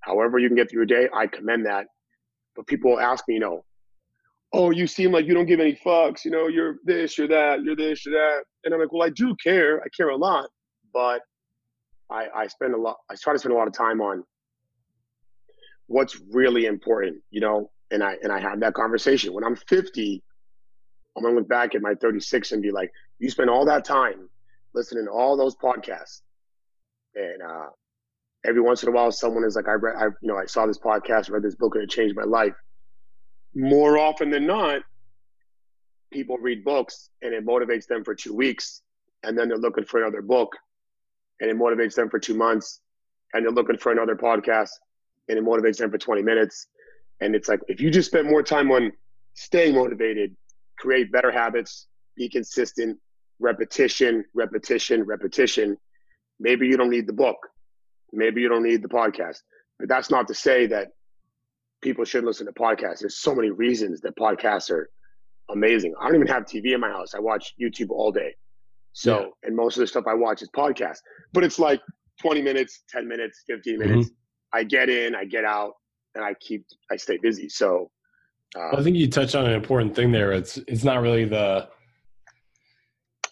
however 0.03 0.39
you 0.39 0.49
can 0.49 0.57
get 0.57 0.71
through 0.71 0.81
your 0.81 0.87
day, 0.87 1.09
I 1.13 1.27
commend 1.27 1.67
that. 1.67 1.87
But 2.55 2.69
people 2.69 3.01
ask 3.01 3.25
me, 3.27 3.35
you 3.35 3.41
know, 3.41 3.65
oh, 4.53 4.71
you 4.71 4.87
seem 4.87 5.11
like 5.11 5.27
you 5.27 5.35
don't 5.35 5.47
give 5.47 5.59
any 5.59 5.75
fucks. 5.75 6.25
You 6.25 6.31
know, 6.31 6.47
you're 6.47 6.77
this, 6.85 7.19
you're 7.19 7.29
that, 7.29 7.65
you're 7.65 7.77
this, 7.77 8.07
you're 8.07 8.15
that. 8.15 8.45
And 8.65 8.73
I'm 8.73 8.81
like, 8.81 8.93
well, 8.93 9.03
I 9.03 9.11
do 9.11 9.35
care. 9.43 9.81
I 9.81 9.87
care 9.97 10.11
a 10.11 10.17
lot, 10.17 10.49
but 10.95 11.23
I, 12.09 12.29
I 12.37 12.47
spend 12.47 12.75
a 12.75 12.79
lot. 12.79 12.99
I 13.11 13.17
try 13.21 13.33
to 13.33 13.39
spend 13.39 13.53
a 13.53 13.59
lot 13.59 13.67
of 13.67 13.75
time 13.75 14.01
on 14.01 14.23
what's 15.91 16.21
really 16.31 16.67
important, 16.67 17.21
you 17.31 17.41
know. 17.41 17.71
And 17.91 18.03
I 18.03 18.15
and 18.23 18.33
I 18.33 18.41
have 18.41 18.61
that 18.61 18.75
conversation. 18.75 19.33
When 19.33 19.43
I'm 19.43 19.57
50, 19.57 20.23
I'm 21.17 21.23
gonna 21.25 21.35
look 21.35 21.49
back 21.49 21.75
at 21.75 21.83
my 21.83 21.95
36 21.95 22.53
and 22.53 22.63
be 22.63 22.71
like, 22.71 22.93
you 23.19 23.29
spend 23.29 23.51
all 23.51 23.67
that 23.67 23.85
time 23.85 24.29
listening 24.73 25.07
to 25.07 25.11
all 25.11 25.37
those 25.37 25.57
podcasts, 25.57 26.23
and 27.17 27.43
uh, 27.43 27.67
every 28.47 28.61
once 28.61 28.85
in 28.85 28.89
a 28.89 28.93
while, 28.93 29.11
someone 29.11 29.45
is 29.45 29.57
like, 29.57 29.67
I 29.69 29.73
read, 29.73 29.97
I 29.97 30.05
you 30.05 30.29
know, 30.29 30.37
I 30.37 30.47
saw 30.47 30.67
this 30.67 30.79
podcast, 30.79 31.29
read 31.29 31.43
this 31.43 31.57
book, 31.57 31.75
and 31.75 31.83
it 31.85 31.91
changed 31.91 32.15
my 32.15 32.23
life. 32.23 32.55
More 33.53 33.99
often 33.99 34.31
than 34.31 34.47
not, 34.47 34.83
people 36.13 36.39
read 36.39 36.65
books 36.65 37.11
and 37.21 37.35
it 37.35 37.45
motivates 37.45 37.87
them 37.87 38.05
for 38.05 38.15
two 38.15 38.35
weeks, 38.35 38.83
and 39.25 39.37
then 39.37 39.49
they're 39.49 39.59
looking 39.59 39.85
for 39.85 40.01
another 40.01 40.23
book, 40.23 40.57
and 41.41 41.51
it 41.51 41.57
motivates 41.57 41.97
them 41.97 42.09
for 42.09 42.21
two 42.21 42.35
months, 42.35 42.81
and 43.35 43.45
they're 43.45 43.53
looking 43.53 43.77
for 43.77 43.91
another 43.91 44.15
podcast, 44.15 44.71
and 45.29 45.39
it 45.39 45.45
motivates 45.45 45.79
them 45.79 45.91
for 45.91 45.99
20 45.99 46.23
minutes. 46.23 46.67
And 47.21 47.35
it's 47.35 47.49
like 47.49 47.61
if 47.69 47.81
you 47.81 47.91
just 47.91 48.09
spend 48.09 48.29
more 48.29 48.43
time 48.43 48.71
on 48.71 48.93
staying 49.35 49.75
motivated, 49.75 50.37
create 50.79 51.13
better 51.13 51.31
habits, 51.31 51.87
be 52.17 52.29
consistent, 52.29 52.99
repetition, 53.39 54.25
repetition, 54.35 55.05
repetition. 55.05 55.77
Maybe 56.39 56.67
you 56.67 56.77
don't 56.77 56.91
need 56.91 57.07
the 57.07 57.13
book. 57.13 57.37
Maybe 58.13 58.41
you 58.41 58.49
don't 58.49 58.63
need 58.63 58.83
the 58.83 58.89
podcast. 58.89 59.39
But 59.79 59.89
that's 59.89 60.11
not 60.11 60.29
to 60.29 60.35
say 60.35 60.67
that 60.67 60.89
people 61.83 62.05
should 62.05 62.25
listen 62.25 62.47
to 62.47 62.53
podcasts. 62.53 63.01
There's 63.01 63.21
so 63.21 63.35
many 63.35 63.51
reasons 63.51 64.01
that 64.03 64.17
podcasts 64.17 64.71
are 64.71 64.91
amazing. 65.51 65.95
I 66.01 66.07
don't 66.07 66.17
even 66.17 66.27
have 66.29 66.45
TV 66.45 66.75
in 66.75 66.81
my 66.81 66.91
house. 66.91 67.15
I 67.15 67.21
watch 67.21 67.55
YouTube 67.61 67.91
all 67.91 68.13
day. 68.13 68.35
So, 68.93 69.21
yeah. 69.21 69.27
and 69.45 69.57
most 69.57 69.77
of 69.77 69.81
the 69.81 69.87
stuff 69.87 70.05
I 70.07 70.15
watch 70.15 70.43
is 70.43 70.49
podcasts. 70.51 70.99
But 71.33 71.45
it's 71.45 71.59
like 71.59 71.81
20 72.21 72.43
minutes, 72.43 72.83
10 72.91 73.07
minutes, 73.07 73.43
15 73.47 73.79
minutes. 73.79 74.07
Mm-hmm. 74.09 74.15
I 74.53 74.65
get 74.65 74.89
in, 74.89 75.15
I 75.15 75.25
get 75.25 75.45
out, 75.45 75.75
and 76.15 76.25
I 76.25 76.35
keep 76.35 76.65
I 76.91 76.97
stay 76.97 77.19
busy. 77.19 77.49
So 77.49 77.91
uh, 78.57 78.77
I 78.77 78.83
think 78.83 78.97
you 78.97 79.09
touched 79.09 79.35
on 79.35 79.47
an 79.47 79.53
important 79.53 79.95
thing 79.95 80.13
there. 80.13 80.33
It's 80.33 80.59
it's 80.69 80.85
not 80.85 81.01
really 81.01 81.25
the 81.25 81.69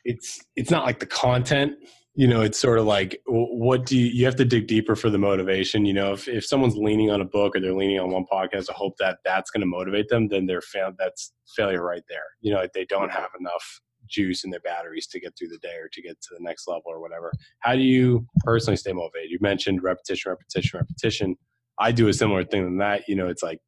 it's 0.05 0.41
it's 0.57 0.71
not 0.71 0.85
like 0.85 1.01
the 1.01 1.07
content 1.07 1.75
you 2.14 2.27
know 2.27 2.41
it's 2.41 2.59
sort 2.59 2.79
of 2.79 2.85
like 2.85 3.21
what 3.27 3.87
do 3.87 3.97
you 3.97 4.07
you 4.07 4.25
have 4.25 4.35
to 4.35 4.45
dig 4.45 4.66
deeper 4.66 4.97
for 4.97 5.09
the 5.09 5.19
motivation 5.19 5.85
you 5.85 5.93
know 5.93 6.12
if, 6.12 6.27
if 6.27 6.45
someone's 6.45 6.77
leaning 6.77 7.11
on 7.11 7.21
a 7.21 7.25
book 7.25 7.55
or 7.55 7.61
they're 7.61 7.73
leaning 7.73 8.01
on 8.01 8.11
one 8.11 8.25
podcast 8.31 8.69
i 8.69 8.73
hope 8.73 8.95
that 8.99 9.19
that's 9.25 9.51
going 9.51 9.61
to 9.61 9.66
motivate 9.66 10.09
them 10.09 10.27
then 10.27 10.45
they're 10.45 10.61
found 10.61 10.97
that's 10.99 11.33
failure 11.57 11.83
right 11.83 12.03
there 12.09 12.25
you 12.41 12.53
know 12.53 12.66
they 12.75 12.85
don't 12.87 13.11
have 13.11 13.31
enough 13.39 13.81
juice 14.09 14.45
in 14.45 14.51
their 14.51 14.61
batteries 14.61 15.07
to 15.07 15.21
get 15.21 15.37
through 15.37 15.49
the 15.49 15.59
day 15.59 15.77
or 15.81 15.89
to 15.93 16.03
get 16.03 16.21
to 16.21 16.31
the 16.37 16.43
next 16.43 16.69
level 16.69 16.85
or 16.87 17.01
whatever 17.01 17.33
how 17.61 17.75
do 17.75 17.81
you 17.81 18.27
personally 18.45 18.77
stay 18.77 18.93
motivated 18.93 19.31
you 19.31 19.39
mentioned 19.41 19.83
repetition 19.83 20.31
repetition 20.31 20.79
repetition 20.79 21.37
i 21.79 21.93
do 21.93 22.09
a 22.09 22.13
similar 22.13 22.45
thing 22.45 22.65
than 22.65 22.79
that 22.79 23.03
you 23.09 23.15
know 23.15 23.29
it's 23.29 23.43
like 23.43 23.61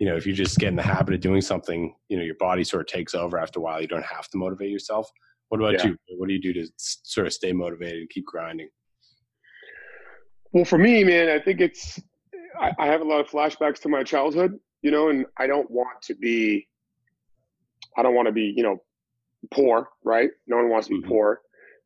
you 0.00 0.06
know 0.06 0.16
if 0.16 0.26
you 0.26 0.32
just 0.32 0.58
get 0.58 0.68
in 0.68 0.76
the 0.76 0.82
habit 0.82 1.14
of 1.14 1.20
doing 1.20 1.40
something 1.40 1.94
you 2.08 2.16
know 2.16 2.24
your 2.24 2.36
body 2.40 2.64
sort 2.64 2.80
of 2.80 2.86
takes 2.86 3.14
over 3.14 3.38
after 3.38 3.60
a 3.60 3.62
while 3.62 3.80
you 3.80 3.88
don't 3.88 4.04
have 4.04 4.28
to 4.28 4.38
motivate 4.38 4.70
yourself 4.70 5.10
what 5.48 5.60
about 5.60 5.84
yeah. 5.84 5.92
you? 6.08 6.18
What 6.18 6.28
do 6.28 6.34
you 6.34 6.40
do 6.40 6.52
to 6.52 6.66
sort 6.78 7.26
of 7.26 7.32
stay 7.32 7.52
motivated 7.52 8.00
and 8.00 8.10
keep 8.10 8.26
grinding? 8.26 8.68
Well, 10.52 10.64
for 10.64 10.78
me, 10.78 11.04
man, 11.04 11.28
I 11.28 11.38
think 11.38 11.60
it's 11.60 12.00
I, 12.60 12.72
I 12.78 12.86
have 12.86 13.00
a 13.00 13.04
lot 13.04 13.20
of 13.20 13.28
flashbacks 13.28 13.80
to 13.82 13.88
my 13.88 14.02
childhood, 14.02 14.58
you 14.82 14.90
know, 14.90 15.10
and 15.10 15.26
I 15.38 15.46
don't 15.46 15.70
want 15.70 16.02
to 16.02 16.14
be 16.14 16.66
I 17.96 18.02
don't 18.02 18.14
want 18.14 18.26
to 18.26 18.32
be, 18.32 18.52
you 18.56 18.62
know, 18.62 18.78
poor, 19.50 19.88
right? 20.04 20.30
No 20.46 20.56
one 20.56 20.68
wants 20.68 20.88
to 20.88 20.94
be 20.94 21.00
mm-hmm. 21.00 21.10
poor. 21.10 21.40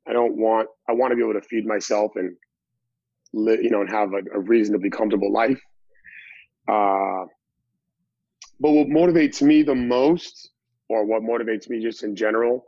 I 0.06 0.12
don't 0.12 0.36
want 0.36 0.68
I 0.88 0.92
want 0.92 1.12
to 1.12 1.16
be 1.16 1.22
able 1.22 1.34
to 1.34 1.42
feed 1.42 1.66
myself 1.66 2.12
and 2.16 2.36
live, 3.32 3.62
you 3.62 3.70
know, 3.70 3.80
and 3.80 3.90
have 3.90 4.12
a, 4.12 4.22
a 4.34 4.40
reasonably 4.40 4.90
comfortable 4.90 5.32
life. 5.32 5.60
Uh, 6.66 7.24
but 8.60 8.72
what 8.72 8.88
motivates 8.88 9.40
me 9.40 9.62
the 9.62 9.74
most, 9.74 10.50
or 10.88 11.04
what 11.04 11.22
motivates 11.22 11.68
me 11.68 11.80
just 11.80 12.02
in 12.02 12.16
general, 12.16 12.66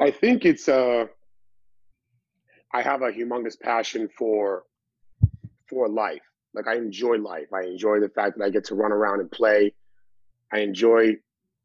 I 0.00 0.10
think 0.10 0.44
it's 0.44 0.68
uh 0.68 1.06
I 2.72 2.82
have 2.82 3.02
a 3.02 3.12
humongous 3.12 3.58
passion 3.58 4.08
for 4.18 4.64
for 5.68 5.88
life. 5.88 6.22
Like 6.54 6.66
I 6.66 6.76
enjoy 6.76 7.16
life. 7.18 7.52
I 7.52 7.62
enjoy 7.62 8.00
the 8.00 8.08
fact 8.08 8.38
that 8.38 8.44
I 8.44 8.50
get 8.50 8.64
to 8.66 8.74
run 8.74 8.92
around 8.92 9.20
and 9.20 9.30
play. 9.30 9.72
I 10.52 10.58
enjoy 10.60 11.16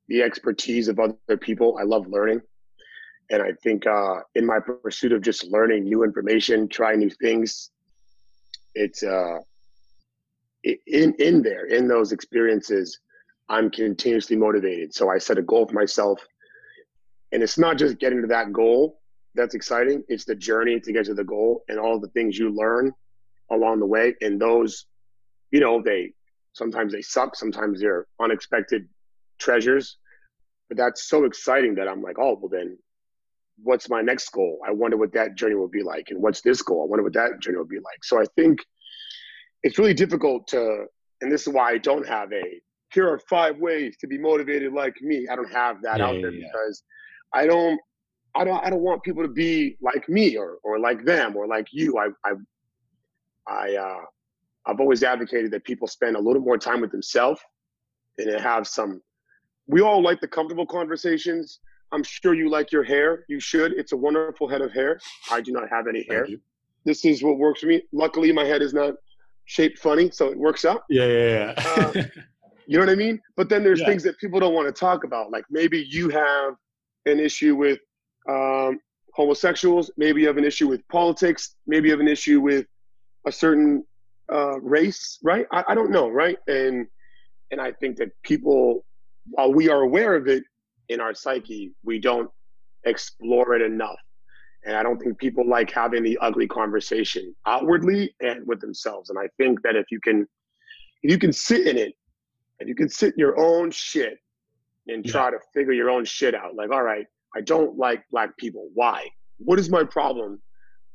the 0.10 0.22
expertise 0.22 0.88
of 0.88 0.99
other 0.99 1.38
people. 1.39 1.78
I 1.80 1.84
love 1.84 2.07
learning. 2.07 2.41
And 3.32 3.41
I 3.41 3.53
think 3.64 3.88
uh, 3.88 4.18
in 4.36 4.45
my 4.45 4.60
pursuit 4.60 5.14
of 5.14 5.22
just 5.22 5.45
learning 5.45 5.84
new 5.84 6.03
information, 6.03 6.68
trying 6.68 6.99
new 6.99 7.12
things, 7.12 7.72
it's 8.76 9.03
uh, 9.03 9.39
in 10.64 11.14
in 11.20 11.41
there 11.41 11.66
in 11.66 11.88
those 11.88 12.12
experiences, 12.12 12.99
I'm 13.47 13.70
continuously 13.70 14.36
motivated. 14.36 14.93
So 14.93 15.10
I 15.10 15.20
set 15.20 15.38
a 15.38 15.41
goal 15.41 15.68
for 15.68 15.74
myself 15.74 16.20
and 17.32 17.43
it's 17.43 17.57
not 17.57 17.78
just 17.78 17.99
getting 17.99 18.22
to 18.22 18.28
that 18.28 18.51
goal 18.51 18.99
that's 19.36 19.53
exciting, 19.53 20.03
it's 20.07 20.26
the 20.26 20.36
journey 20.36 20.80
to 20.80 20.91
get 20.91 21.05
to 21.05 21.14
the 21.14 21.24
goal 21.24 21.64
and 21.70 21.80
all 21.80 21.99
the 21.99 22.07
things 22.10 22.38
you 22.38 22.49
learn 22.49 22.91
along 23.51 23.80
the 23.80 23.86
way. 23.86 24.16
And 24.22 24.41
those, 24.41 24.86
you 25.51 25.60
know, 25.60 25.82
they 25.82 26.14
sometimes 26.53 26.91
they 26.91 27.01
suck, 27.01 27.36
sometimes 27.36 27.80
they're 27.80 28.07
unexpected 28.20 28.89
treasures. 29.38 29.97
But 30.70 30.78
that's 30.78 31.09
so 31.09 31.26
exciting 31.26 31.76
that 31.76 31.88
I'm 31.88 32.01
like, 32.01 32.17
oh, 32.20 32.38
well, 32.39 32.49
then 32.49 32.78
what's 33.61 33.89
my 33.89 34.01
next 34.01 34.30
goal? 34.30 34.59
I 34.65 34.72
wonder 34.72 34.97
what 34.97 35.13
that 35.13 35.36
journey 35.36 35.55
will 35.55 35.67
be 35.67 35.84
like. 35.84 36.07
And 36.09 36.22
what's 36.22 36.41
this 36.41 36.61
goal? 36.61 36.84
I 36.84 36.89
wonder 36.89 37.03
what 37.03 37.13
that 37.13 37.39
journey 37.41 37.57
will 37.57 37.65
be 37.65 37.78
like. 37.78 38.03
So 38.03 38.22
I 38.22 38.26
think 38.36 38.59
it's 39.63 39.78
really 39.78 39.93
difficult 39.93 40.47
to, 40.49 40.86
and 41.22 41.32
this 41.32 41.47
is 41.47 41.53
why 41.53 41.72
I 41.72 41.78
don't 41.78 42.07
have 42.07 42.32
a, 42.32 42.61
here 42.93 43.09
are 43.09 43.20
five 43.30 43.57
ways 43.57 43.97
to 44.01 44.07
be 44.07 44.17
motivated 44.17 44.74
like 44.74 44.95
me. 45.01 45.28
I 45.30 45.36
don't 45.36 45.51
have 45.51 45.82
that 45.84 45.99
yeah, 45.99 46.05
out 46.05 46.22
there 46.22 46.32
yeah, 46.32 46.47
because 46.51 46.84
I 47.34 47.45
don't 47.45 47.80
I 48.36 48.43
don't 48.43 48.65
I 48.65 48.70
don't 48.70 48.82
want 48.82 49.03
people 49.03 49.24
to 49.24 49.30
be 49.30 49.78
like 49.82 50.07
me 50.07 50.38
or 50.38 50.57
or 50.63 50.80
like 50.80 51.03
them 51.03 51.36
or 51.36 51.47
like 51.47 51.67
you. 51.72 51.97
I 51.97 52.07
I 52.26 52.34
I 53.47 53.76
uh 53.76 54.01
I've 54.65 54.80
always 54.80 55.03
advocated 55.03 55.51
that 55.51 55.63
people 55.63 55.88
spend 55.88 56.15
a 56.15 56.20
little 56.20 56.41
more 56.41 56.57
time 56.57 56.82
with 56.82 56.91
themselves 56.91 57.41
and 58.17 58.39
have 58.39 58.67
some 58.67 59.01
we 59.70 59.82
all 59.82 60.01
like 60.01 60.20
the 60.20 60.28
comfortable 60.28 60.65
conversations. 60.65 61.59
I'm 61.91 62.03
sure 62.03 62.34
you 62.34 62.49
like 62.49 62.72
your 62.72 62.84
hair. 62.84 63.26
You 63.30 63.39
should. 63.39 63.74
It's 63.74 63.93
a 63.93 63.97
wonderful 63.97 64.47
head 64.47 64.61
of 64.61 64.72
hair. 64.74 64.99
I 65.32 65.41
do 65.41 65.51
not 65.51 65.70
have 65.70 65.88
any 65.88 66.05
hair. 66.09 66.28
This 66.86 67.05
is 67.05 67.24
what 67.24 67.38
works 67.38 67.61
for 67.61 67.67
me. 67.67 67.84
Luckily, 67.91 68.32
my 68.32 68.45
head 68.45 68.61
is 68.61 68.74
not 68.74 68.95
shaped 69.45 69.80
funny, 69.80 70.09
so 70.11 70.28
it 70.28 70.38
works 70.38 70.65
out. 70.65 70.84
Yeah, 70.89 71.05
yeah, 71.05 71.53
yeah. 71.57 71.63
uh, 71.65 72.03
you 72.67 72.78
know 72.78 72.86
what 72.86 72.91
I 72.91 72.95
mean? 72.95 73.22
But 73.36 73.49
then 73.49 73.63
there's 73.63 73.80
yeah. 73.80 73.88
things 73.88 74.03
that 74.03 74.17
people 74.17 74.39
don't 74.39 74.53
want 74.53 74.67
to 74.67 74.78
talk 74.78 75.03
about. 75.03 75.32
Like 75.32 75.45
maybe 75.49 75.86
you 75.89 76.09
have 76.09 76.55
an 77.05 77.20
issue 77.20 77.55
with 77.55 77.80
um, 78.28 78.80
homosexuals, 79.13 79.91
maybe 79.97 80.22
you 80.22 80.28
have 80.28 80.38
an 80.38 80.45
issue 80.45 80.67
with 80.67 80.88
politics, 80.88 81.55
maybe 81.67 81.88
you 81.88 81.91
have 81.91 81.99
an 81.99 82.07
issue 82.07 82.39
with 82.41 82.65
a 83.28 83.32
certain 83.32 83.84
uh, 84.32 84.59
race, 84.61 85.20
right? 85.24 85.45
I, 85.51 85.63
I 85.70 85.76
don't 85.76 85.91
know, 85.91 86.09
right? 86.09 86.38
And 86.47 86.88
and 87.51 87.59
I 87.59 87.72
think 87.72 87.97
that 87.97 88.09
people, 88.24 88.86
while 89.26 89.53
we 89.53 89.70
are 89.70 89.82
aware 89.82 90.15
of 90.15 90.28
it 90.28 90.43
in 90.89 90.99
our 90.99 91.13
psyche, 91.13 91.72
we 91.84 91.99
don't 91.99 92.30
explore 92.86 93.53
it 93.53 93.61
enough. 93.61 93.99
And 94.65 94.76
I 94.76 94.84
don't 94.84 94.99
think 94.99 95.17
people 95.17 95.47
like 95.47 95.72
having 95.72 96.03
the 96.03 96.17
ugly 96.20 96.47
conversation 96.47 97.34
outwardly 97.45 98.13
and 98.20 98.45
with 98.45 98.59
themselves. 98.59 99.09
And 99.09 99.17
I 99.17 99.30
think 99.38 99.61
that 99.63 99.76
if 99.76 99.86
you 99.91 99.99
can, 100.01 100.28
if 101.01 101.11
you 101.11 101.17
can 101.17 101.32
sit 101.32 101.67
in 101.67 101.78
it, 101.78 101.93
and 102.59 102.67
you 102.67 102.76
can 102.76 102.89
sit 102.89 103.13
in 103.13 103.20
your 103.20 103.39
own 103.39 103.72
shit 103.72 104.17
and 104.88 105.05
yeah. 105.05 105.11
try 105.11 105.32
to 105.32 105.38
figure 105.53 105.74
your 105.74 105.89
own 105.89 106.05
shit 106.05 106.36
out. 106.36 106.55
Like, 106.55 106.72
all 106.72 106.84
right, 106.84 107.05
I 107.36 107.41
don't 107.41 107.78
like 107.78 108.03
black 108.11 108.36
people. 108.38 108.70
Why? 108.74 109.07
What 109.38 109.59
is 109.59 109.70
my 109.70 109.84
problem 109.84 110.41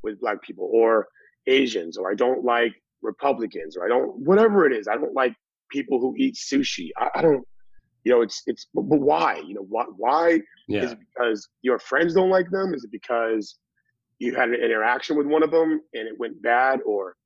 with 0.02 0.20
black 0.20 0.42
people 0.42 0.68
or 0.72 1.08
Asians? 1.46 1.96
Or 1.96 2.10
I 2.10 2.14
don't 2.14 2.44
like 2.44 2.74
Republicans 3.02 3.76
or 3.76 3.84
I 3.84 3.88
don't, 3.88 4.18
whatever 4.18 4.66
it 4.66 4.72
is. 4.72 4.88
I 4.88 4.96
don't 4.96 5.14
like 5.14 5.34
people 5.70 6.00
who 6.00 6.14
eat 6.18 6.34
sushi. 6.34 6.90
I, 6.98 7.08
I 7.16 7.22
don't, 7.22 7.46
you 8.04 8.12
know, 8.12 8.22
it's, 8.22 8.42
it's, 8.46 8.66
but, 8.74 8.82
why? 8.82 9.42
You 9.46 9.54
know, 9.54 9.66
why, 9.68 9.84
why? 9.96 10.40
Yeah. 10.68 10.84
Is 10.84 10.92
it 10.92 10.98
because 11.14 11.48
your 11.62 11.78
friends 11.78 12.14
don't 12.14 12.30
like 12.30 12.50
them? 12.50 12.74
Is 12.74 12.84
it 12.84 12.90
because 12.92 13.58
you 14.18 14.34
had 14.34 14.50
an 14.50 14.56
interaction 14.56 15.16
with 15.16 15.26
one 15.26 15.42
of 15.42 15.50
them 15.50 15.80
and 15.94 16.08
it 16.08 16.18
went 16.18 16.40
bad? 16.42 16.80
Or, 16.86 17.16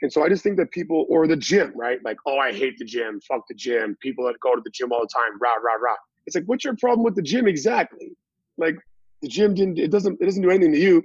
and 0.00 0.12
so 0.12 0.24
I 0.24 0.28
just 0.28 0.42
think 0.42 0.56
that 0.56 0.70
people, 0.70 1.06
or 1.08 1.26
the 1.26 1.36
gym, 1.36 1.72
right? 1.76 1.98
Like, 2.04 2.16
oh, 2.26 2.38
I 2.38 2.52
hate 2.52 2.76
the 2.78 2.84
gym. 2.84 3.20
Fuck 3.28 3.42
the 3.48 3.54
gym. 3.54 3.96
People 4.00 4.26
that 4.26 4.40
go 4.40 4.54
to 4.54 4.62
the 4.64 4.70
gym 4.70 4.92
all 4.92 5.00
the 5.00 5.08
time, 5.14 5.38
rah, 5.40 5.54
rah, 5.54 5.74
rah. 5.74 5.96
It's 6.26 6.34
like, 6.34 6.44
what's 6.46 6.64
your 6.64 6.76
problem 6.76 7.04
with 7.04 7.14
the 7.14 7.22
gym 7.22 7.46
exactly? 7.46 8.16
Like, 8.58 8.76
the 9.20 9.28
gym 9.28 9.54
didn't, 9.54 9.78
it 9.78 9.90
doesn't, 9.90 10.20
it 10.20 10.24
doesn't 10.24 10.42
do 10.42 10.50
anything 10.50 10.72
to 10.72 10.78
you. 10.78 11.02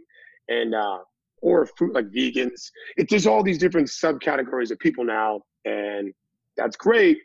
And, 0.50 0.74
uh, 0.74 1.00
or 1.42 1.68
food 1.78 1.94
like 1.94 2.08
vegans. 2.08 2.72
It's 2.98 3.12
just 3.12 3.28
all 3.28 3.44
these 3.44 3.60
different 3.60 3.88
subcategories 3.88 4.72
of 4.72 4.80
people 4.80 5.04
now, 5.04 5.42
and 5.66 6.12
that's 6.56 6.76
great. 6.76 7.20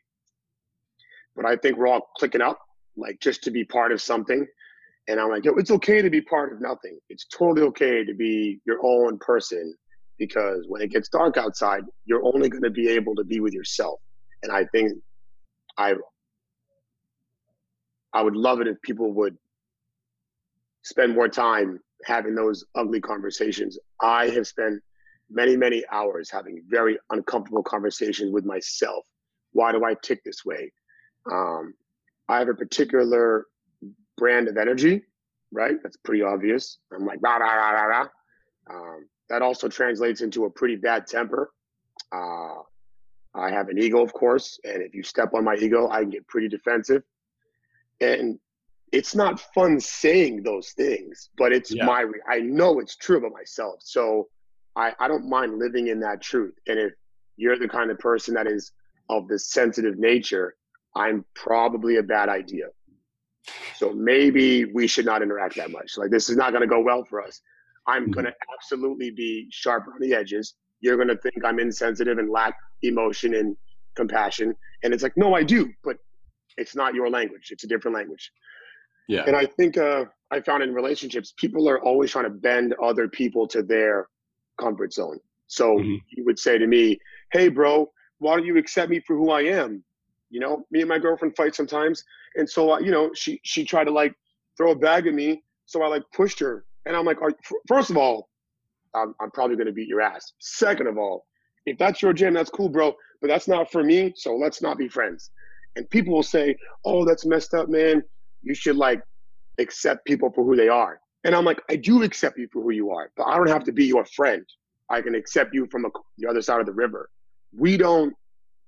But 1.37 1.47
I 1.47 1.57
think 1.57 1.77
we're 1.77 1.89
all 1.89 2.11
clicking 2.17 2.43
up, 2.43 2.61
like 2.97 3.21
just 3.21 3.43
to 3.45 3.51
be 3.51 3.65
part 3.65 3.93
of 3.93 4.01
something. 4.01 4.47
And 5.09 5.19
I'm 5.19 5.31
like, 5.31 5.45
yo, 5.45 5.55
it's 5.55 5.71
okay 5.71 6.03
to 6.03 6.11
be 6.11 6.21
part 6.21 6.53
of 6.53 6.61
nothing. 6.61 6.99
It's 7.09 7.27
totally 7.27 7.67
okay 7.69 8.05
to 8.05 8.15
be 8.15 8.61
your 8.65 8.79
own 8.85 9.19
person 9.19 9.75
because 10.19 10.65
when 10.69 10.83
it 10.83 10.91
gets 10.91 11.09
dark 11.09 11.37
outside, 11.37 11.83
you're 12.05 12.25
only 12.25 12.49
going 12.49 12.63
to 12.63 12.71
be 12.71 12.89
able 12.89 13.15
to 13.17 13.25
be 13.25 13.41
with 13.41 13.53
yourself. 13.53 13.99
And 14.43 14.53
I 14.53 14.65
think 14.67 14.93
I 15.79 15.95
I 18.13 18.23
would 18.23 18.37
love 18.37 18.61
it 18.61 18.69
if 18.69 18.81
people 18.83 19.13
would 19.15 19.37
spend 20.83 21.15
more 21.15 21.29
time 21.29 21.81
having 22.05 22.35
those 22.35 22.65
ugly 22.75 23.01
conversations. 23.01 23.79
I 24.01 24.29
have 24.29 24.47
spent 24.47 24.83
many, 25.31 25.57
many 25.57 25.83
hours 25.91 26.31
having 26.31 26.63
very 26.69 26.99
uncomfortable 27.11 27.63
conversations 27.63 28.33
with 28.33 28.45
myself. 28.45 29.05
Why 29.53 29.73
do 29.73 29.85
I 29.85 29.95
tick 30.03 30.23
this 30.25 30.45
way? 30.45 30.73
Um, 31.31 31.75
I 32.29 32.39
have 32.39 32.49
a 32.49 32.55
particular 32.55 33.47
brand 34.17 34.49
of 34.49 34.57
energy, 34.57 35.03
right? 35.53 35.77
That's 35.83 35.97
pretty 35.97 36.23
obvious. 36.23 36.79
I'm 36.93 37.07
like, 37.07 37.19
rah, 37.23 37.37
rah, 37.37 37.55
rah, 37.55 37.71
rah, 37.71 37.85
rah. 37.85 38.09
Um, 38.71 39.09
that 39.29 39.43
also 39.43 39.69
translates 39.69 40.21
into 40.21 40.45
a 40.45 40.51
pretty 40.51 40.77
bad 40.77 41.07
temper. 41.07 41.53
Uh, 42.13 42.63
I 43.35 43.51
have 43.51 43.69
an 43.69 43.79
ego, 43.79 44.03
of 44.03 44.13
course, 44.13 44.61
and 44.65 44.83
if 44.83 44.95
you 44.95 45.03
step 45.03 45.33
on 45.35 45.45
my 45.45 45.55
ego, 45.55 45.89
I 45.89 46.01
can 46.01 46.11
get 46.11 46.27
pretty 46.27 46.49
defensive. 46.49 47.03
And 48.01 48.39
it's 48.93 49.15
not 49.15 49.41
fun 49.55 49.81
saying 49.81 50.43
those 50.43 50.73
things, 50.73 51.31
but 51.39 51.53
it's 51.53 51.73
yeah. 51.73 51.87
my, 51.87 52.05
I 52.29 52.41
know 52.41 52.79
it's 52.79 52.97
true 52.97 53.19
about 53.19 53.33
myself. 53.33 53.77
So 53.81 54.29
I, 54.77 54.93
I 55.01 55.09
don't 55.09 55.29
mind 55.29 55.59
living 55.59 55.89
in 55.89 56.01
that 56.01 56.21
truth. 56.21 56.55
And 56.67 56.79
if 56.79 56.93
you're 57.37 57.59
the 57.59 57.69
kind 57.69 57.91
of 57.91 57.99
person 57.99 58.35
that 58.35 58.47
is 58.47 58.73
of 59.09 59.29
the 59.29 59.39
sensitive 59.39 59.99
nature, 59.99 60.57
I'm 60.95 61.25
probably 61.35 61.97
a 61.97 62.03
bad 62.03 62.29
idea. 62.29 62.67
So 63.77 63.93
maybe 63.93 64.67
we 64.67 64.87
should 64.87 65.05
not 65.05 65.23
interact 65.23 65.57
that 65.57 65.71
much. 65.71 65.97
Like 65.97 66.11
this 66.11 66.29
is 66.29 66.37
not 66.37 66.51
going 66.51 66.63
to 66.63 66.69
go 66.69 66.81
well 66.81 67.05
for 67.05 67.23
us. 67.23 67.41
I'm 67.87 68.05
mm-hmm. 68.05 68.13
going 68.13 68.27
to 68.27 68.35
absolutely 68.55 69.11
be 69.11 69.49
sharp 69.51 69.85
on 69.89 70.01
the 70.01 70.15
edges. 70.15 70.55
You're 70.81 70.97
going 70.97 71.09
to 71.09 71.17
think 71.17 71.45
I'm 71.45 71.59
insensitive 71.59 72.19
and 72.19 72.31
lack 72.31 72.55
emotion 72.83 73.35
and 73.35 73.57
compassion. 73.97 74.55
And 74.83 74.95
it's 74.95 75.03
like, 75.03 75.17
no, 75.17 75.35
I 75.35 75.43
do, 75.43 75.71
but 75.83 75.97
it's 76.57 76.77
not 76.77 76.95
your 76.95 77.11
language. 77.11 77.49
It's 77.51 77.65
a 77.65 77.67
different 77.67 77.97
language. 77.97 78.31
Yeah. 79.09 79.25
And 79.27 79.35
I 79.35 79.47
think 79.47 79.77
uh, 79.77 80.05
I 80.31 80.41
found 80.41 80.63
in 80.63 80.75
relationships, 80.75 81.35
people 81.37 81.69
are 81.69 81.83
always 81.83 82.11
trying 82.11 82.25
to 82.25 82.31
bend 82.31 82.75
other 82.83 83.09
people 83.09 83.47
to 83.49 83.63
their 83.63 84.09
comfort 84.61 84.93
zone. 84.93 85.19
So 85.49 85.77
mm-hmm. 85.77 85.97
you 86.11 86.25
would 86.25 86.39
say 86.39 86.59
to 86.59 86.67
me, 86.67 86.99
hey, 87.33 87.49
bro, 87.49 87.91
why 88.19 88.37
don't 88.37 88.47
you 88.47 88.57
accept 88.59 88.91
me 88.91 89.01
for 89.01 89.17
who 89.17 89.31
I 89.31 89.43
am? 89.43 89.85
You 90.33 90.41
know, 90.41 90.67
me 90.73 90.81
and 90.81 90.89
my 90.89 90.99
girlfriend 90.99 91.37
fight 91.37 91.55
sometimes. 91.55 92.03
And 92.35 92.49
so, 92.49 92.73
uh, 92.73 92.79
you 92.81 92.91
know, 92.91 93.11
she, 93.15 93.41
she 93.45 93.65
tried 93.65 93.85
to 93.85 93.93
like 93.93 94.15
throw 94.57 94.73
a 94.73 94.77
bag 94.77 95.07
at 95.07 95.15
me. 95.15 95.43
So 95.67 95.83
I 95.83 95.89
like 95.89 96.03
pushed 96.13 96.41
her. 96.41 96.65
And 96.87 96.97
I'm 96.97 97.05
like, 97.05 97.19
first 97.69 97.91
of 97.91 97.97
all, 97.97 98.29
I'm, 98.95 99.15
I'm 99.21 99.31
probably 99.31 99.57
going 99.57 99.69
to 99.69 99.73
beat 99.73 99.89
your 99.89 100.01
ass. 100.01 100.33
Second 100.41 100.89
of 100.89 100.99
all, 100.99 101.27
if 101.67 101.79
that's 101.79 102.03
your 102.03 102.13
gym, 102.13 102.35
that's 102.35 102.51
cool, 102.51 102.69
bro. 102.69 102.93
But 103.21 103.29
that's 103.29 103.47
not 103.47 103.71
for 103.71 103.85
me. 103.85 104.13
So 104.17 104.35
let's 104.35 104.61
not 104.61 104.77
be 104.79 104.89
friends. 104.89 105.31
And 105.77 105.89
people 105.91 106.13
will 106.15 106.25
say, 106.25 106.57
oh, 106.85 107.05
that's 107.05 107.25
messed 107.25 107.55
up, 107.55 107.69
man 107.69 108.03
you 108.43 108.55
should 108.55 108.77
like 108.77 109.03
accept 109.59 110.05
people 110.05 110.31
for 110.31 110.45
who 110.45 110.57
they 110.57 110.69
are. 110.69 111.01
And 111.25 111.35
I'm 111.35 111.45
like, 111.45 111.61
I 111.71 111.77
do 111.77 112.03
accept 112.03 112.37
you 112.39 112.49
for 112.53 112.63
who 112.63 112.73
you 112.73 112.91
are, 112.91 113.11
but 113.17 113.25
I 113.25 113.37
don't 113.37 113.49
have 113.49 113.65
to 113.65 113.73
be 113.73 113.87
your 113.87 114.05
friend. 114.05 114.45
I 114.91 115.01
can 115.01 115.15
accept 115.15 115.55
you 115.55 115.67
from 115.71 115.85
a, 115.85 115.89
the 116.19 116.29
other 116.29 116.43
side 116.43 116.61
of 116.61 116.67
the 116.67 116.73
river. 116.73 117.09
We 117.57 117.77
don't 117.77 118.13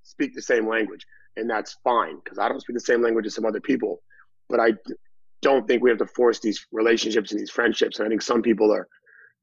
speak 0.03 0.33
the 0.33 0.41
same 0.41 0.67
language, 0.67 1.05
and 1.37 1.49
that's 1.49 1.77
fine 1.83 2.17
because 2.23 2.39
I 2.39 2.49
don't 2.49 2.59
speak 2.59 2.75
the 2.75 2.79
same 2.81 3.01
language 3.01 3.25
as 3.25 3.35
some 3.35 3.45
other 3.45 3.61
people. 3.61 4.01
But 4.49 4.59
I 4.59 4.73
don't 5.41 5.67
think 5.67 5.83
we 5.83 5.89
have 5.89 5.99
to 5.99 6.07
force 6.07 6.39
these 6.39 6.65
relationships 6.71 7.31
and 7.31 7.39
these 7.39 7.51
friendships. 7.51 7.99
And 7.99 8.05
I 8.05 8.09
think 8.09 8.21
some 8.21 8.41
people 8.41 8.71
are 8.71 8.87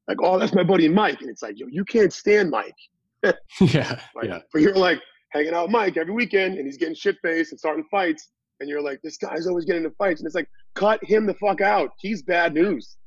like, 0.07 0.17
"Oh, 0.21 0.39
that's 0.39 0.53
my 0.53 0.63
buddy 0.63 0.87
Mike," 0.89 1.21
and 1.21 1.29
it's 1.29 1.41
like, 1.41 1.59
"Yo, 1.59 1.67
you 1.67 1.85
can't 1.85 2.13
stand 2.13 2.49
Mike." 2.49 2.75
yeah, 3.61 3.99
like, 4.15 4.25
yeah. 4.25 4.39
But 4.51 4.61
you're 4.61 4.75
like 4.75 4.99
hanging 5.31 5.53
out 5.53 5.63
with 5.63 5.71
Mike 5.71 5.97
every 5.97 6.13
weekend, 6.13 6.57
and 6.57 6.65
he's 6.65 6.77
getting 6.77 6.95
shit 6.95 7.17
faced 7.21 7.51
and 7.51 7.59
starting 7.59 7.85
fights, 7.89 8.29
and 8.59 8.69
you're 8.69 8.81
like, 8.81 9.01
this 9.01 9.17
guy's 9.17 9.47
always 9.47 9.65
getting 9.65 9.83
into 9.83 9.95
fights, 9.97 10.21
and 10.21 10.25
it's 10.25 10.35
like, 10.35 10.49
cut 10.75 11.03
him 11.03 11.25
the 11.25 11.33
fuck 11.35 11.61
out. 11.61 11.91
He's 11.99 12.21
bad 12.21 12.53
news. 12.53 12.97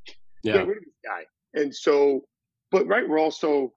Yeah. 0.43 0.55
Get 0.55 0.67
rid 0.67 0.79
of 0.79 0.85
this 0.85 0.95
guy. 1.05 1.23
And 1.55 1.75
so, 1.75 2.25
but 2.71 2.87
right, 2.87 3.09
we're 3.09 3.19
also, 3.19 3.73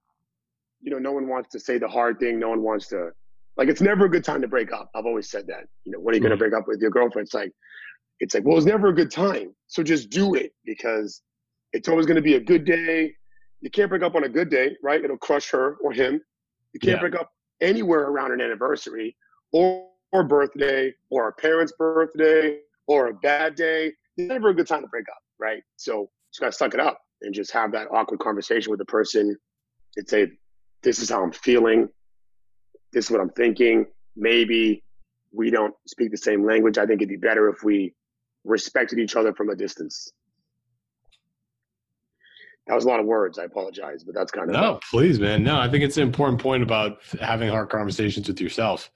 you 0.81 0.91
know, 0.91 0.99
no 0.99 1.11
one 1.11 1.27
wants 1.27 1.49
to 1.51 1.59
say 1.59 1.77
the 1.77 1.87
hard 1.87 2.19
thing. 2.19 2.39
No 2.39 2.49
one 2.49 2.61
wants 2.61 2.87
to, 2.89 3.11
like, 3.59 3.67
it's 3.67 3.81
never 3.81 4.05
a 4.05 4.09
good 4.09 4.23
time 4.23 4.41
to 4.41 4.47
break 4.47 4.71
up. 4.71 4.89
I've 4.95 5.05
always 5.05 5.29
said 5.29 5.45
that. 5.47 5.65
You 5.83 5.91
know, 5.91 5.99
when 5.99 6.13
are 6.13 6.15
you 6.15 6.21
mm-hmm. 6.21 6.29
going 6.29 6.39
to 6.39 6.43
break 6.49 6.53
up 6.53 6.65
with 6.65 6.79
your 6.79 6.91
girlfriend? 6.91 7.25
It's 7.25 7.33
like, 7.33 7.51
it's 8.21 8.33
like, 8.33 8.45
well, 8.45 8.57
it's 8.57 8.65
never 8.65 8.87
a 8.87 8.95
good 8.95 9.11
time. 9.11 9.53
So 9.67 9.83
just 9.83 10.09
do 10.09 10.33
it 10.35 10.53
because 10.63 11.21
it's 11.73 11.89
always 11.89 12.05
going 12.05 12.15
to 12.15 12.21
be 12.21 12.35
a 12.35 12.39
good 12.39 12.63
day. 12.63 13.13
You 13.59 13.69
can't 13.69 13.89
break 13.89 14.01
up 14.01 14.15
on 14.15 14.23
a 14.23 14.29
good 14.29 14.49
day, 14.49 14.77
right? 14.81 15.03
It'll 15.03 15.17
crush 15.17 15.51
her 15.51 15.75
or 15.83 15.91
him. 15.91 16.21
You 16.71 16.79
can't 16.79 16.95
yeah. 16.95 17.01
break 17.01 17.15
up 17.15 17.31
anywhere 17.59 18.03
around 18.03 18.31
an 18.31 18.39
anniversary 18.39 19.17
or 19.51 19.85
or 20.11 20.23
birthday 20.23 20.93
or 21.11 21.27
a 21.27 21.33
parent's 21.33 21.73
birthday 21.77 22.59
or 22.87 23.07
a 23.07 23.13
bad 23.13 23.55
day. 23.55 23.87
It's 23.87 24.29
never 24.29 24.49
a 24.49 24.53
good 24.53 24.67
time 24.67 24.81
to 24.81 24.87
break 24.87 25.05
up, 25.09 25.21
right? 25.37 25.61
So 25.75 26.09
just 26.31 26.39
gotta 26.39 26.51
suck 26.51 26.73
it 26.73 26.79
up 26.79 26.99
and 27.21 27.33
just 27.33 27.51
have 27.51 27.71
that 27.73 27.87
awkward 27.91 28.19
conversation 28.19 28.71
with 28.71 28.79
the 28.79 28.85
person 28.85 29.35
and 29.97 30.09
say, 30.09 30.31
This 30.81 30.99
is 30.99 31.09
how 31.09 31.23
I'm 31.23 31.31
feeling. 31.31 31.89
This 32.91 33.05
is 33.05 33.11
what 33.11 33.21
I'm 33.21 33.29
thinking. 33.29 33.85
Maybe 34.15 34.83
we 35.31 35.51
don't 35.51 35.73
speak 35.87 36.11
the 36.11 36.17
same 36.17 36.45
language. 36.45 36.77
I 36.77 36.85
think 36.85 37.01
it'd 37.01 37.09
be 37.09 37.15
better 37.15 37.49
if 37.49 37.63
we 37.63 37.93
respected 38.43 38.99
each 38.99 39.15
other 39.15 39.33
from 39.33 39.49
a 39.49 39.55
distance. 39.55 40.11
That 42.67 42.75
was 42.75 42.85
a 42.85 42.87
lot 42.87 42.99
of 42.99 43.05
words. 43.07 43.39
I 43.39 43.45
apologize, 43.45 44.03
but 44.03 44.13
that's 44.13 44.31
kind 44.31 44.47
of 44.47 44.53
no. 44.53 44.79
Please, 44.91 45.19
man. 45.19 45.43
No, 45.43 45.59
I 45.59 45.67
think 45.69 45.83
it's 45.83 45.97
an 45.97 46.03
important 46.03 46.39
point 46.39 46.61
about 46.61 46.99
having 47.19 47.49
hard 47.49 47.69
conversations 47.69 48.27
with 48.27 48.39
yourself. 48.39 48.91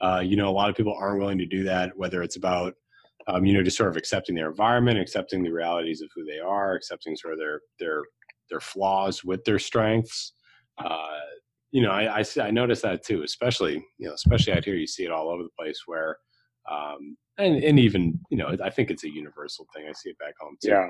Uh, 0.00 0.20
you 0.22 0.36
know, 0.36 0.48
a 0.48 0.52
lot 0.52 0.68
of 0.68 0.76
people 0.76 0.94
aren't 0.98 1.18
willing 1.18 1.38
to 1.38 1.46
do 1.46 1.64
that, 1.64 1.96
whether 1.96 2.22
it's 2.22 2.36
about, 2.36 2.74
um, 3.26 3.46
you 3.46 3.54
know, 3.54 3.62
just 3.62 3.78
sort 3.78 3.88
of 3.88 3.96
accepting 3.96 4.34
their 4.34 4.50
environment, 4.50 4.98
accepting 4.98 5.42
the 5.42 5.50
realities 5.50 6.02
of 6.02 6.10
who 6.14 6.24
they 6.24 6.38
are, 6.38 6.74
accepting 6.74 7.16
sort 7.16 7.32
of 7.32 7.38
their 7.38 7.60
their 7.78 8.02
their 8.50 8.60
flaws 8.60 9.24
with 9.24 9.42
their 9.44 9.58
strengths. 9.58 10.34
Uh, 10.76 11.20
you 11.74 11.82
know, 11.82 11.90
I, 11.90 12.20
I, 12.20 12.24
I 12.40 12.52
notice 12.52 12.82
that 12.82 13.04
too, 13.04 13.24
especially 13.24 13.84
you 13.98 14.06
know, 14.06 14.14
especially 14.14 14.52
out 14.52 14.64
here, 14.64 14.76
you 14.76 14.86
see 14.86 15.04
it 15.04 15.10
all 15.10 15.28
over 15.28 15.42
the 15.42 15.48
place 15.58 15.82
where, 15.86 16.16
um, 16.70 17.16
and 17.36 17.56
and 17.64 17.80
even 17.80 18.20
you 18.30 18.38
know, 18.38 18.56
I 18.62 18.70
think 18.70 18.90
it's 18.90 19.02
a 19.02 19.12
universal 19.12 19.66
thing. 19.74 19.86
I 19.88 19.92
see 19.92 20.10
it 20.10 20.18
back 20.20 20.34
home 20.40 20.56
too. 20.62 20.70
Yeah. 20.70 20.88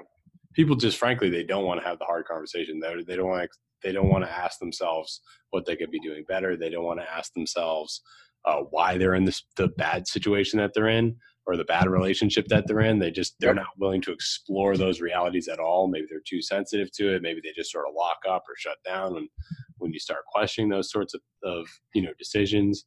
People 0.52 0.76
just 0.76 0.98
frankly 0.98 1.30
they 1.30 1.42
don't 1.42 1.64
want 1.64 1.80
to 1.80 1.86
have 1.86 1.98
the 1.98 2.04
hard 2.04 2.26
conversation. 2.26 2.80
They 2.80 3.02
they 3.02 3.16
don't 3.16 3.30
want 3.30 3.50
to 3.50 3.58
they 3.82 3.92
don't 3.92 4.10
want 4.10 4.24
to 4.24 4.30
ask 4.30 4.58
themselves 4.58 5.22
what 5.50 5.64
they 5.64 5.74
could 5.74 5.90
be 5.90 6.00
doing 6.00 6.22
better. 6.28 6.54
They 6.54 6.68
don't 6.68 6.84
want 6.84 7.00
to 7.00 7.10
ask 7.10 7.32
themselves 7.32 8.02
uh, 8.44 8.60
why 8.68 8.98
they're 8.98 9.14
in 9.14 9.24
this 9.24 9.42
the 9.56 9.68
bad 9.68 10.06
situation 10.06 10.58
that 10.58 10.72
they're 10.74 10.88
in 10.88 11.16
or 11.46 11.56
the 11.56 11.64
bad 11.64 11.88
relationship 11.88 12.46
that 12.48 12.66
they're 12.66 12.80
in. 12.80 12.98
They 12.98 13.10
just 13.10 13.36
they're 13.40 13.54
not 13.54 13.78
willing 13.78 14.02
to 14.02 14.12
explore 14.12 14.76
those 14.76 15.00
realities 15.00 15.48
at 15.48 15.60
all. 15.60 15.88
Maybe 15.88 16.06
they're 16.10 16.20
too 16.26 16.42
sensitive 16.42 16.92
to 16.92 17.14
it. 17.14 17.22
Maybe 17.22 17.40
they 17.42 17.52
just 17.54 17.72
sort 17.72 17.86
of 17.88 17.94
lock 17.96 18.18
up 18.28 18.44
or 18.48 18.54
shut 18.56 18.76
down 18.84 19.14
when 19.14 19.28
when 19.78 19.92
you 19.92 19.98
start 19.98 20.24
questioning 20.32 20.70
those 20.70 20.90
sorts 20.90 21.14
of, 21.14 21.20
of 21.44 21.66
you 21.94 22.02
know 22.02 22.12
decisions. 22.18 22.84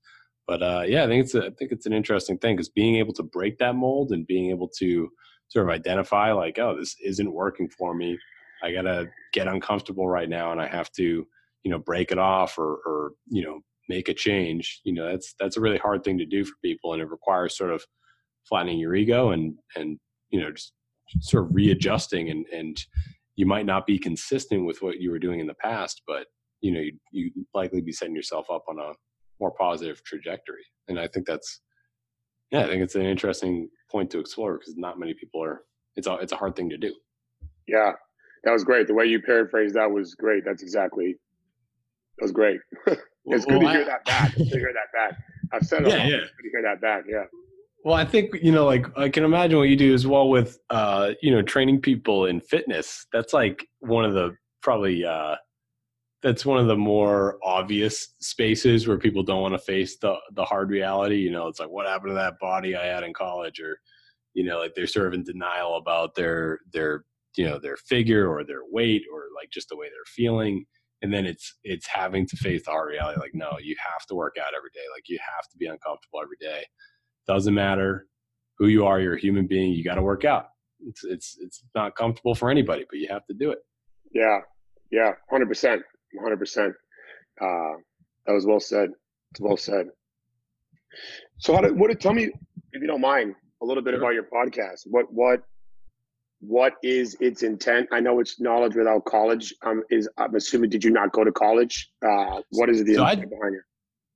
But 0.47 0.63
uh, 0.63 0.83
yeah, 0.88 1.03
I 1.03 1.07
think 1.07 1.25
it's 1.25 1.35
a, 1.35 1.45
I 1.45 1.49
think 1.57 1.71
it's 1.71 1.85
an 1.85 1.93
interesting 1.93 2.38
thing 2.38 2.55
because 2.55 2.69
being 2.69 2.95
able 2.97 3.13
to 3.13 3.23
break 3.23 3.57
that 3.57 3.75
mold 3.75 4.11
and 4.11 4.25
being 4.25 4.49
able 4.49 4.69
to 4.79 5.09
sort 5.49 5.67
of 5.67 5.73
identify 5.73 6.31
like, 6.31 6.57
oh, 6.59 6.77
this 6.77 6.95
isn't 7.03 7.33
working 7.33 7.69
for 7.69 7.93
me. 7.93 8.17
I 8.63 8.71
gotta 8.71 9.07
get 9.33 9.47
uncomfortable 9.47 10.07
right 10.07 10.29
now, 10.29 10.51
and 10.51 10.61
I 10.61 10.67
have 10.67 10.91
to 10.93 11.27
you 11.67 11.71
know 11.71 11.79
break 11.79 12.13
it 12.13 12.17
off 12.17 12.57
or 12.57 12.79
or 12.85 13.11
you 13.27 13.43
know 13.43 13.59
make 13.89 14.07
a 14.07 14.13
change 14.13 14.79
you 14.85 14.93
know 14.93 15.05
that's 15.11 15.35
that's 15.38 15.57
a 15.57 15.61
really 15.61 15.77
hard 15.77 16.01
thing 16.01 16.17
to 16.17 16.25
do 16.25 16.45
for 16.45 16.53
people 16.63 16.93
and 16.93 17.01
it 17.01 17.09
requires 17.09 17.57
sort 17.57 17.71
of 17.71 17.83
flattening 18.47 18.79
your 18.79 18.95
ego 18.95 19.31
and 19.31 19.55
and 19.75 19.99
you 20.29 20.39
know 20.39 20.49
just 20.51 20.71
sort 21.19 21.43
of 21.43 21.49
readjusting 21.53 22.29
and 22.29 22.45
and 22.53 22.85
you 23.35 23.45
might 23.45 23.65
not 23.65 23.85
be 23.85 23.99
consistent 23.99 24.65
with 24.65 24.81
what 24.81 25.01
you 25.01 25.11
were 25.11 25.19
doing 25.19 25.41
in 25.41 25.47
the 25.47 25.53
past 25.55 26.01
but 26.07 26.27
you 26.62 26.72
know 26.72 26.80
you 26.80 26.93
you 27.12 27.45
likely 27.53 27.82
be 27.82 27.91
setting 27.91 28.16
yourself 28.16 28.47
up 28.51 28.64
on 28.68 28.80
a 28.80 28.91
more 29.39 29.51
positive 29.51 30.03
trajectory 30.03 30.64
and 30.88 30.99
i 30.99 31.08
think 31.08 31.26
that's 31.26 31.62
yeah 32.51 32.62
i 32.62 32.68
think 32.68 32.82
it's 32.82 32.95
an 32.95 33.03
interesting 33.03 33.70
point 33.91 34.10
to 34.10 34.20
explore 34.20 34.58
because 34.58 34.76
not 34.78 34.99
many 34.99 35.14
people 35.14 35.43
are 35.43 35.62
it's 35.95 36.08
a 36.08 36.14
it's 36.16 36.32
a 36.32 36.38
hard 36.38 36.55
thing 36.55 36.70
to 36.70 36.78
do 36.78 36.93
yeah 37.68 37.91
that 38.43 38.51
was 38.51 38.64
great 38.64 38.88
the 38.88 38.93
way 38.93 39.05
you 39.05 39.22
paraphrased 39.22 39.76
that 39.76 39.89
was 39.89 40.16
great 40.16 40.43
that's 40.45 40.64
exactly 40.64 41.16
that 42.18 42.24
was 42.24 42.32
great 42.32 42.60
It's 43.28 43.45
good 43.45 43.62
well, 43.62 43.74
to 43.74 43.78
hear 43.78 43.82
I, 43.82 43.86
that 43.86 44.05
back. 44.05 44.28
It's 44.30 44.38
good 44.38 44.51
to 44.51 44.60
hear 44.60 44.74
that 44.74 44.91
back. 44.93 45.20
I've 45.53 45.64
said 45.64 45.84
it. 45.84 45.89
Yeah, 45.89 46.08
yeah. 46.08 46.16
It's 46.18 46.32
good 46.32 46.43
to 46.43 46.49
hear 46.51 46.62
that 46.64 46.82
back. 46.82 47.03
Yeah. 47.10 47.24
Well, 47.84 47.95
I 47.95 48.05
think 48.05 48.36
you 48.41 48.51
know, 48.51 48.66
like 48.66 48.86
I 48.97 49.10
can 49.10 49.24
imagine 49.24 49.58
what 49.58 49.70
you 49.70 49.76
do 49.76 49.93
as 49.93 50.08
well 50.08 50.30
with, 50.30 50.58
uh, 50.70 51.12
you 51.22 51.32
know, 51.32 51.41
training 51.41 51.82
people 51.82 52.26
in 52.26 52.41
fitness. 52.41 53.05
That's 53.14 53.34
like 53.34 53.66
one 53.80 54.05
of 54.05 54.14
the 54.14 54.36
probably 54.62 55.05
uh, 55.05 55.36
that's 56.24 56.45
one 56.45 56.57
of 56.57 56.68
the 56.68 56.76
more 56.76 57.38
obvious 57.43 58.15
spaces 58.20 58.88
where 58.88 58.97
people 58.97 59.24
don't 59.24 59.41
want 59.41 59.53
to 59.53 59.59
face 59.59 59.97
the 59.97 60.15
the 60.34 60.45
hard 60.45 60.70
reality. 60.70 61.18
You 61.18 61.32
know, 61.32 61.47
it's 61.47 61.59
like 61.59 61.70
what 61.70 61.88
happened 61.88 62.11
to 62.11 62.15
that 62.15 62.39
body 62.39 62.76
I 62.76 62.86
had 62.86 63.03
in 63.03 63.13
college, 63.13 63.59
or 63.59 63.80
you 64.34 64.43
know, 64.43 64.59
like 64.59 64.74
they're 64.76 64.88
sort 64.88 65.07
of 65.07 65.13
in 65.13 65.24
denial 65.24 65.78
about 65.78 66.15
their 66.15 66.59
their 66.74 67.05
you 67.38 67.45
know 67.45 67.59
their 67.59 67.78
figure 67.78 68.28
or 68.28 68.43
their 68.43 68.61
weight 68.70 69.03
or 69.13 69.26
like 69.36 69.49
just 69.51 69.70
the 69.70 69.78
way 69.78 69.88
they're 69.88 70.13
feeling. 70.15 70.65
And 71.03 71.13
then 71.13 71.28
it's 71.28 71.55
it's 71.63 71.88
having 71.88 72.26
to 72.28 72.36
face 72.38 72.65
the 72.65 72.72
hard 72.72 72.89
reality. 72.89 73.20
Like, 73.20 73.36
no, 73.36 73.57
you 73.61 73.76
have 73.80 74.07
to 74.07 74.15
work 74.15 74.36
out 74.39 74.55
every 74.57 74.72
day. 74.74 74.82
Like, 74.95 75.03
you 75.07 75.20
have 75.22 75.47
to 75.51 75.57
be 75.57 75.68
uncomfortable 75.68 76.22
every 76.24 76.38
day. 76.41 76.65
Doesn't 77.28 77.53
matter 77.53 78.07
who 78.57 78.68
you 78.68 78.86
are. 78.86 78.99
You're 78.99 79.15
a 79.15 79.20
human 79.20 79.45
being. 79.45 79.74
You 79.74 79.84
got 79.84 79.95
to 79.95 80.01
work 80.01 80.26
out. 80.26 80.47
It's 80.88 81.03
it's 81.03 81.38
it's 81.39 81.63
not 81.76 81.95
comfortable 81.95 82.34
for 82.34 82.49
anybody, 82.49 82.86
but 82.89 82.97
you 82.97 83.07
have 83.09 83.26
to 83.28 83.36
do 83.36 83.51
it. 83.51 83.59
Yeah, 84.11 84.39
yeah, 84.91 85.11
hundred 85.30 85.47
percent. 85.49 85.84
100%. 86.18 86.70
Uh, 87.39 87.78
that 88.26 88.34
was 88.34 88.45
well 88.45 88.59
said. 88.59 88.89
It's 89.32 89.39
well 89.39 89.57
said. 89.57 89.88
So, 91.39 91.53
how 91.53 91.61
did, 91.61 91.78
what 91.78 91.89
did, 91.89 91.99
tell 91.99 92.13
me, 92.13 92.32
if 92.74 92.82
you 92.82 92.88
don't 92.88 93.01
mind, 93.01 93.36
a 93.61 93.65
little 93.65 93.84
bit 93.84 93.91
sure. 93.91 93.99
about 93.99 94.13
your 94.13 94.24
podcast. 94.24 94.82
What, 94.86 95.11
what, 95.11 95.41
what 96.39 96.74
is 96.84 97.18
its 97.20 97.43
intent? 97.43 97.89
I 97.91 97.99
know 97.99 98.20
it's 98.20 98.39
knowledge 98.39 98.76
without 98.76 99.05
college. 99.05 99.53
Um, 99.65 99.84
is 99.89 100.07
I'm 100.18 100.36
assuming 100.36 100.70
did 100.70 100.84
you 100.84 100.91
not 100.91 101.11
go 101.11 101.24
to 101.24 101.32
college? 101.32 101.89
Uh, 102.05 102.41
what 102.51 102.70
is 102.70 102.84
the 102.84 102.95
so 102.95 103.03
intent 103.03 103.28
I, 103.34 103.36
behind 103.36 103.55
it? 103.55 103.61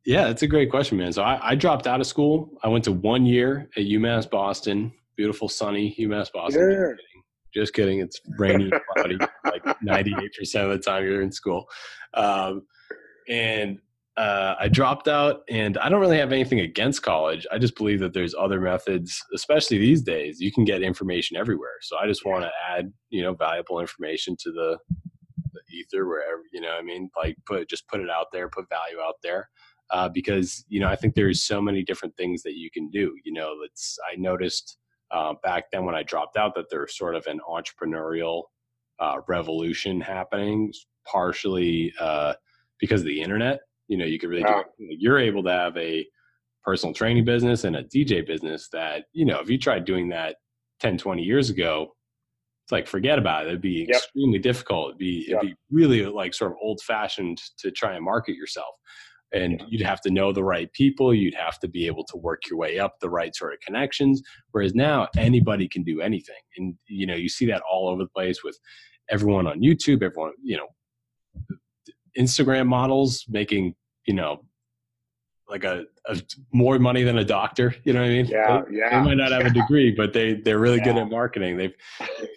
Yeah, 0.05 0.27
that's 0.27 0.41
a 0.41 0.47
great 0.47 0.69
question, 0.69 0.97
man. 0.97 1.13
So 1.13 1.21
I, 1.23 1.51
I, 1.51 1.55
dropped 1.55 1.85
out 1.85 2.01
of 2.01 2.07
school. 2.07 2.57
I 2.63 2.67
went 2.67 2.83
to 2.85 2.91
one 2.91 3.25
year 3.25 3.69
at 3.77 3.83
UMass 3.83 4.29
Boston, 4.29 4.91
beautiful 5.15 5.47
sunny 5.47 5.95
UMass 5.99 6.31
Boston. 6.31 6.71
Yeah. 6.71 7.20
Just 7.53 7.73
kidding. 7.73 7.99
It's 7.99 8.21
rainy, 8.37 8.71
cloudy, 8.93 9.17
like 9.45 9.63
98% 9.85 10.63
of 10.63 10.69
the 10.69 10.79
time 10.79 11.03
you're 11.03 11.21
in 11.21 11.31
school. 11.31 11.67
Um, 12.13 12.63
and 13.27 13.79
uh, 14.17 14.55
I 14.59 14.67
dropped 14.67 15.07
out, 15.07 15.41
and 15.49 15.77
I 15.77 15.89
don't 15.89 16.01
really 16.01 16.17
have 16.17 16.31
anything 16.31 16.59
against 16.59 17.01
college. 17.01 17.47
I 17.51 17.57
just 17.57 17.75
believe 17.75 17.99
that 18.01 18.13
there's 18.13 18.35
other 18.35 18.59
methods, 18.59 19.23
especially 19.33 19.77
these 19.77 20.01
days. 20.01 20.39
You 20.39 20.51
can 20.51 20.65
get 20.65 20.81
information 20.81 21.37
everywhere. 21.37 21.77
So 21.81 21.97
I 21.97 22.07
just 22.07 22.25
want 22.25 22.43
to 22.43 22.51
add, 22.69 22.91
you 23.09 23.23
know, 23.23 23.33
valuable 23.33 23.79
information 23.79 24.35
to 24.41 24.51
the, 24.51 24.77
the 25.53 25.61
ether 25.73 26.05
wherever, 26.05 26.41
you 26.51 26.61
know, 26.61 26.71
I 26.77 26.81
mean, 26.81 27.09
like 27.17 27.37
put 27.45 27.69
just 27.69 27.87
put 27.87 28.01
it 28.01 28.09
out 28.09 28.27
there, 28.33 28.49
put 28.49 28.69
value 28.69 28.99
out 29.01 29.15
there. 29.23 29.49
Uh, 29.91 30.07
because 30.07 30.63
you 30.69 30.79
know 30.79 30.87
I 30.87 30.95
think 30.95 31.15
there's 31.15 31.43
so 31.43 31.61
many 31.61 31.83
different 31.83 32.15
things 32.15 32.43
that 32.43 32.55
you 32.55 32.69
can 32.71 32.89
do. 32.89 33.13
You 33.25 33.33
know, 33.33 33.55
it's 33.65 33.97
I 34.09 34.15
noticed 34.15 34.77
uh, 35.11 35.33
back 35.43 35.65
then 35.71 35.85
when 35.85 35.95
I 35.95 36.03
dropped 36.03 36.37
out 36.37 36.55
that 36.55 36.69
there's 36.69 36.97
sort 36.97 37.15
of 37.15 37.25
an 37.27 37.39
entrepreneurial 37.47 38.43
uh, 38.99 39.17
revolution 39.27 39.99
happening, 39.99 40.73
partially 41.05 41.93
uh, 41.99 42.33
because 42.79 43.01
of 43.01 43.07
the 43.07 43.21
internet. 43.21 43.59
You 43.87 43.97
know, 43.97 44.05
you 44.05 44.19
could 44.19 44.29
really 44.29 44.43
do, 44.43 44.63
you're 44.77 45.19
able 45.19 45.43
to 45.43 45.51
have 45.51 45.75
a 45.75 46.05
personal 46.63 46.93
training 46.93 47.25
business 47.25 47.63
and 47.63 47.75
a 47.75 47.83
DJ 47.83 48.25
business 48.25 48.69
that, 48.71 49.05
you 49.11 49.25
know, 49.25 49.39
if 49.39 49.49
you 49.49 49.57
tried 49.57 49.85
doing 49.85 50.09
that 50.09 50.35
10, 50.79 50.97
20 50.97 51.21
years 51.21 51.49
ago, 51.49 51.93
it's 52.63 52.71
like 52.71 52.87
forget 52.87 53.17
about 53.17 53.45
it. 53.45 53.49
It'd 53.49 53.61
be 53.61 53.85
yep. 53.89 53.97
extremely 53.97 54.39
difficult. 54.39 54.89
It'd 54.89 54.99
be 54.99 55.25
yep. 55.27 55.39
it'd 55.39 55.49
be 55.49 55.55
really 55.71 56.05
like 56.05 56.33
sort 56.33 56.51
of 56.51 56.57
old 56.61 56.79
fashioned 56.81 57.39
to 57.57 57.71
try 57.71 57.95
and 57.95 58.05
market 58.05 58.35
yourself 58.35 58.75
and 59.33 59.63
you'd 59.69 59.81
have 59.81 60.01
to 60.01 60.11
know 60.11 60.31
the 60.31 60.43
right 60.43 60.71
people 60.73 61.13
you'd 61.13 61.35
have 61.35 61.59
to 61.59 61.67
be 61.67 61.87
able 61.87 62.03
to 62.03 62.17
work 62.17 62.41
your 62.49 62.57
way 62.57 62.79
up 62.79 62.99
the 62.99 63.09
right 63.09 63.35
sort 63.35 63.53
of 63.53 63.59
connections 63.59 64.21
whereas 64.51 64.75
now 64.75 65.07
anybody 65.17 65.67
can 65.67 65.83
do 65.83 66.01
anything. 66.01 66.35
And 66.57 66.75
you 66.87 67.05
know 67.05 67.15
you 67.15 67.29
see 67.29 67.45
that 67.47 67.61
all 67.69 67.89
over 67.89 68.03
the 68.03 68.09
place 68.09 68.43
with 68.43 68.57
everyone 69.09 69.47
on 69.47 69.61
youtube 69.61 70.03
everyone 70.03 70.33
you 70.41 70.57
know 70.57 70.67
instagram 72.17 72.67
models 72.67 73.25
making 73.29 73.73
you 74.05 74.13
know 74.13 74.41
like 75.51 75.65
a, 75.65 75.83
a, 76.07 76.19
more 76.53 76.79
money 76.79 77.03
than 77.03 77.17
a 77.17 77.25
doctor. 77.25 77.75
You 77.83 77.93
know 77.93 77.99
what 77.99 78.07
I 78.07 78.09
mean? 78.09 78.25
Yeah, 78.25 78.61
they, 78.67 78.77
yeah. 78.77 78.89
They 78.89 79.05
might 79.05 79.17
not 79.17 79.31
have 79.31 79.45
a 79.45 79.49
degree, 79.49 79.91
but 79.91 80.13
they 80.13 80.35
they're 80.35 80.59
really 80.59 80.77
yeah. 80.77 80.85
good 80.85 80.97
at 80.97 81.09
marketing. 81.09 81.57
They've, 81.57 81.75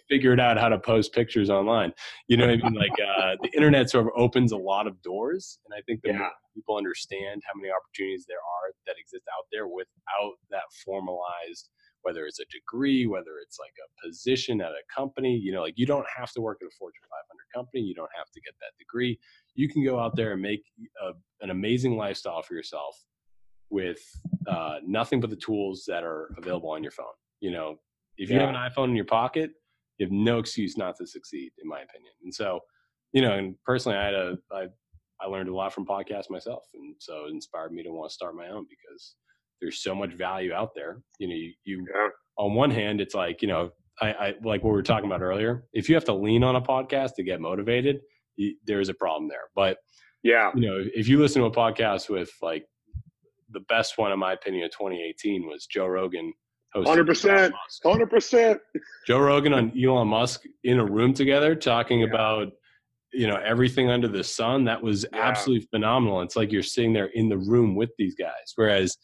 figured 0.07 0.39
out 0.39 0.59
how 0.59 0.69
to 0.69 0.77
post 0.77 1.13
pictures 1.13 1.49
online. 1.49 1.91
You 2.27 2.37
know 2.37 2.45
what 2.45 2.59
I 2.63 2.69
mean? 2.69 2.73
Like 2.73 2.91
uh, 2.91 3.37
the 3.41 3.49
internet 3.55 3.89
sort 3.89 4.05
of 4.05 4.11
opens 4.15 4.51
a 4.51 4.57
lot 4.57 4.85
of 4.85 5.01
doors, 5.01 5.57
and 5.65 5.73
I 5.75 5.81
think 5.87 6.01
the 6.03 6.11
yeah. 6.11 6.29
people 6.53 6.77
understand 6.77 7.41
how 7.43 7.59
many 7.59 7.71
opportunities 7.73 8.25
there 8.27 8.37
are 8.37 8.73
that 8.85 8.95
exist 8.99 9.23
out 9.35 9.45
there 9.51 9.67
without 9.67 10.33
that 10.51 10.67
formalized. 10.85 11.69
Whether 12.03 12.27
it's 12.27 12.39
a 12.39 12.45
degree, 12.53 13.07
whether 13.07 13.41
it's 13.41 13.57
like 13.57 13.73
a 13.81 14.07
position 14.07 14.61
at 14.61 14.69
a 14.69 14.83
company, 14.93 15.35
you 15.35 15.51
know, 15.51 15.63
like 15.63 15.73
you 15.75 15.87
don't 15.87 16.05
have 16.15 16.31
to 16.33 16.41
work 16.41 16.59
at 16.61 16.67
a 16.67 16.75
Fortune 16.77 17.01
500 17.09 17.49
company. 17.51 17.81
You 17.81 17.95
don't 17.95 18.11
have 18.15 18.29
to 18.29 18.39
get 18.41 18.53
that 18.61 18.77
degree 18.77 19.17
you 19.55 19.69
can 19.69 19.83
go 19.83 19.99
out 19.99 20.15
there 20.15 20.33
and 20.33 20.41
make 20.41 20.63
a, 21.03 21.11
an 21.41 21.49
amazing 21.49 21.97
lifestyle 21.97 22.41
for 22.41 22.53
yourself 22.53 22.95
with 23.69 23.99
uh, 24.47 24.75
nothing 24.85 25.19
but 25.19 25.29
the 25.29 25.35
tools 25.35 25.83
that 25.87 26.03
are 26.03 26.33
available 26.37 26.69
on 26.69 26.83
your 26.83 26.91
phone. 26.91 27.05
You 27.39 27.51
know, 27.51 27.75
if 28.17 28.29
you 28.29 28.35
yeah. 28.35 28.45
have 28.45 28.55
an 28.55 28.55
iPhone 28.55 28.89
in 28.89 28.95
your 28.95 29.05
pocket, 29.05 29.51
you 29.97 30.05
have 30.05 30.11
no 30.11 30.39
excuse 30.39 30.77
not 30.77 30.95
to 30.97 31.07
succeed, 31.07 31.51
in 31.61 31.67
my 31.67 31.81
opinion. 31.81 32.13
And 32.23 32.33
so, 32.33 32.59
you 33.13 33.21
know, 33.21 33.33
and 33.33 33.55
personally, 33.65 33.97
I 33.97 34.05
had 34.05 34.13
a, 34.13 34.37
I, 34.51 34.65
I 35.21 35.27
learned 35.27 35.49
a 35.49 35.55
lot 35.55 35.73
from 35.73 35.85
podcasts 35.85 36.29
myself, 36.29 36.63
and 36.73 36.95
so 36.99 37.25
it 37.25 37.31
inspired 37.31 37.71
me 37.71 37.83
to 37.83 37.89
want 37.89 38.09
to 38.09 38.13
start 38.13 38.35
my 38.35 38.49
own 38.49 38.65
because 38.69 39.15
there's 39.61 39.81
so 39.81 39.95
much 39.95 40.13
value 40.13 40.53
out 40.53 40.71
there. 40.75 41.01
You 41.19 41.29
know, 41.29 41.35
you, 41.35 41.53
you 41.63 41.87
yeah. 41.95 42.09
on 42.37 42.53
one 42.53 42.71
hand, 42.71 42.99
it's 42.99 43.15
like 43.15 43.41
you 43.41 43.47
know, 43.47 43.71
I, 44.01 44.07
I 44.11 44.33
like 44.43 44.63
what 44.63 44.71
we 44.71 44.75
were 44.75 44.83
talking 44.83 45.05
about 45.05 45.21
earlier. 45.21 45.65
If 45.71 45.87
you 45.87 45.95
have 45.95 46.05
to 46.05 46.13
lean 46.13 46.43
on 46.43 46.57
a 46.57 46.61
podcast 46.61 47.15
to 47.15 47.23
get 47.23 47.39
motivated, 47.39 48.01
there's 48.65 48.89
a 48.89 48.93
problem 48.93 49.27
there. 49.29 49.49
But 49.55 49.77
yeah, 50.23 50.51
you 50.55 50.61
know, 50.61 50.83
if 50.93 51.07
you 51.07 51.19
listen 51.19 51.41
to 51.41 51.47
a 51.47 51.51
podcast 51.51 52.09
with 52.09 52.31
like 52.41 52.65
the 53.51 53.61
best 53.61 53.97
one 53.97 54.11
in 54.11 54.19
my 54.19 54.33
opinion 54.33 54.65
of 54.65 54.71
2018 54.71 55.47
was 55.47 55.65
Joe 55.65 55.87
Rogan. 55.87 56.33
Hundred 56.75 57.07
percent, 57.07 57.53
hundred 57.83 58.09
percent. 58.09 58.59
Joe 59.07 59.19
Rogan 59.19 59.53
and 59.53 59.71
Elon 59.81 60.09
Musk 60.09 60.41
in 60.65 60.79
a 60.79 60.85
room 60.85 61.13
together 61.13 61.55
talking 61.55 62.01
yeah. 62.01 62.07
about 62.07 62.51
you 63.13 63.27
know 63.27 63.37
everything 63.37 63.89
under 63.89 64.09
the 64.09 64.23
sun. 64.23 64.65
That 64.65 64.83
was 64.83 65.05
yeah. 65.13 65.21
absolutely 65.21 65.67
phenomenal. 65.71 66.21
It's 66.21 66.35
like 66.35 66.51
you're 66.51 66.63
sitting 66.63 66.91
there 66.91 67.11
in 67.13 67.29
the 67.29 67.37
room 67.37 67.75
with 67.75 67.91
these 67.97 68.13
guys. 68.15 68.51
Whereas 68.55 68.97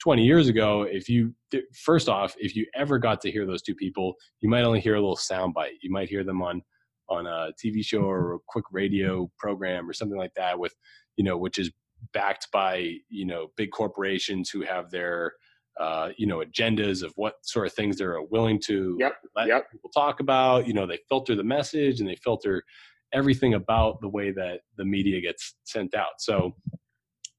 20 0.00 0.22
years 0.22 0.48
ago, 0.48 0.82
if 0.82 1.08
you 1.08 1.34
first 1.74 2.08
off, 2.08 2.36
if 2.38 2.54
you 2.54 2.66
ever 2.74 2.98
got 2.98 3.20
to 3.22 3.32
hear 3.32 3.46
those 3.46 3.62
two 3.62 3.74
people, 3.74 4.14
you 4.40 4.48
might 4.48 4.62
only 4.62 4.80
hear 4.80 4.94
a 4.94 5.00
little 5.00 5.16
soundbite. 5.16 5.78
You 5.82 5.90
might 5.90 6.08
hear 6.08 6.22
them 6.22 6.40
on 6.40 6.62
on 7.08 7.26
a 7.26 7.50
TV 7.62 7.84
show 7.84 8.02
or 8.02 8.34
a 8.34 8.38
quick 8.48 8.64
radio 8.70 9.30
program 9.38 9.88
or 9.88 9.92
something 9.92 10.18
like 10.18 10.34
that 10.34 10.58
with, 10.58 10.74
you 11.16 11.24
know, 11.24 11.36
which 11.36 11.58
is 11.58 11.70
backed 12.12 12.48
by, 12.52 12.94
you 13.08 13.26
know, 13.26 13.48
big 13.56 13.70
corporations 13.70 14.50
who 14.50 14.62
have 14.62 14.90
their, 14.90 15.32
uh, 15.80 16.10
you 16.16 16.26
know, 16.26 16.38
agendas 16.38 17.02
of 17.02 17.12
what 17.16 17.34
sort 17.42 17.66
of 17.66 17.72
things 17.72 17.96
they're 17.96 18.20
willing 18.22 18.60
to 18.66 18.96
yep, 18.98 19.14
let 19.36 19.48
yep. 19.48 19.70
people 19.70 19.90
talk 19.90 20.20
about. 20.20 20.66
You 20.66 20.74
know, 20.74 20.86
they 20.86 20.98
filter 21.08 21.34
the 21.34 21.44
message 21.44 22.00
and 22.00 22.08
they 22.08 22.16
filter 22.16 22.62
everything 23.12 23.54
about 23.54 24.00
the 24.00 24.08
way 24.08 24.30
that 24.32 24.60
the 24.76 24.84
media 24.84 25.20
gets 25.20 25.54
sent 25.64 25.94
out. 25.94 26.20
So 26.20 26.54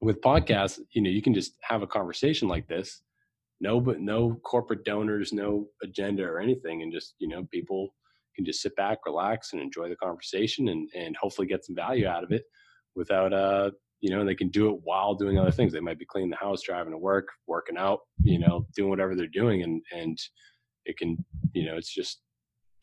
with 0.01 0.22
podcasts, 0.22 0.80
you 0.91 1.01
know, 1.01 1.09
you 1.09 1.22
can 1.22 1.34
just 1.34 1.53
have 1.61 1.82
a 1.82 1.88
conversation 1.88 2.47
like 2.47 2.67
this. 2.67 3.01
No, 3.61 3.82
but 3.82 3.99
no 3.99 4.39
corporate 4.43 4.86
donors, 4.86 5.34
no 5.34 5.67
agenda 5.84 6.24
or 6.24 6.39
anything, 6.39 6.82
and 6.82 6.93
just 6.93 7.15
you 7.20 7.28
know, 7.28 7.45
people 7.51 7.89
can 8.39 8.45
just 8.45 8.61
sit 8.61 8.75
back, 8.75 8.99
relax, 9.05 9.53
and 9.53 9.61
enjoy 9.61 9.89
the 9.89 9.95
conversation, 9.95 10.69
and 10.69 10.89
and 10.95 11.15
hopefully 11.17 11.47
get 11.47 11.65
some 11.65 11.75
value 11.75 12.07
out 12.07 12.23
of 12.23 12.31
it 12.31 12.43
without 12.95 13.33
uh 13.33 13.69
you 14.01 14.09
know 14.09 14.25
they 14.25 14.35
can 14.35 14.49
do 14.49 14.69
it 14.69 14.79
while 14.83 15.13
doing 15.13 15.37
other 15.37 15.51
things. 15.51 15.73
They 15.73 15.79
might 15.79 15.99
be 15.99 16.05
cleaning 16.05 16.29
the 16.29 16.37
house, 16.37 16.61
driving 16.63 16.93
to 16.93 16.97
work, 16.97 17.27
working 17.47 17.77
out, 17.77 17.99
you 18.23 18.39
know, 18.39 18.65
doing 18.75 18.89
whatever 18.89 19.15
they're 19.15 19.27
doing, 19.27 19.63
and 19.63 19.81
and 19.93 20.17
it 20.85 20.97
can 20.97 21.17
you 21.53 21.65
know 21.65 21.75
it's 21.75 21.93
just 21.93 22.21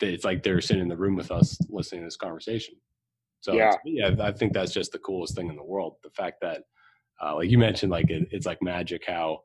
it's 0.00 0.24
like 0.24 0.42
they're 0.42 0.60
sitting 0.60 0.82
in 0.82 0.88
the 0.88 0.96
room 0.96 1.16
with 1.16 1.30
us 1.30 1.58
listening 1.70 2.02
to 2.02 2.06
this 2.06 2.16
conversation. 2.16 2.74
So 3.40 3.54
yeah, 3.54 3.72
yeah, 3.84 4.10
I 4.20 4.32
think 4.32 4.52
that's 4.52 4.72
just 4.72 4.92
the 4.92 4.98
coolest 4.98 5.36
thing 5.36 5.48
in 5.48 5.56
the 5.56 5.64
world. 5.64 5.96
The 6.02 6.10
fact 6.10 6.38
that, 6.42 6.62
uh, 7.22 7.36
like 7.36 7.48
you 7.48 7.58
mentioned, 7.58 7.92
like 7.92 8.10
it, 8.10 8.28
it's 8.30 8.46
like 8.46 8.58
magic 8.62 9.04
how, 9.06 9.40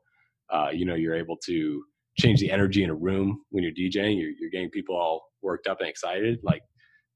uh, 0.52 0.70
you 0.72 0.84
know, 0.84 0.94
you're 0.94 1.14
able 1.14 1.36
to 1.46 1.82
change 2.18 2.40
the 2.40 2.50
energy 2.50 2.82
in 2.82 2.90
a 2.90 2.94
room 2.94 3.42
when 3.50 3.62
you're 3.64 3.72
DJing. 3.72 4.20
You're, 4.20 4.32
you're 4.38 4.50
getting 4.50 4.70
people 4.70 4.96
all 4.96 5.22
worked 5.42 5.66
up 5.66 5.80
and 5.80 5.88
excited. 5.88 6.38
Like, 6.42 6.62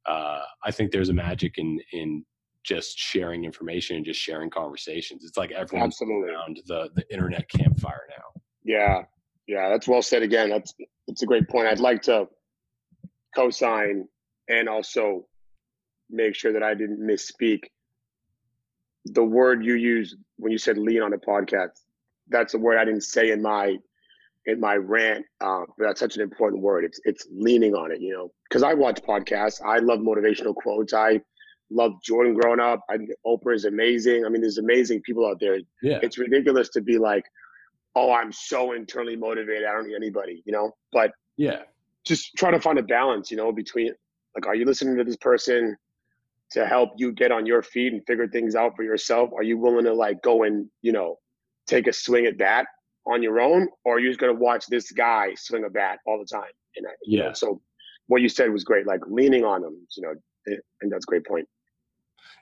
uh, 0.06 0.42
I 0.64 0.70
think 0.70 0.90
there's 0.90 1.08
a 1.08 1.14
magic 1.14 1.58
in 1.58 1.80
in 1.92 2.24
just 2.64 2.98
sharing 2.98 3.44
information 3.44 3.96
and 3.96 4.04
just 4.04 4.20
sharing 4.20 4.50
conversations. 4.50 5.24
It's 5.24 5.36
like 5.36 5.52
everyone's 5.52 5.94
Absolutely. 5.94 6.32
around 6.32 6.60
the 6.66 6.90
the 6.94 7.04
internet 7.12 7.48
campfire 7.48 8.08
now. 8.10 8.42
Yeah, 8.64 9.02
yeah, 9.46 9.68
that's 9.68 9.86
well 9.88 10.02
said. 10.02 10.22
Again, 10.22 10.50
that's 10.50 10.74
that's 11.06 11.22
a 11.22 11.26
great 11.26 11.48
point. 11.48 11.68
I'd 11.68 11.80
like 11.80 12.02
to 12.02 12.28
co-sign 13.34 14.06
and 14.48 14.68
also 14.68 15.26
make 16.10 16.34
sure 16.34 16.52
that 16.52 16.62
I 16.62 16.74
didn't 16.74 17.00
misspeak. 17.00 17.64
The 19.06 19.24
word 19.24 19.64
you 19.64 19.74
used 19.74 20.16
when 20.36 20.52
you 20.52 20.58
said 20.58 20.78
lean 20.78 21.02
on 21.02 21.12
a 21.12 21.18
podcast, 21.18 21.80
that's 22.28 22.54
a 22.54 22.58
word 22.58 22.78
I 22.78 22.84
didn't 22.84 23.04
say 23.04 23.30
in 23.30 23.42
my 23.42 23.76
in 24.46 24.60
my 24.60 24.76
rant, 24.76 25.26
uh, 25.40 25.62
that's 25.78 26.00
such 26.00 26.16
an 26.16 26.22
important 26.22 26.62
word. 26.62 26.84
It's 26.84 27.00
it's 27.04 27.26
leaning 27.30 27.74
on 27.74 27.90
it, 27.90 28.00
you 28.00 28.12
know, 28.12 28.30
because 28.48 28.62
I 28.62 28.74
watch 28.74 29.00
podcasts. 29.02 29.60
I 29.64 29.78
love 29.78 29.98
motivational 30.00 30.54
quotes. 30.54 30.94
I 30.94 31.20
love 31.70 31.92
Jordan 32.02 32.34
growing 32.34 32.60
up. 32.60 32.80
I 32.88 32.98
Oprah 33.26 33.54
is 33.54 33.64
amazing. 33.64 34.24
I 34.24 34.28
mean, 34.28 34.40
there's 34.40 34.58
amazing 34.58 35.02
people 35.02 35.26
out 35.26 35.38
there. 35.40 35.58
Yeah. 35.82 35.98
It's 36.02 36.16
ridiculous 36.16 36.68
to 36.70 36.80
be 36.80 36.96
like, 36.96 37.24
oh, 37.96 38.12
I'm 38.12 38.32
so 38.32 38.72
internally 38.72 39.16
motivated. 39.16 39.64
I 39.64 39.72
don't 39.72 39.88
need 39.88 39.96
anybody, 39.96 40.42
you 40.46 40.52
know. 40.52 40.76
But 40.92 41.10
yeah, 41.36 41.62
just 42.04 42.36
try 42.36 42.52
to 42.52 42.60
find 42.60 42.78
a 42.78 42.84
balance, 42.84 43.30
you 43.30 43.36
know, 43.36 43.52
between 43.52 43.92
like, 44.36 44.46
are 44.46 44.54
you 44.54 44.64
listening 44.64 44.96
to 44.96 45.04
this 45.04 45.16
person 45.16 45.76
to 46.52 46.66
help 46.66 46.90
you 46.96 47.10
get 47.10 47.32
on 47.32 47.46
your 47.46 47.62
feet 47.62 47.92
and 47.92 48.06
figure 48.06 48.28
things 48.28 48.54
out 48.54 48.76
for 48.76 48.84
yourself? 48.84 49.30
Are 49.36 49.42
you 49.42 49.58
willing 49.58 49.84
to 49.86 49.92
like 49.92 50.22
go 50.22 50.44
and 50.44 50.68
you 50.82 50.92
know 50.92 51.18
take 51.66 51.88
a 51.88 51.92
swing 51.92 52.26
at 52.26 52.38
that 52.38 52.66
on 53.06 53.22
your 53.22 53.40
own, 53.40 53.68
or 53.84 54.00
you're 54.00 54.10
just 54.10 54.20
gonna 54.20 54.34
watch 54.34 54.66
this 54.66 54.90
guy 54.92 55.34
swing 55.36 55.64
a 55.64 55.70
bat 55.70 55.98
all 56.06 56.18
the 56.18 56.26
time? 56.26 56.50
And 56.76 56.86
yeah, 57.04 57.28
know, 57.28 57.32
so 57.32 57.60
what 58.08 58.22
you 58.22 58.28
said 58.28 58.52
was 58.52 58.64
great, 58.64 58.86
like 58.86 59.00
leaning 59.08 59.44
on 59.44 59.62
them, 59.62 59.86
you 59.96 60.02
know, 60.02 60.14
and 60.46 60.92
that's 60.92 61.04
a 61.04 61.10
great 61.10 61.26
point. 61.26 61.46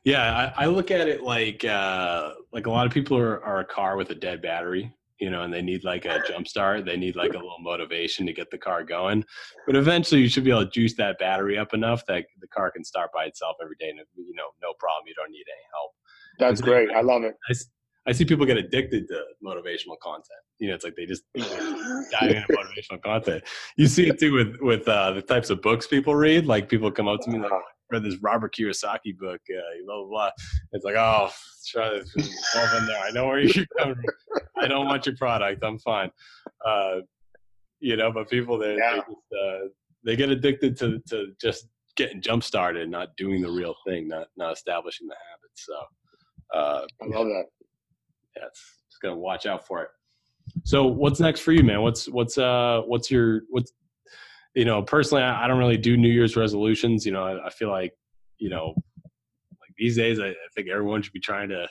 Yeah, 0.04 0.52
I, 0.58 0.64
I 0.64 0.66
look 0.66 0.90
at 0.90 1.08
it 1.08 1.22
like 1.22 1.64
uh, 1.64 2.34
like 2.52 2.66
a 2.66 2.70
lot 2.70 2.86
of 2.86 2.92
people 2.92 3.16
are, 3.16 3.42
are 3.42 3.60
a 3.60 3.64
car 3.64 3.96
with 3.96 4.10
a 4.10 4.14
dead 4.14 4.42
battery, 4.42 4.94
you 5.18 5.30
know, 5.30 5.42
and 5.42 5.52
they 5.52 5.62
need 5.62 5.82
like 5.82 6.04
a 6.04 6.22
jump 6.28 6.46
start. 6.46 6.84
They 6.84 6.98
need 6.98 7.16
like 7.16 7.32
a 7.32 7.38
little 7.38 7.60
motivation 7.60 8.26
to 8.26 8.32
get 8.34 8.50
the 8.50 8.58
car 8.58 8.84
going. 8.84 9.24
But 9.66 9.76
eventually, 9.76 10.20
you 10.20 10.28
should 10.28 10.44
be 10.44 10.50
able 10.50 10.66
to 10.66 10.70
juice 10.70 10.94
that 10.96 11.18
battery 11.18 11.56
up 11.56 11.72
enough 11.72 12.04
that 12.06 12.26
the 12.40 12.48
car 12.48 12.70
can 12.70 12.84
start 12.84 13.10
by 13.14 13.24
itself 13.24 13.56
every 13.62 13.76
day, 13.80 13.88
and 13.88 14.00
you 14.16 14.34
know, 14.34 14.48
no 14.62 14.74
problem. 14.78 15.04
You 15.06 15.14
don't 15.14 15.30
need 15.30 15.46
any 15.48 15.64
help. 15.72 15.92
That's 16.38 16.60
great. 16.60 16.90
I 16.90 17.00
love 17.00 17.22
it. 17.22 17.34
I, 17.48 17.54
I 18.06 18.12
see 18.12 18.24
people 18.24 18.44
get 18.46 18.58
addicted 18.58 19.08
to 19.08 19.24
motivational 19.44 19.98
content. 20.02 20.28
You 20.58 20.68
know, 20.68 20.74
it's 20.74 20.84
like 20.84 20.94
they 20.96 21.06
just 21.06 21.24
dive 21.36 22.30
into 22.30 22.46
motivational 22.52 23.02
content. 23.02 23.44
You 23.76 23.86
see 23.86 24.08
it 24.08 24.18
too 24.18 24.32
with 24.32 24.56
with 24.60 24.88
uh, 24.88 25.12
the 25.12 25.22
types 25.22 25.50
of 25.50 25.62
books 25.62 25.86
people 25.86 26.14
read. 26.14 26.46
Like 26.46 26.68
people 26.68 26.90
come 26.90 27.08
up 27.08 27.20
to 27.22 27.30
me 27.30 27.38
like, 27.38 27.50
uh-huh 27.50 27.60
read 27.90 28.02
this 28.02 28.16
Robert 28.20 28.54
Kiyosaki 28.54 29.16
book, 29.18 29.40
uh, 29.50 29.60
blah 29.86 29.96
blah 29.96 30.08
blah. 30.08 30.30
It's 30.72 30.84
like, 30.84 30.96
oh, 30.96 31.30
try 31.66 31.88
to 31.88 31.96
involve 31.96 32.78
in 32.78 32.86
there. 32.86 33.00
I 33.00 33.10
know 33.10 33.26
where 33.26 33.40
you're 33.40 33.66
coming 33.78 33.94
from. 33.96 34.40
I 34.58 34.68
don't 34.68 34.86
want 34.86 35.06
your 35.06 35.16
product. 35.16 35.64
I'm 35.64 35.78
fine. 35.78 36.10
Uh, 36.64 37.00
you 37.80 37.96
know, 37.96 38.12
but 38.12 38.30
people 38.30 38.58
they, 38.58 38.76
yeah. 38.76 38.92
they, 38.92 38.96
just, 38.98 39.10
uh, 39.10 39.68
they 40.04 40.16
get 40.16 40.30
addicted 40.30 40.76
to 40.78 41.00
to 41.08 41.32
just 41.40 41.66
getting 41.96 42.20
jump 42.20 42.42
started, 42.42 42.90
not 42.90 43.16
doing 43.16 43.42
the 43.42 43.50
real 43.50 43.74
thing, 43.86 44.08
not 44.08 44.28
not 44.36 44.52
establishing 44.52 45.06
the 45.06 45.16
habits. 45.30 45.66
So 45.66 46.58
uh, 46.58 46.86
I 47.02 47.06
love 47.06 47.26
that. 47.26 47.44
Yeah, 48.36 48.48
just 48.52 49.02
gonna 49.02 49.16
watch 49.16 49.46
out 49.46 49.66
for 49.66 49.82
it. 49.82 49.88
So 50.64 50.86
what's 50.86 51.20
next 51.20 51.40
for 51.40 51.52
you, 51.52 51.62
man? 51.62 51.82
What's 51.82 52.08
what's 52.08 52.38
uh 52.38 52.82
what's 52.86 53.10
your 53.10 53.42
what's 53.48 53.72
you 54.54 54.64
know, 54.64 54.82
personally, 54.82 55.22
I, 55.24 55.48
don't 55.48 55.58
really 55.58 55.76
do 55.76 55.96
New 55.96 56.08
Year's 56.08 56.36
resolutions. 56.36 57.04
You 57.04 57.12
know, 57.12 57.24
I, 57.24 57.46
I 57.46 57.50
feel 57.50 57.70
like, 57.70 57.92
you 58.38 58.48
know, 58.48 58.74
like 59.04 59.74
these 59.76 59.96
days, 59.96 60.20
I, 60.20 60.28
I, 60.28 60.34
think 60.54 60.68
everyone 60.68 61.02
should 61.02 61.12
be 61.12 61.20
trying 61.20 61.48
to 61.48 61.68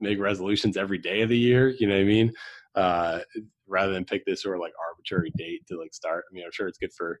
make 0.00 0.20
resolutions 0.20 0.76
every 0.76 0.98
day 0.98 1.22
of 1.22 1.30
the 1.30 1.38
year. 1.38 1.70
You 1.70 1.86
know 1.86 1.94
what 1.94 2.02
I 2.02 2.04
mean? 2.04 2.32
Uh, 2.74 3.20
rather 3.66 3.92
than 3.92 4.04
pick 4.04 4.24
this 4.26 4.42
sort 4.42 4.54
of 4.54 4.60
like 4.60 4.74
arbitrary 4.86 5.32
date 5.36 5.66
to 5.68 5.78
like 5.78 5.94
start. 5.94 6.24
I 6.30 6.34
mean, 6.34 6.44
I'm 6.44 6.52
sure 6.52 6.68
it's 6.68 6.78
good 6.78 6.92
for, 6.92 7.20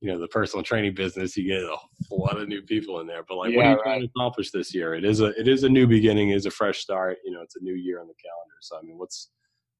you 0.00 0.12
know, 0.12 0.18
the 0.18 0.28
personal 0.28 0.62
training 0.62 0.94
business. 0.94 1.36
You 1.36 1.44
get 1.44 1.62
a 1.62 2.14
lot 2.14 2.38
of 2.38 2.48
new 2.48 2.62
people 2.62 3.00
in 3.00 3.06
there, 3.06 3.22
but 3.28 3.36
like, 3.36 3.52
yeah, 3.52 3.56
what 3.56 3.66
are 3.66 3.70
you 3.70 3.76
right. 3.76 3.82
trying 3.82 4.00
to 4.00 4.06
accomplish 4.06 4.50
this 4.50 4.74
year? 4.74 4.94
It 4.94 5.04
is 5.04 5.20
a, 5.20 5.38
it 5.38 5.48
is 5.48 5.64
a 5.64 5.68
new 5.68 5.86
beginning, 5.86 6.30
it 6.30 6.36
is 6.36 6.46
a 6.46 6.50
fresh 6.50 6.80
start. 6.80 7.18
You 7.24 7.32
know, 7.32 7.42
it's 7.42 7.56
a 7.56 7.62
new 7.62 7.74
year 7.74 8.00
on 8.00 8.06
the 8.06 8.14
calendar. 8.14 8.54
So, 8.60 8.78
I 8.78 8.82
mean, 8.82 8.98
what's, 8.98 9.30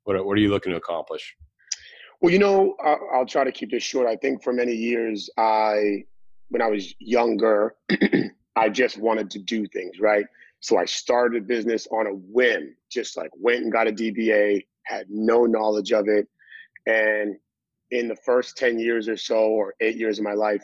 what, 0.05 0.25
what 0.25 0.33
are 0.33 0.41
you 0.41 0.51
looking 0.51 0.73
to 0.73 0.79
accomplish? 0.79 1.35
Well, 2.21 2.33
you 2.33 2.39
know, 2.39 2.75
I'll, 2.85 3.01
I'll 3.13 3.27
try 3.27 3.45
to 3.45 3.53
keep 3.53 3.71
this 3.71 3.83
short. 3.83 4.07
I 4.07 4.17
think 4.17 4.43
for 4.43 4.53
many 4.53 4.73
years, 4.73 5.29
I, 5.37 6.05
when 6.49 6.63
I 6.63 6.69
was 6.69 6.95
younger, 6.99 7.75
I 8.57 8.69
just 8.71 8.99
wanted 8.99 9.31
to 9.33 9.39
do 9.39 9.67
things, 9.67 10.01
right? 10.01 10.25
So 10.61 10.79
I 10.79 10.87
started 10.87 11.43
a 11.43 11.45
business 11.45 11.87
on 11.91 12.07
a 12.07 12.11
whim, 12.11 12.75
just 12.91 13.17
like 13.17 13.31
went 13.37 13.63
and 13.63 13.73
got 13.73 13.87
a 13.87 13.93
DBA, 13.93 14.65
had 14.85 15.07
no 15.11 15.45
knowledge 15.45 15.93
of 15.93 16.09
it. 16.09 16.27
And 16.87 17.37
in 17.91 18.09
the 18.09 18.17
first 18.17 18.57
10 18.57 18.79
years 18.79 19.09
or 19.09 19.17
so, 19.17 19.37
or 19.37 19.75
eight 19.81 19.97
years 19.97 20.19
of 20.19 20.25
my 20.25 20.33
life, 20.33 20.63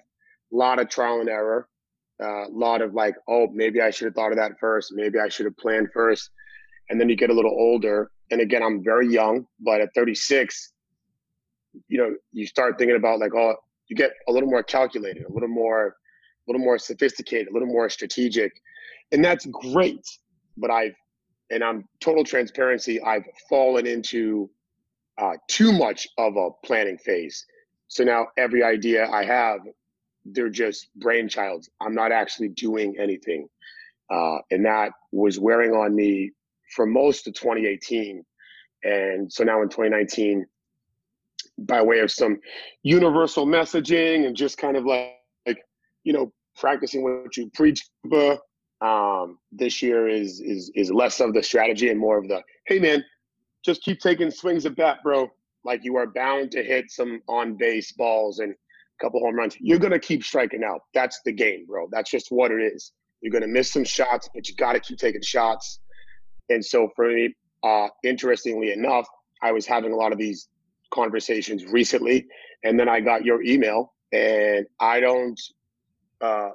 a 0.53 0.57
lot 0.57 0.79
of 0.79 0.89
trial 0.89 1.21
and 1.21 1.29
error, 1.29 1.69
a 2.21 2.25
uh, 2.25 2.45
lot 2.51 2.83
of 2.83 2.95
like, 2.95 3.15
oh, 3.29 3.49
maybe 3.53 3.81
I 3.81 3.91
should 3.91 4.07
have 4.07 4.15
thought 4.15 4.33
of 4.33 4.39
that 4.39 4.59
first. 4.61 4.93
Maybe 4.95 5.19
I 5.19 5.29
should 5.29 5.47
have 5.47 5.57
planned 5.57 5.89
first. 5.93 6.31
And 6.91 7.01
then 7.01 7.09
you 7.09 7.17
get 7.17 7.31
a 7.31 7.35
little 7.35 7.51
older. 7.53 8.11
And 8.31 8.41
again, 8.41 8.63
I'm 8.63 8.83
very 8.85 9.09
young, 9.09 9.47
but 9.61 9.81
at 9.81 9.91
36, 9.95 10.73
you 11.89 11.99
know, 11.99 12.15
you 12.33 12.47
start 12.47 12.79
thinking 12.79 12.97
about 12.97 13.19
like, 13.19 13.35
oh, 13.35 13.55
you 13.89 13.97
get 13.97 14.13
a 14.29 14.33
little 14.33 14.49
more 14.49 14.63
calculated, 14.63 15.25
a 15.25 15.33
little 15.33 15.49
more, 15.49 15.89
a 15.89 16.51
little 16.51 16.65
more 16.65 16.79
sophisticated, 16.79 17.49
a 17.49 17.53
little 17.53 17.69
more 17.69 17.89
strategic, 17.89 18.53
and 19.11 19.25
that's 19.25 19.47
great. 19.47 20.05
But 20.57 20.71
I've, 20.71 20.95
and 21.51 21.63
I'm 21.63 21.85
total 22.01 22.25
transparency, 22.25 23.03
I've 23.03 23.25
fallen 23.49 23.87
into 23.87 24.51
uh, 25.19 25.33
too 25.49 25.73
much 25.73 26.09
of 26.19 26.37
a 26.37 26.51
planning 26.65 26.99
phase. 26.99 27.47
So 27.89 28.05
now 28.05 28.29
every 28.37 28.63
idea 28.63 29.09
I 29.09 29.25
have, 29.25 29.61
they're 30.25 30.49
just 30.49 30.89
brainchilds. 30.99 31.69
I'm 31.81 31.95
not 31.95 32.13
actually 32.13 32.49
doing 32.49 32.97
anything. 32.99 33.49
Uh, 34.11 34.39
and 34.51 34.65
that 34.65 34.93
was 35.11 35.39
wearing 35.39 35.73
on 35.73 35.95
me 35.95 36.33
for 36.75 36.87
most 36.87 37.27
of 37.27 37.35
2018. 37.35 38.25
And 38.85 39.33
so 39.33 39.45
now 39.45 39.63
in 39.63 39.69
2019, 39.69 40.47
by 41.59 41.83
way 41.83 42.01
of 42.01 42.11
some 42.11 42.39
universal 42.83 43.47
messaging 43.47 44.27
and 44.27 44.37
just 44.37 44.59
kind 44.59 44.77
of 44.77 44.85
like, 44.85 45.13
like 45.47 45.59
you 46.05 46.13
know 46.13 46.33
practicing 46.57 47.03
what 47.03 47.37
you 47.37 47.51
preach 47.55 47.85
um, 48.81 49.39
this 49.53 49.83
year 49.83 50.09
is 50.09 50.41
is 50.41 50.71
is 50.75 50.91
less 50.91 51.21
of 51.21 51.35
the 51.35 51.43
strategy 51.43 51.89
and 51.91 52.01
more 52.01 52.19
of 52.19 52.29
the 52.29 52.43
hey 52.67 52.79
man 52.79 53.05
just 53.65 53.83
keep 53.83 54.01
taking 54.01 54.31
swings 54.31 54.67
at 54.67 54.77
bat 54.77 54.99
bro 55.03 55.31
like 55.65 55.81
you 55.85 55.97
are 55.97 56.07
bound 56.07 56.51
to 56.51 56.63
hit 56.63 56.91
some 56.91 57.21
on 57.29 57.55
base 57.57 57.93
balls 57.93 58.39
and 58.39 58.53
a 58.53 59.05
couple 59.05 59.21
home 59.21 59.37
runs 59.37 59.57
you're 59.61 59.79
gonna 59.79 59.99
keep 59.99 60.25
striking 60.25 60.63
out 60.65 60.81
that's 60.95 61.21
the 61.25 61.33
game 61.33 61.65
bro 61.67 61.87
that's 61.91 62.11
just 62.11 62.29
what 62.31 62.51
it 62.51 62.61
is 62.61 62.93
you're 63.21 63.33
gonna 63.33 63.47
miss 63.47 63.73
some 63.73 63.85
shots 63.85 64.29
but 64.35 64.49
you 64.49 64.55
got 64.57 64.73
to 64.73 64.81
keep 64.81 64.99
taking 64.99 65.23
shots 65.23 65.81
and 66.49 66.65
so 66.65 66.89
for 66.95 67.09
me 67.09 67.35
uh, 67.63 67.89
interestingly 68.03 68.73
enough 68.73 69.07
i 69.43 69.53
was 69.53 69.67
having 69.67 69.93
a 69.93 69.97
lot 69.97 70.13
of 70.13 70.19
these 70.19 70.49
conversations 70.93 71.65
recently, 71.65 72.27
and 72.63 72.79
then 72.79 72.89
I 72.89 73.01
got 73.01 73.25
your 73.25 73.43
email, 73.43 73.95
and 74.13 74.67
I 74.79 75.01
don't. 75.01 75.41
Uh, 76.21 76.51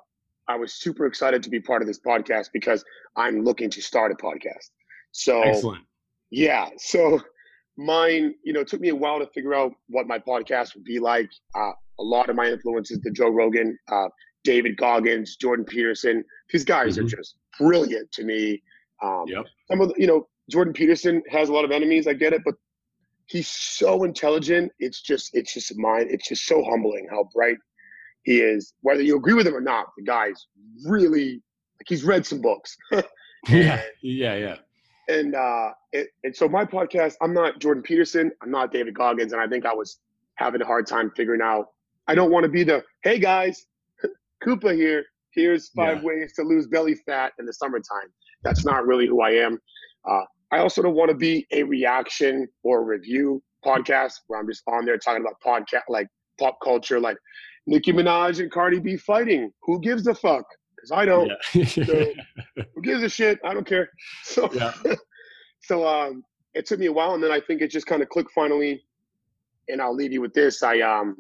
I 0.47 0.55
was 0.55 0.75
super 0.75 1.05
excited 1.05 1.43
to 1.43 1.49
be 1.49 1.59
part 1.59 1.81
of 1.81 1.89
this 1.89 1.99
podcast 1.99 2.51
because 2.53 2.85
I'm 3.17 3.43
looking 3.43 3.69
to 3.71 3.81
start 3.81 4.13
a 4.13 4.15
podcast. 4.15 4.69
So, 5.11 5.41
excellent. 5.41 5.83
Yeah. 6.31 6.69
So, 6.77 7.21
mine, 7.77 8.35
you 8.43 8.53
know, 8.53 8.61
it 8.61 8.67
took 8.67 8.81
me 8.81 8.89
a 8.89 8.95
while 8.95 9.19
to 9.19 9.27
figure 9.27 9.53
out 9.53 9.73
what 9.87 10.07
my 10.07 10.19
podcast 10.19 10.75
would 10.75 10.83
be 10.83 10.99
like. 10.99 11.29
Uh, 11.55 11.71
a 11.99 12.03
lot 12.03 12.29
of 12.29 12.35
my 12.35 12.47
influences, 12.47 12.99
the 13.01 13.11
Joe 13.11 13.29
Rogan, 13.29 13.77
uh, 13.91 14.07
David 14.43 14.77
Goggins, 14.77 15.35
Jordan 15.35 15.65
Peterson. 15.65 16.23
These 16.51 16.63
guys 16.65 16.95
mm-hmm. 16.95 17.05
are 17.05 17.09
just 17.09 17.35
brilliant 17.59 18.11
to 18.13 18.23
me. 18.23 18.61
Um, 19.03 19.25
yep. 19.27 19.45
Some 19.69 19.81
of 19.81 19.89
the, 19.89 19.95
you 19.97 20.07
know, 20.07 20.27
Jordan 20.49 20.73
Peterson 20.73 21.21
has 21.29 21.49
a 21.49 21.53
lot 21.53 21.65
of 21.65 21.71
enemies. 21.71 22.07
I 22.07 22.13
get 22.13 22.33
it, 22.33 22.41
but 22.45 22.55
he's 23.27 23.47
so 23.47 24.03
intelligent. 24.03 24.71
It's 24.79 25.01
just 25.01 25.31
it's 25.33 25.53
just 25.53 25.77
mind. 25.77 26.09
It's 26.09 26.27
just 26.27 26.45
so 26.45 26.63
humbling 26.63 27.07
how 27.09 27.27
bright 27.33 27.57
he 28.23 28.39
is. 28.39 28.73
Whether 28.81 29.01
you 29.01 29.17
agree 29.17 29.33
with 29.33 29.47
him 29.47 29.55
or 29.55 29.61
not, 29.61 29.87
the 29.97 30.03
guy's 30.03 30.47
really 30.85 31.41
like 31.79 31.87
he's 31.87 32.03
read 32.03 32.25
some 32.25 32.41
books. 32.41 32.75
yeah, 33.49 33.81
yeah, 34.01 34.35
yeah. 34.35 34.55
And 35.07 35.35
uh, 35.35 35.69
it, 35.93 36.09
and 36.23 36.35
so 36.35 36.49
my 36.49 36.65
podcast, 36.65 37.15
I'm 37.21 37.33
not 37.33 37.59
Jordan 37.59 37.83
Peterson, 37.83 38.31
I'm 38.41 38.51
not 38.51 38.71
David 38.71 38.93
Goggins, 38.93 39.31
and 39.31 39.41
I 39.41 39.47
think 39.47 39.65
I 39.65 39.73
was 39.73 39.99
having 40.35 40.61
a 40.61 40.65
hard 40.65 40.85
time 40.87 41.11
figuring 41.15 41.41
out. 41.41 41.67
I 42.07 42.15
don't 42.15 42.31
want 42.31 42.43
to 42.43 42.49
be 42.49 42.63
the 42.63 42.83
hey 43.03 43.19
guys, 43.19 43.65
Koopa 44.43 44.75
here. 44.75 45.05
Here's 45.31 45.69
five 45.69 45.97
yeah. 45.97 46.03
ways 46.03 46.33
to 46.33 46.43
lose 46.43 46.67
belly 46.67 46.95
fat 46.95 47.33
in 47.39 47.45
the 47.45 47.53
summertime. 47.53 48.09
That's 48.43 48.65
not 48.65 48.85
really 48.85 49.07
who 49.07 49.21
I 49.21 49.31
am. 49.31 49.59
Uh, 50.09 50.21
I 50.51 50.59
also 50.59 50.81
don't 50.81 50.95
want 50.95 51.09
to 51.09 51.15
be 51.15 51.45
a 51.51 51.63
reaction 51.63 52.47
or 52.63 52.83
review 52.83 53.43
podcast 53.65 54.13
where 54.27 54.39
I'm 54.39 54.47
just 54.47 54.63
on 54.67 54.85
there 54.85 54.97
talking 54.97 55.21
about 55.21 55.35
podcast 55.45 55.89
like 55.89 56.07
pop 56.39 56.57
culture, 56.63 56.99
like 56.99 57.17
Nicki 57.65 57.91
Minaj 57.91 58.39
and 58.39 58.51
Cardi 58.51 58.79
B 58.79 58.97
fighting. 58.97 59.51
Who 59.63 59.79
gives 59.81 60.07
a 60.07 60.15
fuck? 60.15 60.45
Because 60.87 61.01
I 61.01 61.05
don't. 61.05 61.31
Yeah. 61.53 61.65
so, 61.65 61.83
who 62.75 62.81
gives 62.81 63.03
a 63.03 63.09
shit? 63.09 63.39
I 63.43 63.53
don't 63.53 63.65
care. 63.65 63.89
So, 64.23 64.49
yeah. 64.53 64.73
so 65.61 65.87
um, 65.87 66.23
it 66.53 66.65
took 66.65 66.79
me 66.79 66.87
a 66.87 66.93
while, 66.93 67.13
and 67.13 67.23
then 67.23 67.31
I 67.31 67.39
think 67.39 67.61
it 67.61 67.71
just 67.71 67.87
kind 67.87 68.01
of 68.01 68.09
clicked 68.09 68.31
finally. 68.31 68.83
And 69.69 69.81
I'll 69.81 69.95
leave 69.95 70.13
you 70.13 70.21
with 70.21 70.33
this. 70.33 70.63
I 70.63 70.79
um, 70.79 71.17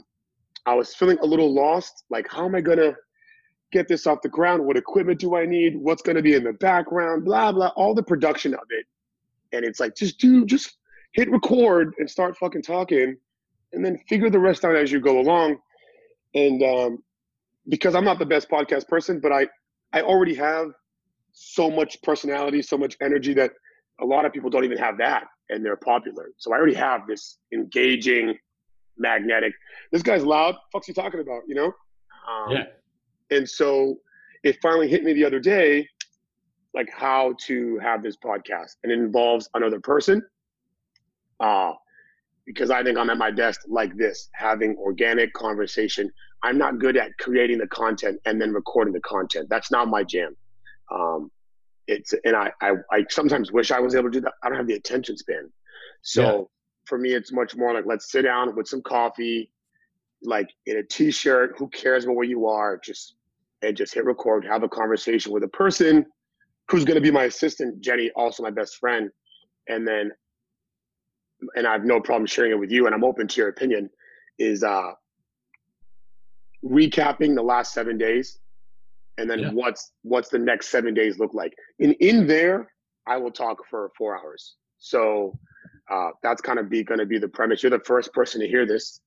I 0.65 0.73
was 0.73 0.95
feeling 0.95 1.17
a 1.21 1.25
little 1.25 1.53
lost. 1.53 2.03
Like, 2.09 2.27
how 2.29 2.45
am 2.45 2.55
I 2.55 2.61
gonna 2.61 2.93
get 3.71 3.87
this 3.87 4.07
off 4.07 4.21
the 4.21 4.29
ground? 4.29 4.65
What 4.65 4.77
equipment 4.77 5.19
do 5.19 5.35
I 5.35 5.45
need? 5.45 5.75
What's 5.75 6.01
gonna 6.01 6.21
be 6.21 6.35
in 6.35 6.43
the 6.43 6.53
background? 6.53 7.25
Blah 7.25 7.51
blah. 7.51 7.71
All 7.75 7.93
the 7.93 8.03
production 8.03 8.53
of 8.53 8.61
it 8.69 8.85
and 9.53 9.65
it's 9.65 9.79
like 9.79 9.95
just 9.95 10.19
do 10.19 10.45
just 10.45 10.77
hit 11.13 11.29
record 11.31 11.93
and 11.99 12.09
start 12.09 12.37
fucking 12.37 12.61
talking 12.61 13.15
and 13.73 13.83
then 13.85 13.97
figure 14.09 14.29
the 14.29 14.39
rest 14.39 14.65
out 14.65 14.75
as 14.75 14.91
you 14.91 14.99
go 14.99 15.19
along 15.19 15.57
and 16.35 16.63
um, 16.63 17.03
because 17.69 17.95
i'm 17.95 18.05
not 18.05 18.19
the 18.19 18.25
best 18.25 18.49
podcast 18.49 18.87
person 18.87 19.19
but 19.19 19.31
i 19.31 19.47
i 19.93 20.01
already 20.01 20.35
have 20.35 20.71
so 21.39 21.69
much 21.69 22.01
personality, 22.01 22.63
so 22.63 22.77
much 22.77 22.97
energy 22.99 23.33
that 23.35 23.51
a 24.01 24.05
lot 24.05 24.25
of 24.25 24.33
people 24.33 24.49
don't 24.49 24.65
even 24.65 24.77
have 24.77 24.97
that 24.97 25.25
and 25.49 25.63
they're 25.63 25.77
popular. 25.77 26.31
So 26.37 26.51
I 26.51 26.57
already 26.57 26.73
have 26.73 27.01
this 27.07 27.37
engaging, 27.53 28.35
magnetic. 28.97 29.53
This 29.91 30.01
guy's 30.01 30.23
loud. 30.23 30.55
Fuck's 30.71 30.87
he 30.87 30.93
talking 30.93 31.19
about? 31.19 31.43
You 31.47 31.55
know? 31.55 31.65
Um, 32.27 32.51
yeah. 32.51 32.63
And 33.29 33.47
so 33.47 33.97
it 34.43 34.57
finally 34.63 34.87
hit 34.87 35.03
me 35.03 35.13
the 35.13 35.23
other 35.23 35.39
day, 35.39 35.87
like 36.73 36.89
how 36.91 37.35
to 37.45 37.77
have 37.83 38.01
this 38.01 38.17
podcast, 38.17 38.77
and 38.83 38.91
it 38.91 38.97
involves 38.97 39.47
another 39.53 39.79
person. 39.79 40.23
Uh, 41.39 41.73
because 42.47 42.71
I 42.71 42.81
think 42.81 42.97
I'm 42.97 43.09
at 43.09 43.17
my 43.17 43.29
best 43.29 43.59
like 43.67 43.95
this, 43.97 44.29
having 44.33 44.75
organic 44.77 45.33
conversation. 45.33 46.09
I'm 46.43 46.57
not 46.57 46.79
good 46.79 46.95
at 46.95 47.11
creating 47.19 47.57
the 47.59 47.67
content 47.67 48.19
and 48.25 48.41
then 48.41 48.53
recording 48.53 48.93
the 48.93 49.01
content. 49.01 49.47
That's 49.49 49.69
not 49.69 49.89
my 49.89 50.03
jam. 50.03 50.35
Um, 50.91 51.29
it's 51.87 52.13
and 52.23 52.35
I, 52.35 52.51
I, 52.61 52.71
I 52.91 53.05
sometimes 53.09 53.51
wish 53.51 53.69
I 53.71 53.79
was 53.79 53.95
able 53.95 54.09
to 54.09 54.11
do 54.11 54.21
that. 54.21 54.33
I 54.41 54.49
don't 54.49 54.57
have 54.57 54.67
the 54.67 54.75
attention 54.75 55.17
span. 55.17 55.51
So 56.01 56.21
yeah. 56.21 56.43
for 56.85 56.97
me, 56.97 57.11
it's 57.11 57.33
much 57.33 57.55
more 57.55 57.73
like 57.73 57.85
let's 57.85 58.11
sit 58.11 58.23
down 58.23 58.55
with 58.55 58.67
some 58.67 58.81
coffee, 58.81 59.51
like 60.23 60.49
in 60.65 60.77
a 60.77 60.83
t-shirt. 60.83 61.55
Who 61.57 61.67
cares 61.69 62.05
about 62.05 62.15
where 62.15 62.25
you 62.25 62.47
are? 62.47 62.79
Just 62.83 63.15
and 63.61 63.75
just 63.75 63.93
hit 63.93 64.05
record, 64.05 64.45
have 64.45 64.63
a 64.63 64.69
conversation 64.69 65.33
with 65.33 65.43
a 65.43 65.47
person 65.49 66.05
who's 66.69 66.85
going 66.85 66.95
to 66.95 67.01
be 67.01 67.11
my 67.11 67.23
assistant, 67.23 67.81
Jenny, 67.81 68.11
also 68.15 68.43
my 68.43 68.51
best 68.51 68.77
friend, 68.77 69.09
and 69.67 69.87
then 69.87 70.11
and 71.55 71.67
I 71.67 71.73
have 71.73 71.85
no 71.85 71.99
problem 71.99 72.25
sharing 72.25 72.51
it 72.51 72.59
with 72.59 72.71
you, 72.71 72.85
and 72.85 72.95
I'm 72.95 73.03
open 73.03 73.27
to 73.27 73.41
your 73.41 73.49
opinion. 73.49 73.89
Is 74.39 74.63
uh 74.63 74.91
recapping 76.63 77.35
the 77.35 77.41
last 77.41 77.73
seven 77.73 77.97
days 77.97 78.39
and 79.17 79.29
then 79.29 79.39
yeah. 79.39 79.51
what's 79.51 79.91
what's 80.03 80.29
the 80.29 80.39
next 80.39 80.69
seven 80.69 80.93
days 80.93 81.19
look 81.19 81.33
like. 81.33 81.53
In 81.79 81.93
in 81.93 82.27
there 82.27 82.71
i 83.07 83.17
will 83.17 83.31
talk 83.31 83.57
for 83.69 83.91
four 83.97 84.17
hours. 84.17 84.55
So 84.79 85.37
uh, 85.89 86.09
that's 86.21 86.41
kind 86.41 86.59
of 86.59 86.69
be 86.69 86.83
going 86.83 86.99
to 86.99 87.05
be 87.05 87.17
the 87.17 87.27
premise. 87.27 87.63
You're 87.63 87.71
the 87.71 87.79
first 87.79 88.13
person 88.13 88.41
to 88.41 88.47
hear 88.47 88.65
this 88.65 88.99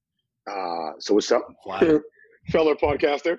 uh, 0.50 0.92
so 0.98 1.14
what's 1.14 1.30
up 1.30 1.46
fellow 2.50 2.74
podcaster. 2.74 3.36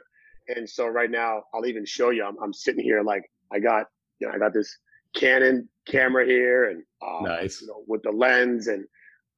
And 0.47 0.69
so 0.69 0.87
right 0.87 1.11
now 1.11 1.43
i'll 1.53 1.65
even 1.65 1.85
show 1.85 2.09
you. 2.11 2.23
I'm, 2.23 2.37
I'm 2.43 2.53
sitting 2.53 2.83
here 2.83 3.01
like 3.03 3.23
i 3.53 3.59
got 3.59 3.87
you 4.19 4.27
know 4.27 4.33
i 4.33 4.37
got 4.37 4.53
this 4.53 4.77
canon 5.15 5.67
camera 5.87 6.25
here 6.25 6.69
and 6.69 6.83
uh, 7.01 7.21
nice. 7.21 7.61
you 7.61 7.67
know, 7.67 7.83
with 7.87 8.01
the 8.03 8.11
lens 8.11 8.67
and 8.67 8.85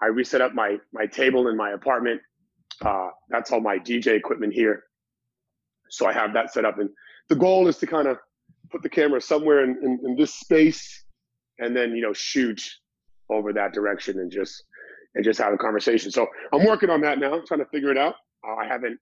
i 0.02 0.08
reset 0.08 0.42
up 0.42 0.54
my 0.54 0.78
my 0.92 1.06
table 1.06 1.48
in 1.48 1.58
my 1.58 1.72
apartment. 1.72 2.22
Uh, 2.82 3.10
that's 3.30 3.52
all 3.52 3.62
my 3.62 3.78
dj 3.78 4.08
equipment 4.08 4.54
here. 4.54 4.84
So 5.90 6.06
i 6.08 6.14
have 6.14 6.34
that 6.34 6.54
set 6.54 6.66
up 6.66 6.80
and 6.80 6.90
the 7.30 7.36
goal 7.36 7.68
is 7.68 7.78
to 7.78 7.88
kind 7.88 8.08
of 8.08 8.18
put 8.70 8.82
the 8.82 8.90
camera 8.90 9.22
somewhere 9.22 9.64
in, 9.64 9.78
in, 9.84 10.00
in, 10.04 10.16
this 10.16 10.34
space 10.34 11.06
and 11.60 11.76
then 11.76 11.92
you 11.96 12.02
know 12.02 12.14
shoot 12.14 12.62
over 13.30 13.54
that 13.54 13.74
direction 13.74 14.20
and 14.20 14.32
just 14.32 14.64
and 15.16 15.24
just 15.24 15.40
have 15.40 15.54
a 15.54 15.58
conversation. 15.58 16.12
So 16.12 16.28
i'm 16.52 16.66
working 16.66 16.90
on 16.90 17.02
that 17.02 17.20
now 17.20 17.42
trying 17.48 17.62
to 17.62 17.68
figure 17.68 17.92
it 17.92 17.98
out. 17.98 18.16
Uh, 18.46 18.56
i 18.56 18.68
haven't 18.68 19.00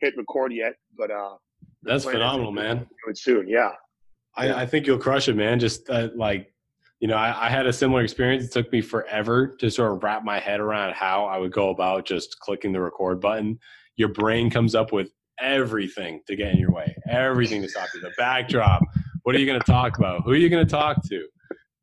hit 0.00 0.14
record 0.16 0.52
yet 0.52 0.74
but 0.98 1.10
uh 1.10 1.36
that's 1.82 2.04
phenomenal 2.04 2.50
man. 2.50 2.78
do 2.78 3.10
it 3.10 3.18
soon 3.18 3.46
yeah 3.48 3.70
I, 4.36 4.62
I 4.62 4.66
think 4.66 4.86
you'll 4.86 4.98
crush 4.98 5.28
it 5.28 5.36
man 5.36 5.60
just 5.60 5.88
uh, 5.90 6.08
like 6.14 6.52
you 7.00 7.08
know 7.08 7.16
I, 7.16 7.46
I 7.46 7.48
had 7.48 7.66
a 7.66 7.72
similar 7.72 8.02
experience 8.02 8.44
it 8.44 8.52
took 8.52 8.70
me 8.72 8.80
forever 8.80 9.56
to 9.58 9.70
sort 9.70 9.92
of 9.92 10.02
wrap 10.02 10.24
my 10.24 10.38
head 10.38 10.60
around 10.60 10.94
how 10.94 11.24
i 11.26 11.38
would 11.38 11.52
go 11.52 11.70
about 11.70 12.06
just 12.06 12.38
clicking 12.40 12.72
the 12.72 12.80
record 12.80 13.20
button 13.20 13.58
your 13.96 14.08
brain 14.08 14.50
comes 14.50 14.74
up 14.74 14.92
with 14.92 15.10
everything 15.40 16.20
to 16.26 16.36
get 16.36 16.52
in 16.52 16.58
your 16.58 16.72
way, 16.72 16.94
everything 17.08 17.62
to 17.62 17.68
stop 17.68 17.88
you. 17.94 18.00
The 18.00 18.12
backdrop. 18.16 18.82
What 19.22 19.34
are 19.34 19.38
you 19.38 19.46
going 19.46 19.60
to 19.60 19.66
talk 19.66 19.98
about? 19.98 20.22
Who 20.24 20.32
are 20.32 20.36
you 20.36 20.48
going 20.48 20.64
to 20.64 20.70
talk 20.70 21.02
to? 21.08 21.26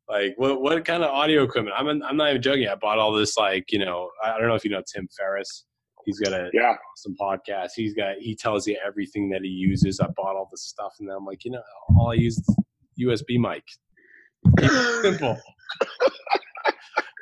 Like 0.08 0.34
what 0.36 0.60
what 0.60 0.84
kind 0.84 1.02
of 1.02 1.10
audio 1.10 1.42
equipment? 1.42 1.74
I'm 1.78 1.88
I'm 2.02 2.16
not 2.16 2.30
even 2.30 2.42
joking. 2.42 2.68
I 2.68 2.74
bought 2.74 2.98
all 2.98 3.12
this 3.12 3.36
like 3.36 3.72
you 3.72 3.78
know 3.78 4.10
I 4.22 4.38
don't 4.38 4.48
know 4.48 4.54
if 4.54 4.64
you 4.64 4.70
know 4.70 4.82
Tim 4.86 5.08
Ferriss. 5.16 5.64
He's 6.04 6.18
got 6.18 6.32
a 6.32 6.50
yeah 6.52 6.74
some 6.96 7.16
podcast. 7.20 7.70
He's 7.76 7.94
got 7.94 8.16
he 8.18 8.34
tells 8.34 8.66
you 8.66 8.78
everything 8.84 9.30
that 9.30 9.42
he 9.42 9.48
uses. 9.48 10.00
I 10.00 10.08
bought 10.16 10.36
all 10.36 10.48
this 10.50 10.62
stuff 10.64 10.94
and 11.00 11.08
then 11.08 11.16
I'm 11.16 11.24
like 11.24 11.44
you 11.44 11.52
know 11.52 11.62
all 11.96 12.10
I 12.10 12.14
use 12.14 12.38
is 12.38 12.56
USB 13.00 13.38
mic. 13.38 13.64
simple. 15.02 15.38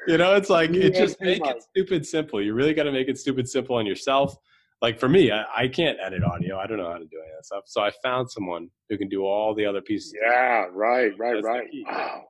you 0.08 0.16
know, 0.16 0.34
it's 0.34 0.50
like 0.50 0.70
it 0.70 0.94
just 0.94 1.20
make 1.20 1.44
it 1.44 1.62
stupid 1.62 2.06
simple. 2.06 2.42
You 2.42 2.54
really 2.54 2.74
got 2.74 2.84
to 2.84 2.92
make 2.92 3.08
it 3.08 3.18
stupid 3.18 3.48
simple 3.48 3.76
on 3.76 3.86
yourself 3.86 4.36
like 4.82 4.98
for 4.98 5.08
me, 5.08 5.30
I, 5.30 5.44
I, 5.56 5.68
can't 5.68 5.98
edit 6.02 6.22
audio. 6.24 6.58
I 6.58 6.66
don't 6.66 6.78
know 6.78 6.90
how 6.90 6.98
to 6.98 7.04
do 7.04 7.18
any 7.22 7.30
of 7.30 7.38
that 7.38 7.46
stuff. 7.46 7.64
So 7.66 7.82
I 7.82 7.90
found 8.02 8.30
someone 8.30 8.68
who 8.88 8.96
can 8.96 9.08
do 9.08 9.24
all 9.24 9.54
the 9.54 9.66
other 9.66 9.82
pieces. 9.82 10.14
Yeah, 10.20 10.66
right, 10.72 11.12
right, 11.18 11.34
That's 11.34 11.46
right. 11.46 11.66
Wow. 11.86 12.24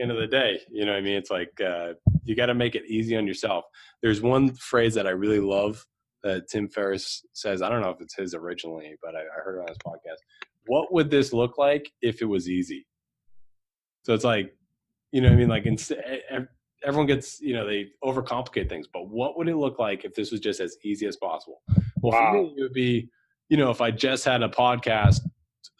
End 0.00 0.10
of 0.10 0.16
the 0.16 0.26
day, 0.26 0.58
you 0.70 0.86
know 0.86 0.92
what 0.92 0.98
I 0.98 1.02
mean? 1.02 1.16
It's 1.16 1.30
like 1.30 1.52
uh, 1.60 1.92
you 2.24 2.34
got 2.34 2.46
to 2.46 2.54
make 2.54 2.74
it 2.74 2.84
easy 2.86 3.14
on 3.14 3.26
yourself. 3.26 3.66
There's 4.02 4.22
one 4.22 4.54
phrase 4.54 4.94
that 4.94 5.06
I 5.06 5.10
really 5.10 5.38
love 5.38 5.84
that 6.22 6.48
Tim 6.48 6.68
Ferriss 6.68 7.24
says. 7.32 7.62
I 7.62 7.68
don't 7.68 7.80
know 7.80 7.90
if 7.90 8.00
it's 8.00 8.14
his 8.14 8.34
originally, 8.34 8.94
but 9.02 9.14
I, 9.14 9.20
I 9.20 9.42
heard 9.44 9.58
it 9.58 9.62
on 9.62 9.68
his 9.68 9.78
podcast. 9.78 10.18
What 10.66 10.92
would 10.92 11.10
this 11.10 11.32
look 11.32 11.58
like 11.58 11.90
if 12.00 12.22
it 12.22 12.26
was 12.26 12.48
easy? 12.48 12.86
So 14.04 14.14
it's 14.14 14.24
like, 14.24 14.54
you 15.10 15.20
know 15.20 15.28
what 15.28 15.34
I 15.34 15.38
mean? 15.38 15.48
Like, 15.48 15.66
everyone 16.84 17.06
gets, 17.06 17.40
you 17.40 17.54
know, 17.54 17.66
they 17.66 17.88
overcomplicate 18.04 18.68
things, 18.68 18.86
but 18.92 19.08
what 19.08 19.36
would 19.36 19.48
it 19.48 19.56
look 19.56 19.78
like 19.78 20.04
if 20.04 20.14
this 20.14 20.30
was 20.30 20.40
just 20.40 20.60
as 20.60 20.76
easy 20.84 21.06
as 21.06 21.16
possible? 21.16 21.62
Well, 22.00 22.12
wow. 22.12 22.32
for 22.32 22.42
me, 22.42 22.54
it 22.56 22.62
would 22.62 22.72
be, 22.72 23.08
you 23.48 23.56
know, 23.56 23.70
if 23.70 23.80
I 23.80 23.90
just 23.90 24.24
had 24.24 24.42
a 24.42 24.48
podcast 24.48 25.20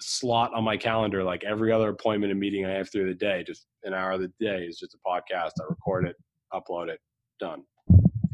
slot 0.00 0.52
on 0.54 0.64
my 0.64 0.76
calendar, 0.76 1.24
like 1.24 1.44
every 1.44 1.72
other 1.72 1.88
appointment 1.88 2.30
and 2.30 2.40
meeting 2.40 2.66
I 2.66 2.70
have 2.70 2.90
through 2.90 3.06
the 3.06 3.14
day, 3.14 3.44
just 3.46 3.66
an 3.84 3.94
hour 3.94 4.12
of 4.12 4.20
the 4.20 4.32
day 4.38 4.64
is 4.64 4.78
just 4.78 4.94
a 4.94 5.08
podcast. 5.08 5.50
I 5.60 5.64
record 5.68 6.06
it, 6.06 6.16
upload 6.52 6.88
it, 6.88 7.00
done, 7.40 7.62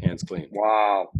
hands 0.03 0.23
clean. 0.23 0.49
Wow. 0.53 1.11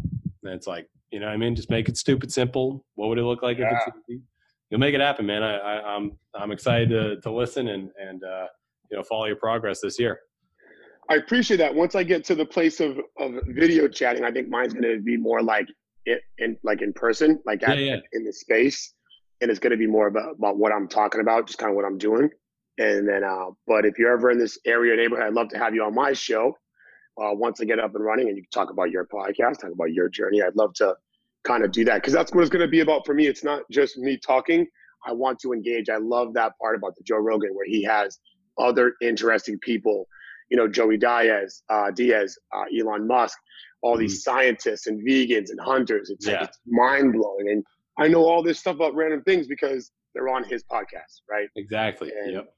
And 0.43 0.53
it's 0.53 0.67
like, 0.67 0.87
you 1.11 1.19
know 1.19 1.27
what 1.27 1.33
I 1.33 1.37
mean? 1.37 1.55
Just 1.55 1.69
make 1.69 1.89
it 1.89 1.97
stupid 1.97 2.31
simple. 2.31 2.85
What 2.95 3.09
would 3.09 3.17
it 3.17 3.23
look 3.23 3.41
like 3.41 3.57
yeah. 3.57 3.71
if 3.71 3.87
it's 3.87 3.97
easy? 4.09 4.21
You'll 4.69 4.79
make 4.79 4.93
it 4.93 5.01
happen, 5.01 5.25
man. 5.25 5.41
I, 5.43 5.57
I, 5.57 5.95
am 5.95 6.11
I'm, 6.35 6.43
I'm 6.43 6.51
excited 6.51 6.89
to, 6.89 7.19
to 7.21 7.31
listen 7.31 7.69
and, 7.69 7.89
and, 7.99 8.23
uh, 8.23 8.45
you 8.91 8.97
know, 8.97 9.03
follow 9.03 9.25
your 9.25 9.35
progress 9.35 9.81
this 9.81 9.99
year. 9.99 10.19
I 11.09 11.15
appreciate 11.15 11.57
that. 11.57 11.73
Once 11.73 11.95
I 11.95 12.03
get 12.03 12.23
to 12.25 12.35
the 12.35 12.45
place 12.45 12.79
of, 12.79 12.99
of 13.17 13.33
video 13.47 13.87
chatting, 13.87 14.23
I 14.23 14.31
think 14.31 14.47
mine's 14.47 14.73
going 14.73 14.83
to 14.83 15.01
be 15.01 15.17
more 15.17 15.41
like 15.41 15.67
it 16.05 16.21
in 16.37 16.55
like 16.63 16.81
in 16.81 16.93
person, 16.93 17.39
like 17.45 17.67
at, 17.67 17.79
yeah, 17.79 17.95
yeah. 17.95 17.99
in 18.13 18.23
the 18.23 18.31
space, 18.31 18.93
and 19.41 19.49
it's 19.49 19.59
going 19.59 19.71
to 19.71 19.77
be 19.77 19.87
more 19.87 20.07
about, 20.07 20.35
about 20.37 20.57
what 20.57 20.71
I'm 20.71 20.87
talking 20.87 21.21
about, 21.21 21.47
just 21.47 21.57
kind 21.57 21.71
of 21.71 21.75
what 21.75 21.85
I'm 21.85 21.97
doing. 21.97 22.29
And 22.77 23.07
then, 23.07 23.23
uh, 23.23 23.47
but 23.67 23.85
if 23.85 23.97
you're 23.97 24.13
ever 24.13 24.29
in 24.29 24.37
this 24.37 24.59
area 24.65 24.95
neighborhood, 24.95 25.25
I'd 25.25 25.33
love 25.33 25.49
to 25.49 25.57
have 25.57 25.73
you 25.73 25.83
on 25.83 25.95
my 25.95 26.13
show. 26.13 26.55
Uh, 27.21 27.33
once 27.33 27.59
I 27.59 27.65
get 27.65 27.79
up 27.79 27.95
and 27.95 28.03
running, 28.03 28.27
and 28.27 28.37
you 28.37 28.43
can 28.43 28.51
talk 28.51 28.69
about 28.69 28.91
your 28.91 29.05
podcast, 29.05 29.59
talk 29.59 29.71
about 29.71 29.91
your 29.91 30.09
journey. 30.09 30.41
I'd 30.41 30.55
love 30.55 30.73
to 30.75 30.95
kind 31.43 31.63
of 31.63 31.71
do 31.71 31.83
that 31.85 31.95
because 31.95 32.13
that's 32.13 32.33
what 32.33 32.41
it's 32.41 32.49
going 32.49 32.61
to 32.61 32.67
be 32.67 32.79
about 32.79 33.05
for 33.05 33.13
me. 33.13 33.27
It's 33.27 33.43
not 33.43 33.63
just 33.71 33.97
me 33.97 34.17
talking. 34.17 34.67
I 35.05 35.13
want 35.13 35.39
to 35.39 35.53
engage. 35.53 35.89
I 35.89 35.97
love 35.97 36.33
that 36.33 36.53
part 36.61 36.75
about 36.75 36.95
the 36.95 37.03
Joe 37.03 37.17
Rogan 37.17 37.51
where 37.53 37.65
he 37.65 37.83
has 37.83 38.19
other 38.57 38.93
interesting 39.01 39.57
people. 39.59 40.07
You 40.49 40.57
know, 40.57 40.67
Joey 40.67 40.97
Diaz, 40.97 41.63
uh, 41.69 41.91
Diaz, 41.91 42.37
uh, 42.55 42.63
Elon 42.77 43.07
Musk, 43.07 43.37
all 43.81 43.93
mm-hmm. 43.93 44.01
these 44.01 44.23
scientists 44.23 44.87
and 44.87 45.05
vegans 45.05 45.49
and 45.49 45.59
hunters. 45.59 46.09
It's, 46.09 46.25
yeah. 46.25 46.39
like, 46.39 46.49
it's 46.49 46.59
mind 46.67 47.13
blowing. 47.13 47.49
And 47.49 47.63
I 47.97 48.07
know 48.07 48.25
all 48.25 48.41
this 48.41 48.59
stuff 48.59 48.75
about 48.75 48.95
random 48.95 49.21
things 49.23 49.47
because 49.47 49.91
they're 50.13 50.29
on 50.29 50.43
his 50.43 50.63
podcast, 50.63 51.21
right? 51.29 51.49
Exactly. 51.55 52.11
And 52.23 52.33
yep. 52.33 52.53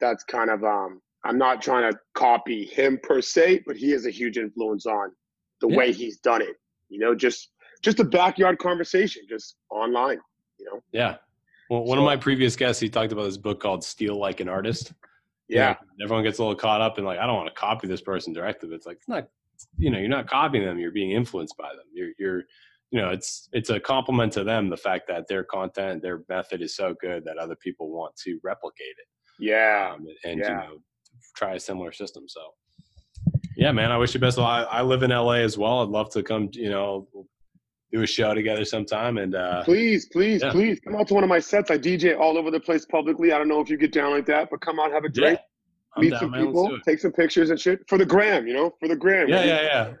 That's 0.00 0.24
kind 0.24 0.50
of 0.50 0.64
um 0.64 1.00
I'm 1.24 1.38
not 1.38 1.62
trying 1.62 1.90
to 1.90 1.98
copy 2.14 2.66
him 2.66 2.98
per 3.02 3.20
se, 3.20 3.64
but 3.66 3.76
he 3.76 3.92
is 3.92 4.06
a 4.06 4.10
huge 4.10 4.36
influence 4.36 4.86
on 4.86 5.12
the 5.60 5.68
yeah. 5.68 5.76
way 5.76 5.92
he's 5.92 6.18
done 6.18 6.42
it. 6.42 6.56
You 6.88 6.98
know, 6.98 7.14
just 7.14 7.50
just 7.82 8.00
a 8.00 8.04
backyard 8.04 8.58
conversation, 8.58 9.22
just 9.28 9.56
online. 9.70 10.20
You 10.58 10.66
know. 10.66 10.80
Yeah. 10.92 11.16
Well, 11.70 11.84
one 11.84 11.96
so, 11.96 12.02
of 12.02 12.06
my 12.06 12.16
previous 12.16 12.56
guests, 12.56 12.80
he 12.80 12.88
talked 12.88 13.12
about 13.12 13.24
this 13.24 13.38
book 13.38 13.60
called 13.60 13.82
"Steal 13.82 14.18
Like 14.18 14.40
an 14.40 14.48
Artist." 14.48 14.92
Yeah. 15.46 15.76
everyone 16.02 16.24
gets 16.24 16.38
a 16.38 16.42
little 16.42 16.56
caught 16.56 16.80
up 16.80 16.98
in 16.98 17.04
like, 17.04 17.18
I 17.18 17.26
don't 17.26 17.36
want 17.36 17.48
to 17.48 17.54
copy 17.54 17.86
this 17.86 18.00
person 18.00 18.32
directly. 18.32 18.70
But 18.70 18.76
it's 18.76 18.86
like 18.86 18.96
it's 18.96 19.08
not 19.08 19.28
you 19.78 19.90
know 19.90 19.98
you're 19.98 20.08
not 20.08 20.28
copying 20.28 20.64
them 20.64 20.78
you're 20.78 20.90
being 20.90 21.12
influenced 21.12 21.56
by 21.56 21.68
them 21.68 21.84
you're 21.92 22.10
you're 22.18 22.42
you 22.90 23.00
know 23.00 23.10
it's 23.10 23.48
it's 23.52 23.70
a 23.70 23.80
compliment 23.80 24.32
to 24.32 24.44
them 24.44 24.68
the 24.68 24.76
fact 24.76 25.06
that 25.08 25.26
their 25.28 25.44
content 25.44 26.02
their 26.02 26.22
method 26.28 26.62
is 26.62 26.76
so 26.76 26.94
good 27.00 27.24
that 27.24 27.38
other 27.38 27.56
people 27.56 27.90
want 27.90 28.14
to 28.16 28.38
replicate 28.42 28.86
it 28.98 29.06
yeah 29.38 29.92
um, 29.94 30.06
and 30.24 30.40
yeah. 30.40 30.48
you 30.48 30.54
know 30.54 30.76
try 31.36 31.54
a 31.54 31.60
similar 31.60 31.92
system 31.92 32.24
so 32.28 32.40
yeah 33.56 33.72
man 33.72 33.92
i 33.92 33.96
wish 33.96 34.14
you 34.14 34.20
best 34.20 34.38
I, 34.38 34.62
I 34.62 34.82
live 34.82 35.02
in 35.02 35.10
la 35.10 35.32
as 35.32 35.58
well 35.58 35.82
i'd 35.82 35.88
love 35.88 36.10
to 36.10 36.22
come 36.22 36.48
you 36.52 36.70
know 36.70 37.08
do 37.92 38.02
a 38.02 38.06
show 38.06 38.34
together 38.34 38.64
sometime 38.64 39.18
and 39.18 39.34
uh 39.34 39.62
please 39.64 40.06
please 40.06 40.42
yeah. 40.42 40.50
please 40.50 40.80
come 40.80 40.96
out 40.96 41.06
to 41.08 41.14
one 41.14 41.22
of 41.22 41.30
my 41.30 41.38
sets 41.38 41.70
i 41.70 41.78
dj 41.78 42.18
all 42.18 42.36
over 42.36 42.50
the 42.50 42.60
place 42.60 42.84
publicly 42.84 43.32
i 43.32 43.38
don't 43.38 43.48
know 43.48 43.60
if 43.60 43.70
you 43.70 43.76
get 43.76 43.92
down 43.92 44.10
like 44.10 44.26
that 44.26 44.48
but 44.50 44.60
come 44.60 44.80
out 44.80 44.90
have 44.90 45.04
a 45.04 45.08
drink 45.08 45.38
yeah 45.38 45.44
meet 45.96 46.10
down, 46.10 46.20
some 46.20 46.30
man. 46.30 46.46
people, 46.46 46.78
take 46.84 46.98
some 46.98 47.12
pictures 47.12 47.50
and 47.50 47.60
shit 47.60 47.80
for 47.88 47.98
the 47.98 48.06
gram. 48.06 48.46
You 48.46 48.54
know, 48.54 48.74
for 48.80 48.88
the 48.88 48.96
gram. 48.96 49.28
Yeah, 49.28 49.44
yeah, 49.44 49.62
yeah. 49.62 49.92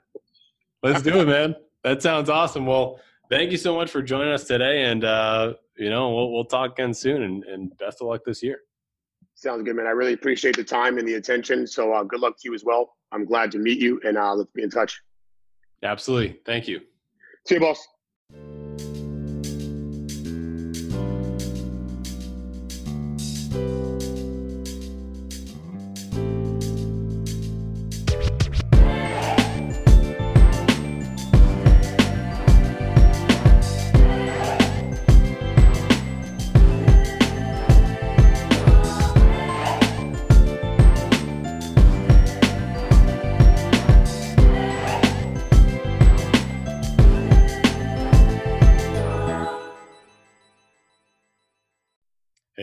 Let's 0.82 1.02
do 1.02 1.20
it, 1.20 1.26
man. 1.26 1.54
That 1.82 2.02
sounds 2.02 2.28
awesome. 2.28 2.66
Well, 2.66 3.00
thank 3.30 3.50
you 3.50 3.56
so 3.56 3.74
much 3.74 3.90
for 3.90 4.02
joining 4.02 4.32
us 4.32 4.44
today, 4.44 4.84
and 4.84 5.04
uh, 5.04 5.54
you 5.76 5.90
know, 5.90 6.14
we'll 6.14 6.32
we'll 6.32 6.44
talk 6.44 6.72
again 6.72 6.94
soon, 6.94 7.22
and, 7.22 7.44
and 7.44 7.76
best 7.78 8.00
of 8.00 8.08
luck 8.08 8.22
this 8.24 8.42
year. 8.42 8.58
Sounds 9.44 9.62
good, 9.62 9.76
man. 9.76 9.86
I 9.86 9.90
really 9.90 10.14
appreciate 10.14 10.56
the 10.56 10.64
time 10.64 10.96
and 10.96 11.06
the 11.06 11.16
attention. 11.16 11.66
So 11.66 11.92
uh, 11.92 12.02
good 12.02 12.20
luck 12.20 12.38
to 12.38 12.48
you 12.48 12.54
as 12.54 12.64
well. 12.64 12.96
I'm 13.12 13.26
glad 13.26 13.52
to 13.52 13.58
meet 13.58 13.78
you, 13.78 14.00
and 14.02 14.16
uh, 14.16 14.34
let's 14.34 14.50
be 14.52 14.62
in 14.62 14.70
touch. 14.70 14.98
Absolutely. 15.82 16.40
Thank 16.46 16.66
you. 16.66 16.80
See 17.46 17.56
you, 17.56 17.60
boss. 17.60 17.86